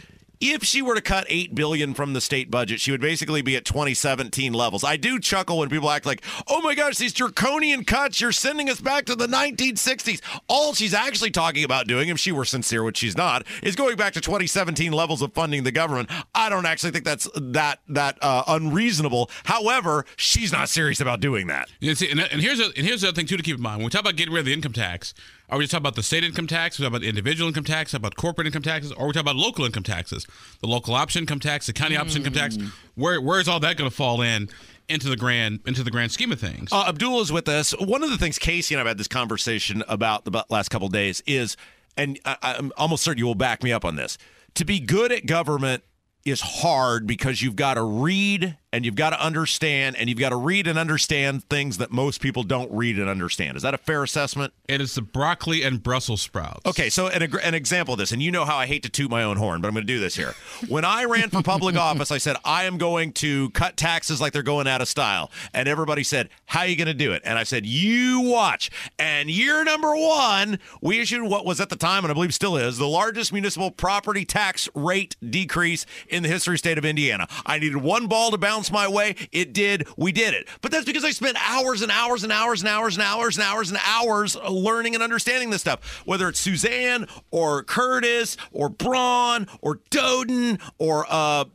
If 0.45 0.65
she 0.65 0.81
were 0.81 0.93
to 0.93 1.01
cut 1.01 1.25
eight 1.29 1.55
billion 1.55 1.93
from 1.93 2.11
the 2.11 2.19
state 2.19 2.51
budget, 2.51 2.81
she 2.81 2.91
would 2.91 2.99
basically 2.99 3.41
be 3.41 3.55
at 3.55 3.63
2017 3.63 4.51
levels. 4.51 4.83
I 4.83 4.97
do 4.97 5.17
chuckle 5.17 5.59
when 5.59 5.69
people 5.69 5.89
act 5.89 6.05
like, 6.05 6.21
"Oh 6.49 6.61
my 6.61 6.75
gosh, 6.75 6.97
these 6.97 7.13
draconian 7.13 7.85
cuts! 7.85 8.19
You're 8.19 8.33
sending 8.33 8.69
us 8.69 8.81
back 8.81 9.05
to 9.05 9.15
the 9.15 9.27
1960s." 9.27 10.19
All 10.49 10.73
she's 10.73 10.93
actually 10.93 11.31
talking 11.31 11.63
about 11.63 11.87
doing, 11.87 12.09
if 12.09 12.19
she 12.19 12.33
were 12.33 12.43
sincere, 12.43 12.83
which 12.83 12.97
she's 12.97 13.15
not, 13.15 13.45
is 13.61 13.77
going 13.77 13.95
back 13.95 14.11
to 14.13 14.21
2017 14.21 14.91
levels 14.91 15.21
of 15.21 15.31
funding 15.31 15.63
the 15.63 15.71
government. 15.71 16.09
I 16.35 16.49
don't 16.49 16.65
actually 16.65 16.91
think 16.91 17.05
that's 17.05 17.29
that 17.35 17.79
that 17.87 18.17
uh, 18.21 18.43
unreasonable. 18.45 19.29
However, 19.45 20.05
she's 20.17 20.51
not 20.51 20.67
serious 20.67 20.99
about 20.99 21.21
doing 21.21 21.47
that. 21.47 21.69
Yeah, 21.79 21.93
see, 21.93 22.11
and, 22.11 22.19
and 22.19 22.41
here's 22.41 22.59
a, 22.59 22.65
and 22.65 22.85
here's 22.85 22.99
the 22.99 23.07
other 23.07 23.15
thing 23.15 23.27
too 23.27 23.37
to 23.37 23.43
keep 23.43 23.55
in 23.55 23.61
mind. 23.61 23.77
When 23.77 23.85
we 23.85 23.91
talk 23.91 24.01
about 24.01 24.17
getting 24.17 24.33
rid 24.33 24.41
of 24.41 24.45
the 24.47 24.53
income 24.53 24.73
tax, 24.73 25.13
are 25.53 25.57
we 25.57 25.65
just 25.65 25.71
talking 25.71 25.83
about 25.83 25.93
the 25.93 26.01
state 26.01 26.23
income 26.23 26.47
tax? 26.47 26.79
We 26.79 26.83
talk 26.83 26.89
about 26.89 27.01
the 27.01 27.09
individual 27.09 27.47
income 27.47 27.63
tax? 27.63 27.93
About 27.93 28.15
corporate 28.15 28.47
income 28.47 28.63
taxes? 28.63 28.91
Or 28.91 29.03
are 29.03 29.07
we 29.07 29.13
talking 29.13 29.29
about 29.29 29.35
local 29.35 29.65
income 29.65 29.83
taxes? 29.83 30.25
The 30.61 30.67
local 30.67 30.95
option 30.95 31.21
income 31.21 31.39
tax, 31.39 31.67
the 31.67 31.73
county 31.73 31.95
option 31.95 32.21
income 32.21 32.33
tax. 32.33 32.57
Where 32.95 33.21
where 33.21 33.39
is 33.39 33.47
all 33.47 33.59
that 33.59 33.77
going 33.77 33.87
to 33.87 33.95
fall 33.95 34.23
in 34.23 34.49
into 34.89 35.09
the 35.09 35.15
grand 35.15 35.59
into 35.67 35.83
the 35.83 35.91
grand 35.91 36.11
scheme 36.11 36.31
of 36.31 36.39
things? 36.39 36.69
Uh, 36.71 36.85
Abdul 36.87 37.21
is 37.21 37.31
with 37.31 37.47
us. 37.47 37.71
One 37.79 38.01
of 38.01 38.09
the 38.09 38.17
things 38.17 38.39
Casey 38.39 38.73
and 38.73 38.81
I've 38.81 38.87
had 38.87 38.97
this 38.97 39.07
conversation 39.07 39.83
about 39.87 40.25
the 40.25 40.43
last 40.49 40.69
couple 40.69 40.87
of 40.87 40.93
days 40.93 41.21
is, 41.27 41.55
and 41.95 42.19
I, 42.25 42.37
I'm 42.41 42.71
almost 42.75 43.03
certain 43.03 43.19
you 43.19 43.27
will 43.27 43.35
back 43.35 43.61
me 43.61 43.71
up 43.71 43.85
on 43.85 43.95
this. 43.95 44.17
To 44.55 44.65
be 44.65 44.79
good 44.79 45.11
at 45.11 45.27
government 45.27 45.83
is 46.25 46.41
hard 46.41 47.05
because 47.05 47.43
you've 47.43 47.55
got 47.55 47.75
to 47.75 47.83
read 47.83 48.57
and 48.73 48.83
you've 48.83 48.95
got 48.95 49.11
to 49.11 49.23
understand 49.23 49.95
and 49.95 50.09
you've 50.09 50.17
got 50.17 50.29
to 50.29 50.35
read 50.35 50.65
and 50.65 50.79
understand 50.79 51.47
things 51.47 51.77
that 51.77 51.91
most 51.91 52.19
people 52.19 52.41
don't 52.41 52.71
read 52.71 52.97
and 52.97 53.07
understand. 53.07 53.55
Is 53.55 53.61
that 53.61 53.75
a 53.75 53.77
fair 53.77 54.03
assessment? 54.03 54.51
it 54.67 54.81
is 54.81 54.95
the 54.95 55.01
broccoli 55.01 55.61
and 55.61 55.83
Brussels 55.83 56.21
sprouts. 56.21 56.65
Okay, 56.65 56.89
so 56.89 57.07
an, 57.07 57.21
an 57.43 57.53
example 57.53 57.93
of 57.93 57.99
this, 57.99 58.11
and 58.11 58.23
you 58.23 58.31
know 58.31 58.45
how 58.45 58.57
I 58.57 58.65
hate 58.65 58.83
to 58.83 58.89
toot 58.89 59.11
my 59.11 59.23
own 59.23 59.37
horn, 59.37 59.61
but 59.61 59.67
I'm 59.67 59.73
going 59.73 59.85
to 59.85 59.93
do 59.93 59.99
this 59.99 60.15
here. 60.15 60.33
When 60.67 60.85
I 60.85 61.03
ran 61.03 61.29
for 61.29 61.43
public 61.43 61.75
office, 61.77 62.11
I 62.11 62.17
said, 62.17 62.37
I 62.43 62.63
am 62.63 62.77
going 62.77 63.13
to 63.13 63.49
cut 63.51 63.77
taxes 63.77 64.21
like 64.21 64.33
they're 64.33 64.41
going 64.41 64.67
out 64.67 64.81
of 64.81 64.87
style. 64.87 65.29
And 65.53 65.67
everybody 65.67 66.03
said, 66.03 66.29
How 66.45 66.61
are 66.61 66.67
you 66.67 66.75
going 66.75 66.87
to 66.87 66.93
do 66.93 67.11
it? 67.11 67.21
And 67.25 67.37
I 67.37 67.43
said, 67.43 67.65
You 67.65 68.21
watch. 68.21 68.71
And 68.97 69.29
year 69.29 69.63
number 69.63 69.95
one, 69.95 70.59
we 70.81 70.99
issued 70.99 71.29
what 71.29 71.45
was 71.45 71.59
at 71.59 71.69
the 71.69 71.75
time, 71.75 72.03
and 72.05 72.11
I 72.11 72.13
believe 72.13 72.33
still 72.33 72.57
is, 72.57 72.77
the 72.77 72.87
largest 72.87 73.31
municipal 73.33 73.69
property 73.69 74.25
tax 74.25 74.69
rate 74.73 75.15
decrease 75.27 75.85
in 76.07 76.23
the 76.23 76.29
history 76.29 76.53
of 76.53 76.55
the 76.55 76.59
state 76.59 76.77
of 76.77 76.85
Indiana. 76.85 77.27
I 77.45 77.59
needed 77.59 77.77
one 77.77 78.07
ball 78.07 78.31
to 78.31 78.37
bounce 78.37 78.62
my 78.71 78.87
way. 78.87 79.15
It 79.31 79.53
did. 79.53 79.87
We 79.97 80.11
did 80.11 80.33
it. 80.33 80.47
But 80.61 80.71
that's 80.71 80.85
because 80.85 81.03
I 81.03 81.11
spent 81.11 81.37
hours 81.39 81.81
and 81.81 81.91
hours 81.91 82.23
and 82.23 82.31
hours 82.31 82.61
and 82.61 82.69
hours 82.69 82.95
and 82.95 83.03
hours 83.03 83.37
and 83.37 83.45
hours 83.45 83.69
and 83.69 83.79
hours 83.85 84.35
learning 84.35 84.95
and 84.95 85.03
understanding 85.03 85.49
this 85.49 85.61
stuff. 85.61 86.03
Whether 86.05 86.29
it's 86.29 86.39
Suzanne 86.39 87.07
or 87.31 87.63
Curtis 87.63 88.37
or 88.51 88.69
Braun 88.69 89.47
or 89.61 89.77
Doden 89.89 90.59
or 90.77 91.05
uh, 91.09 91.45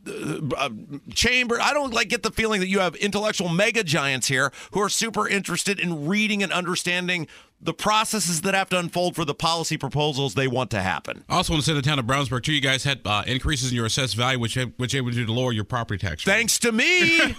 uh, 0.57 0.69
Chamber, 1.13 1.59
I 1.61 1.73
don't 1.73 1.93
like 1.93 2.09
get 2.09 2.23
the 2.23 2.31
feeling 2.31 2.59
that 2.61 2.67
you 2.67 2.79
have 2.79 2.95
intellectual 2.95 3.49
mega 3.49 3.83
giants 3.83 4.27
here 4.27 4.51
who 4.71 4.81
are 4.81 4.89
super 4.89 5.27
interested 5.27 5.79
in 5.79 6.07
reading 6.07 6.43
and 6.43 6.51
understanding 6.51 7.27
the 7.61 7.73
processes 7.73 8.41
that 8.41 8.53
have 8.53 8.69
to 8.69 8.79
unfold 8.79 9.15
for 9.15 9.25
the 9.25 9.33
policy 9.33 9.77
proposals 9.77 10.33
they 10.33 10.47
want 10.47 10.71
to 10.71 10.81
happen. 10.81 11.23
I 11.27 11.35
also 11.35 11.53
want 11.53 11.63
to 11.63 11.69
say 11.69 11.75
the 11.75 11.81
town 11.81 11.99
of 11.99 12.05
Brownsburg 12.05 12.43
too. 12.43 12.53
You 12.53 12.61
guys 12.61 12.83
had 12.83 13.01
uh, 13.05 13.23
increases 13.27 13.71
in 13.71 13.75
your 13.75 13.85
assessed 13.85 14.15
value, 14.15 14.39
which 14.39 14.55
which 14.77 14.95
able 14.95 15.13
you 15.13 15.25
to 15.25 15.31
lower 15.31 15.51
your 15.51 15.65
property 15.65 15.97
tax. 15.97 16.25
rate. 16.25 16.33
Thanks 16.33 16.59
to 16.59 16.71
me. 16.71 17.19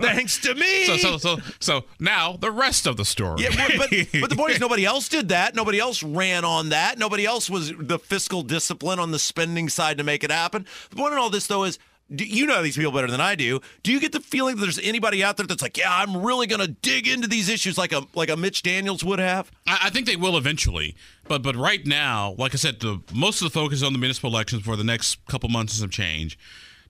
Thanks 0.00 0.38
to 0.38 0.54
me. 0.54 0.84
So 0.84 0.96
so 0.96 1.18
so 1.18 1.36
so 1.58 1.84
now 1.98 2.36
the 2.36 2.50
rest 2.50 2.86
of 2.86 2.96
the 2.96 3.04
story. 3.04 3.42
Yeah, 3.42 3.50
but, 3.50 3.90
but 4.20 4.30
the 4.30 4.36
point 4.36 4.52
is, 4.52 4.60
nobody 4.60 4.84
else 4.84 5.08
did 5.08 5.28
that. 5.30 5.54
Nobody 5.54 5.80
else 5.80 6.02
ran 6.02 6.44
on 6.44 6.68
that. 6.68 6.98
Nobody 6.98 7.26
else 7.26 7.50
was 7.50 7.72
the 7.76 7.98
fiscal 7.98 8.42
discipline 8.42 8.98
on 8.98 9.10
the 9.10 9.18
spending 9.18 9.68
side 9.68 9.98
to 9.98 10.04
make 10.04 10.22
it 10.22 10.30
happen. 10.30 10.66
The 10.90 10.96
point 10.96 11.12
in 11.12 11.18
all 11.18 11.30
this, 11.30 11.46
though, 11.46 11.64
is 11.64 11.78
do 12.14 12.24
you 12.24 12.46
know 12.46 12.62
these 12.62 12.76
people 12.76 12.92
better 12.92 13.10
than 13.10 13.20
I 13.20 13.34
do. 13.34 13.60
Do 13.82 13.92
you 13.92 14.00
get 14.00 14.12
the 14.12 14.20
feeling 14.20 14.56
that 14.56 14.62
there's 14.62 14.78
anybody 14.80 15.22
out 15.22 15.36
there 15.36 15.46
that's 15.46 15.62
like, 15.62 15.76
yeah, 15.76 15.94
I'm 15.94 16.16
really 16.24 16.46
going 16.46 16.60
to 16.60 16.68
dig 16.68 17.06
into 17.06 17.28
these 17.28 17.48
issues 17.48 17.78
like 17.78 17.92
a 17.92 18.02
like 18.14 18.30
a 18.30 18.36
Mitch 18.36 18.62
Daniels 18.62 19.04
would 19.04 19.18
have? 19.18 19.50
I, 19.66 19.78
I 19.84 19.90
think 19.90 20.06
they 20.06 20.16
will 20.16 20.36
eventually, 20.36 20.96
but 21.28 21.42
but 21.42 21.56
right 21.56 21.86
now, 21.86 22.34
like 22.38 22.54
I 22.54 22.56
said, 22.56 22.80
the 22.80 23.00
most 23.14 23.40
of 23.42 23.46
the 23.46 23.58
focus 23.58 23.82
on 23.82 23.92
the 23.92 23.98
municipal 23.98 24.30
elections 24.30 24.64
for 24.64 24.76
the 24.76 24.84
next 24.84 25.24
couple 25.26 25.48
months 25.48 25.80
of 25.80 25.90
change. 25.90 26.38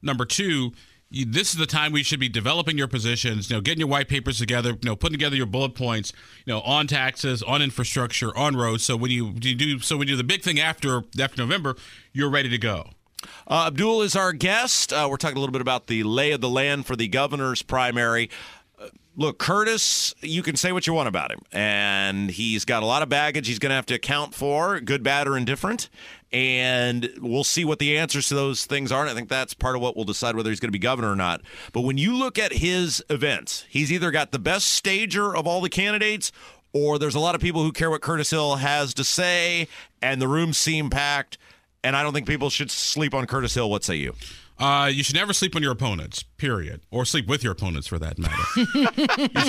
Number 0.03 0.25
two, 0.25 0.73
this 1.11 1.53
is 1.53 1.59
the 1.59 1.66
time 1.66 1.93
we 1.93 2.03
should 2.03 2.21
be 2.21 2.29
developing 2.29 2.79
your 2.79 2.89
positions. 2.89 3.51
You 3.51 3.57
know, 3.57 3.61
getting 3.61 3.81
your 3.81 3.89
white 3.89 4.09
papers 4.09 4.39
together. 4.39 4.71
You 4.71 4.79
know, 4.85 4.97
putting 4.97 5.18
together 5.18 5.37
your 5.37 5.47
bullet 5.47 5.75
points. 5.75 6.12
You 6.47 6.55
know, 6.55 6.61
on 6.61 6.87
taxes, 6.87 7.43
on 7.43 7.61
infrastructure, 7.61 8.37
on 8.37 8.57
roads. 8.57 8.85
So 8.85 8.97
when 8.97 9.11
you, 9.11 9.35
you 9.43 9.55
do, 9.55 9.79
so 9.81 9.97
when 9.97 10.09
you 10.09 10.14
do 10.14 10.16
the 10.16 10.25
big 10.25 10.43
thing 10.43 10.61
after 10.61 11.03
after 11.21 11.43
November, 11.43 11.77
you're 12.12 12.31
ready 12.31 12.49
to 12.49 12.59
go. 12.59 12.91
Uh, 13.47 13.64
Abdul 13.66 14.03
is 14.03 14.16
our 14.16 14.33
guest. 14.33 14.93
Uh, 14.93 15.07
we're 15.11 15.16
talking 15.16 15.37
a 15.37 15.41
little 15.41 15.53
bit 15.53 15.61
about 15.62 15.87
the 15.87 16.03
lay 16.03 16.33
of 16.33 16.41
the 16.41 16.49
land 16.49 16.87
for 16.87 16.97
the 16.97 17.09
governor's 17.09 17.62
primary. 17.62 18.31
Uh, 18.81 18.89
Look, 19.16 19.39
Curtis, 19.39 20.14
you 20.21 20.43
can 20.43 20.57
say 20.57 20.71
what 20.73 20.87
you 20.87 20.95
want 20.95 21.09
about 21.09 21.33
him, 21.33 21.41
and 21.53 22.31
he's 22.31 22.64
got 22.64 22.83
a 22.83 22.87
lot 22.87 23.03
of 23.03 23.09
baggage 23.09 23.49
he's 23.49 23.59
going 23.59 23.71
to 23.71 23.77
have 23.77 23.87
to 23.87 23.95
account 23.95 24.35
for, 24.35 24.81
good, 24.81 25.03
bad, 25.03 25.27
or 25.27 25.37
indifferent. 25.37 25.91
And 26.33 27.11
we'll 27.21 27.45
see 27.45 27.64
what 27.64 27.81
the 27.81 27.99
answers 27.99 28.29
to 28.29 28.35
those 28.35 28.64
things 28.64 28.93
are. 28.93 29.01
And 29.01 29.11
I 29.11 29.14
think 29.14 29.29
that's 29.29 29.53
part 29.53 29.75
of 29.75 29.83
what 29.83 29.97
will 29.97 30.05
decide 30.05 30.37
whether 30.37 30.49
he's 30.49 30.61
going 30.61 30.68
to 30.68 30.73
be 30.73 30.79
governor 30.79 31.11
or 31.11 31.16
not. 31.16 31.43
But 31.73 31.81
when 31.81 31.99
you 31.99 32.14
look 32.14 32.39
at 32.39 32.53
his 32.53 33.05
events, 33.11 33.64
he's 33.68 33.91
either 33.91 34.12
got 34.12 34.31
the 34.31 34.39
best 34.39 34.68
stager 34.68 35.35
of 35.35 35.45
all 35.45 35.61
the 35.61 35.68
candidates, 35.68 36.31
or 36.73 37.01
there's 37.01 37.16
a 37.16 37.21
lot 37.21 37.35
of 37.35 37.41
people 37.41 37.64
who 37.64 37.73
care 37.73 37.91
what 37.91 38.01
Curtis 38.01 38.31
Hill 38.31 38.57
has 38.57 38.95
to 38.95 39.03
say, 39.03 39.66
and 40.01 40.23
the 40.23 40.29
rooms 40.29 40.57
seem 40.57 40.89
packed. 40.89 41.37
And 41.83 41.97
I 41.97 42.03
don't 42.03 42.12
think 42.12 42.26
people 42.26 42.51
should 42.51 42.70
sleep 42.70 43.14
on 43.14 43.26
Curtis 43.26 43.55
Hill. 43.55 43.70
What 43.70 43.85
say 43.85 43.97
you? 43.97 44.14
Uh, 44.59 44.91
you 44.93 45.03
should 45.03 45.14
never 45.14 45.33
sleep 45.33 45.57
on 45.57 45.62
your 45.62 45.72
opponents, 45.72 46.22
period, 46.22 46.83
or 46.91 47.07
sleep 47.07 47.26
with 47.26 47.43
your 47.43 47.53
opponents 47.53 47.87
for 47.87 47.99
that 47.99 48.18
matter. 48.18 48.43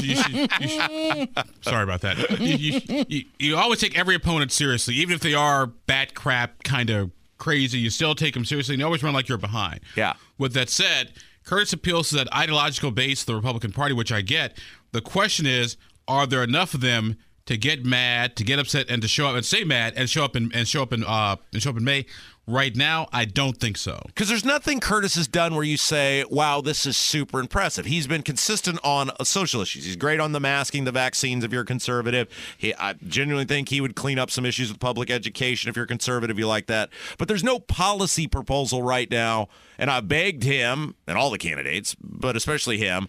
you 0.01 0.15
should, 0.15 0.29
you 0.31 0.37
should, 0.37 0.61
you 0.61 0.67
should, 0.69 1.29
sorry 1.65 1.83
about 1.83 1.99
that. 1.99 2.39
You, 2.39 2.55
you, 2.55 3.05
you, 3.09 3.25
you 3.37 3.57
always 3.57 3.81
take 3.81 3.99
every 3.99 4.15
opponent 4.15 4.53
seriously, 4.53 4.95
even 4.95 5.13
if 5.13 5.19
they 5.19 5.33
are 5.33 5.67
bat 5.67 6.13
crap, 6.15 6.63
kind 6.63 6.89
of 6.89 7.11
crazy. 7.37 7.77
You 7.77 7.89
still 7.89 8.15
take 8.15 8.33
them 8.33 8.45
seriously, 8.45 8.75
and 8.75 8.79
you 8.79 8.85
always 8.85 9.03
run 9.03 9.13
like 9.13 9.27
you're 9.27 9.37
behind. 9.37 9.81
Yeah. 9.97 10.13
With 10.37 10.53
that 10.53 10.69
said, 10.69 11.11
Curtis 11.43 11.73
appeals 11.73 12.09
to 12.09 12.15
that 12.15 12.33
ideological 12.33 12.91
base 12.91 13.23
of 13.23 13.25
the 13.25 13.35
Republican 13.35 13.73
Party, 13.73 13.93
which 13.93 14.13
I 14.13 14.21
get. 14.21 14.57
The 14.93 15.01
question 15.01 15.45
is, 15.45 15.75
are 16.07 16.25
there 16.25 16.43
enough 16.43 16.73
of 16.73 16.79
them 16.79 17.17
to 17.51 17.57
get 17.57 17.85
mad, 17.85 18.37
to 18.37 18.45
get 18.45 18.59
upset, 18.59 18.89
and 18.89 19.01
to 19.01 19.09
show 19.09 19.27
up 19.27 19.35
and 19.35 19.45
stay 19.45 19.65
mad 19.65 19.93
and 19.97 20.09
show 20.09 20.23
up 20.23 20.37
in 20.37 20.51
and 20.53 20.67
show 20.67 20.81
up 20.81 20.93
in 20.93 21.03
uh 21.03 21.35
and 21.51 21.61
show 21.61 21.69
up 21.71 21.77
in 21.77 21.83
May? 21.83 22.05
Right 22.47 22.75
now, 22.75 23.07
I 23.13 23.25
don't 23.25 23.57
think 23.57 23.77
so. 23.77 24.01
Because 24.07 24.27
there's 24.27 24.43
nothing 24.43 24.79
Curtis 24.79 25.15
has 25.15 25.27
done 25.27 25.53
where 25.53 25.63
you 25.63 25.77
say, 25.77 26.25
wow, 26.29 26.59
this 26.59 26.85
is 26.85 26.97
super 26.97 27.39
impressive. 27.39 27.85
He's 27.85 28.07
been 28.07 28.23
consistent 28.23 28.79
on 28.83 29.11
social 29.23 29.61
issues. 29.61 29.85
He's 29.85 29.95
great 29.95 30.19
on 30.19 30.31
the 30.31 30.39
masking, 30.39 30.85
the 30.85 30.91
vaccines 30.91 31.43
if 31.43 31.53
you're 31.53 31.63
conservative. 31.63 32.27
He, 32.57 32.73
I 32.73 32.93
genuinely 32.93 33.45
think 33.45 33.69
he 33.69 33.79
would 33.79 33.95
clean 33.95 34.17
up 34.17 34.31
some 34.31 34.45
issues 34.45 34.69
with 34.69 34.79
public 34.79 35.11
education 35.11 35.69
if 35.69 35.75
you're 35.75 35.85
conservative, 35.85 36.39
you 36.39 36.47
like 36.47 36.65
that. 36.65 36.89
But 37.17 37.27
there's 37.27 37.43
no 37.43 37.59
policy 37.59 38.27
proposal 38.27 38.81
right 38.81 39.09
now. 39.09 39.47
And 39.77 39.91
I 39.91 39.99
begged 39.99 40.43
him 40.43 40.95
and 41.07 41.17
all 41.17 41.29
the 41.29 41.37
candidates, 41.37 41.95
but 42.01 42.35
especially 42.35 42.79
him, 42.79 43.07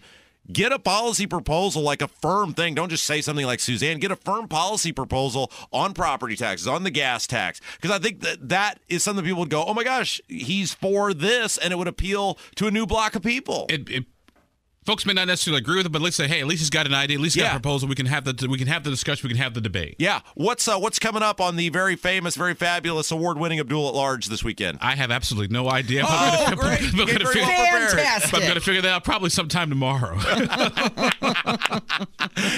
Get 0.51 0.73
a 0.73 0.79
policy 0.79 1.25
proposal 1.25 1.83
like 1.83 2.01
a 2.01 2.07
firm 2.07 2.53
thing. 2.53 2.75
Don't 2.75 2.89
just 2.89 3.05
say 3.05 3.21
something 3.21 3.45
like 3.45 3.61
Suzanne. 3.61 3.99
Get 3.99 4.11
a 4.11 4.17
firm 4.17 4.49
policy 4.49 4.91
proposal 4.91 5.49
on 5.71 5.93
property 5.93 6.35
taxes, 6.35 6.67
on 6.67 6.83
the 6.83 6.91
gas 6.91 7.25
tax. 7.27 7.61
Because 7.75 7.91
I 7.91 7.99
think 7.99 8.19
that 8.21 8.49
that 8.49 8.79
is 8.89 9.03
something 9.03 9.23
people 9.23 9.39
would 9.39 9.49
go, 9.49 9.63
oh 9.63 9.73
my 9.73 9.85
gosh, 9.85 10.19
he's 10.27 10.73
for 10.73 11.13
this, 11.13 11.57
and 11.57 11.71
it 11.71 11.77
would 11.77 11.87
appeal 11.87 12.37
to 12.55 12.67
a 12.67 12.71
new 12.71 12.85
block 12.85 13.15
of 13.15 13.21
people. 13.21 13.67
It, 13.69 13.89
it 13.89 14.05
folks 14.85 15.05
may 15.05 15.13
not 15.13 15.27
necessarily 15.27 15.59
agree 15.59 15.77
with 15.77 15.85
it, 15.85 15.91
but 15.91 16.01
let's 16.01 16.15
say, 16.15 16.27
hey, 16.27 16.41
at 16.41 16.47
least 16.47 16.61
he's 16.61 16.69
got 16.69 16.85
an 16.85 16.93
idea, 16.93 17.17
at 17.17 17.21
least 17.21 17.35
he's 17.35 17.43
got 17.43 17.55
a 17.55 17.59
proposal. 17.59 17.87
We 17.89 17.95
can 17.95 18.05
have 18.05 18.25
the 18.25 18.47
we 18.49 18.57
can 18.57 18.67
have 18.67 18.83
the 18.83 18.89
discussion, 18.89 19.27
we 19.27 19.33
can 19.33 19.41
have 19.43 19.53
the 19.53 19.61
debate. 19.61 19.95
yeah. 19.99 20.21
What's 20.35 20.67
uh, 20.67 20.77
what's 20.79 20.99
coming 20.99 21.23
up 21.23 21.41
on 21.41 21.55
the 21.55 21.69
very 21.69 21.95
famous, 21.95 22.35
very 22.35 22.53
fabulous, 22.53 23.11
award-winning 23.11 23.59
Abdul 23.59 23.89
at 23.89 23.95
Large 23.95 24.27
this 24.27 24.43
weekend? 24.43 24.77
I 24.81 24.95
have 24.95 25.11
absolutely 25.11 25.53
no 25.53 25.69
idea. 25.69 26.03
Oh, 26.05 26.07
I'm 26.09 26.55
gonna, 26.55 26.57
great. 26.61 26.81
I'm 26.81 26.97
gonna 26.97 27.25
figure, 27.25 27.41
well. 27.41 27.89
Fantastic. 27.89 28.33
I'm 28.33 28.41
going 28.41 28.53
to 28.55 28.61
figure 28.61 28.81
that 28.81 28.91
out 28.91 29.03
probably 29.03 29.29
sometime 29.29 29.69
tomorrow. 29.69 30.17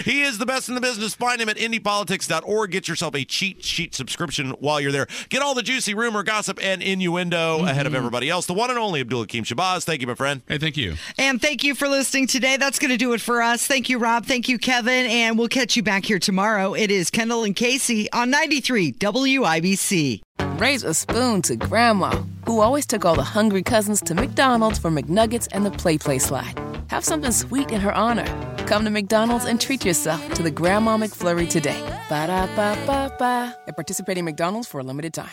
He 0.03 0.21
is 0.21 0.37
the 0.37 0.45
best 0.45 0.69
in 0.69 0.75
the 0.75 0.81
business. 0.81 1.15
Find 1.15 1.41
him 1.41 1.49
at 1.49 1.57
indypolitics.org. 1.57 2.71
Get 2.71 2.87
yourself 2.87 3.15
a 3.15 3.25
cheat 3.25 3.63
sheet 3.63 3.93
subscription 3.93 4.51
while 4.51 4.79
you're 4.79 4.91
there. 4.91 5.07
Get 5.29 5.41
all 5.41 5.53
the 5.53 5.63
juicy 5.63 5.93
rumor, 5.93 6.23
gossip, 6.23 6.59
and 6.61 6.81
innuendo 6.81 7.65
ahead 7.65 7.85
of 7.85 7.93
everybody 7.93 8.29
else. 8.29 8.45
The 8.45 8.53
one 8.53 8.69
and 8.69 8.79
only 8.79 9.01
Abdul 9.01 9.21
Hakim 9.21 9.43
Shabazz. 9.43 9.83
Thank 9.83 10.01
you, 10.01 10.07
my 10.07 10.15
friend. 10.15 10.41
hey, 10.47 10.57
thank 10.57 10.77
you. 10.77 10.95
And 11.17 11.41
thank 11.41 11.63
you 11.63 11.75
for 11.75 11.87
listening. 11.87 12.14
Listening 12.15 12.27
today. 12.27 12.55
That's 12.55 12.79
going 12.79 12.91
to 12.91 12.97
do 12.97 13.11
it 13.11 13.19
for 13.19 13.41
us. 13.41 13.67
Thank 13.67 13.89
you, 13.89 13.97
Rob. 13.97 14.25
Thank 14.25 14.47
you, 14.47 14.57
Kevin. 14.57 15.05
And 15.05 15.37
we'll 15.37 15.49
catch 15.49 15.75
you 15.75 15.83
back 15.83 16.05
here 16.05 16.17
tomorrow. 16.17 16.73
It 16.73 16.89
is 16.89 17.09
Kendall 17.09 17.43
and 17.43 17.53
Casey 17.53 18.09
on 18.13 18.29
93 18.29 18.93
WIBC. 18.93 20.21
Raise 20.57 20.83
a 20.85 20.93
spoon 20.93 21.41
to 21.41 21.57
Grandma, 21.57 22.11
who 22.45 22.61
always 22.61 22.85
took 22.85 23.03
all 23.03 23.15
the 23.15 23.23
hungry 23.23 23.63
cousins 23.63 23.99
to 24.03 24.15
McDonald's 24.15 24.79
for 24.79 24.89
McNuggets 24.89 25.49
and 25.51 25.65
the 25.65 25.71
Play 25.71 25.97
Play 25.97 26.19
slide. 26.19 26.57
Have 26.87 27.03
something 27.03 27.31
sweet 27.31 27.71
in 27.71 27.81
her 27.81 27.93
honor. 27.93 28.27
Come 28.65 28.85
to 28.85 28.91
McDonald's 28.91 29.43
and 29.43 29.59
treat 29.59 29.83
yourself 29.83 30.33
to 30.35 30.43
the 30.43 30.51
Grandma 30.51 30.95
McFlurry 30.97 31.49
today. 31.49 31.81
Ba 32.07 32.27
da 32.27 32.45
ba 32.55 32.77
ba 32.85 33.13
ba. 33.19 33.57
At 33.67 33.75
participating 33.75 34.23
McDonald's 34.23 34.69
for 34.69 34.79
a 34.79 34.83
limited 34.83 35.13
time. 35.13 35.31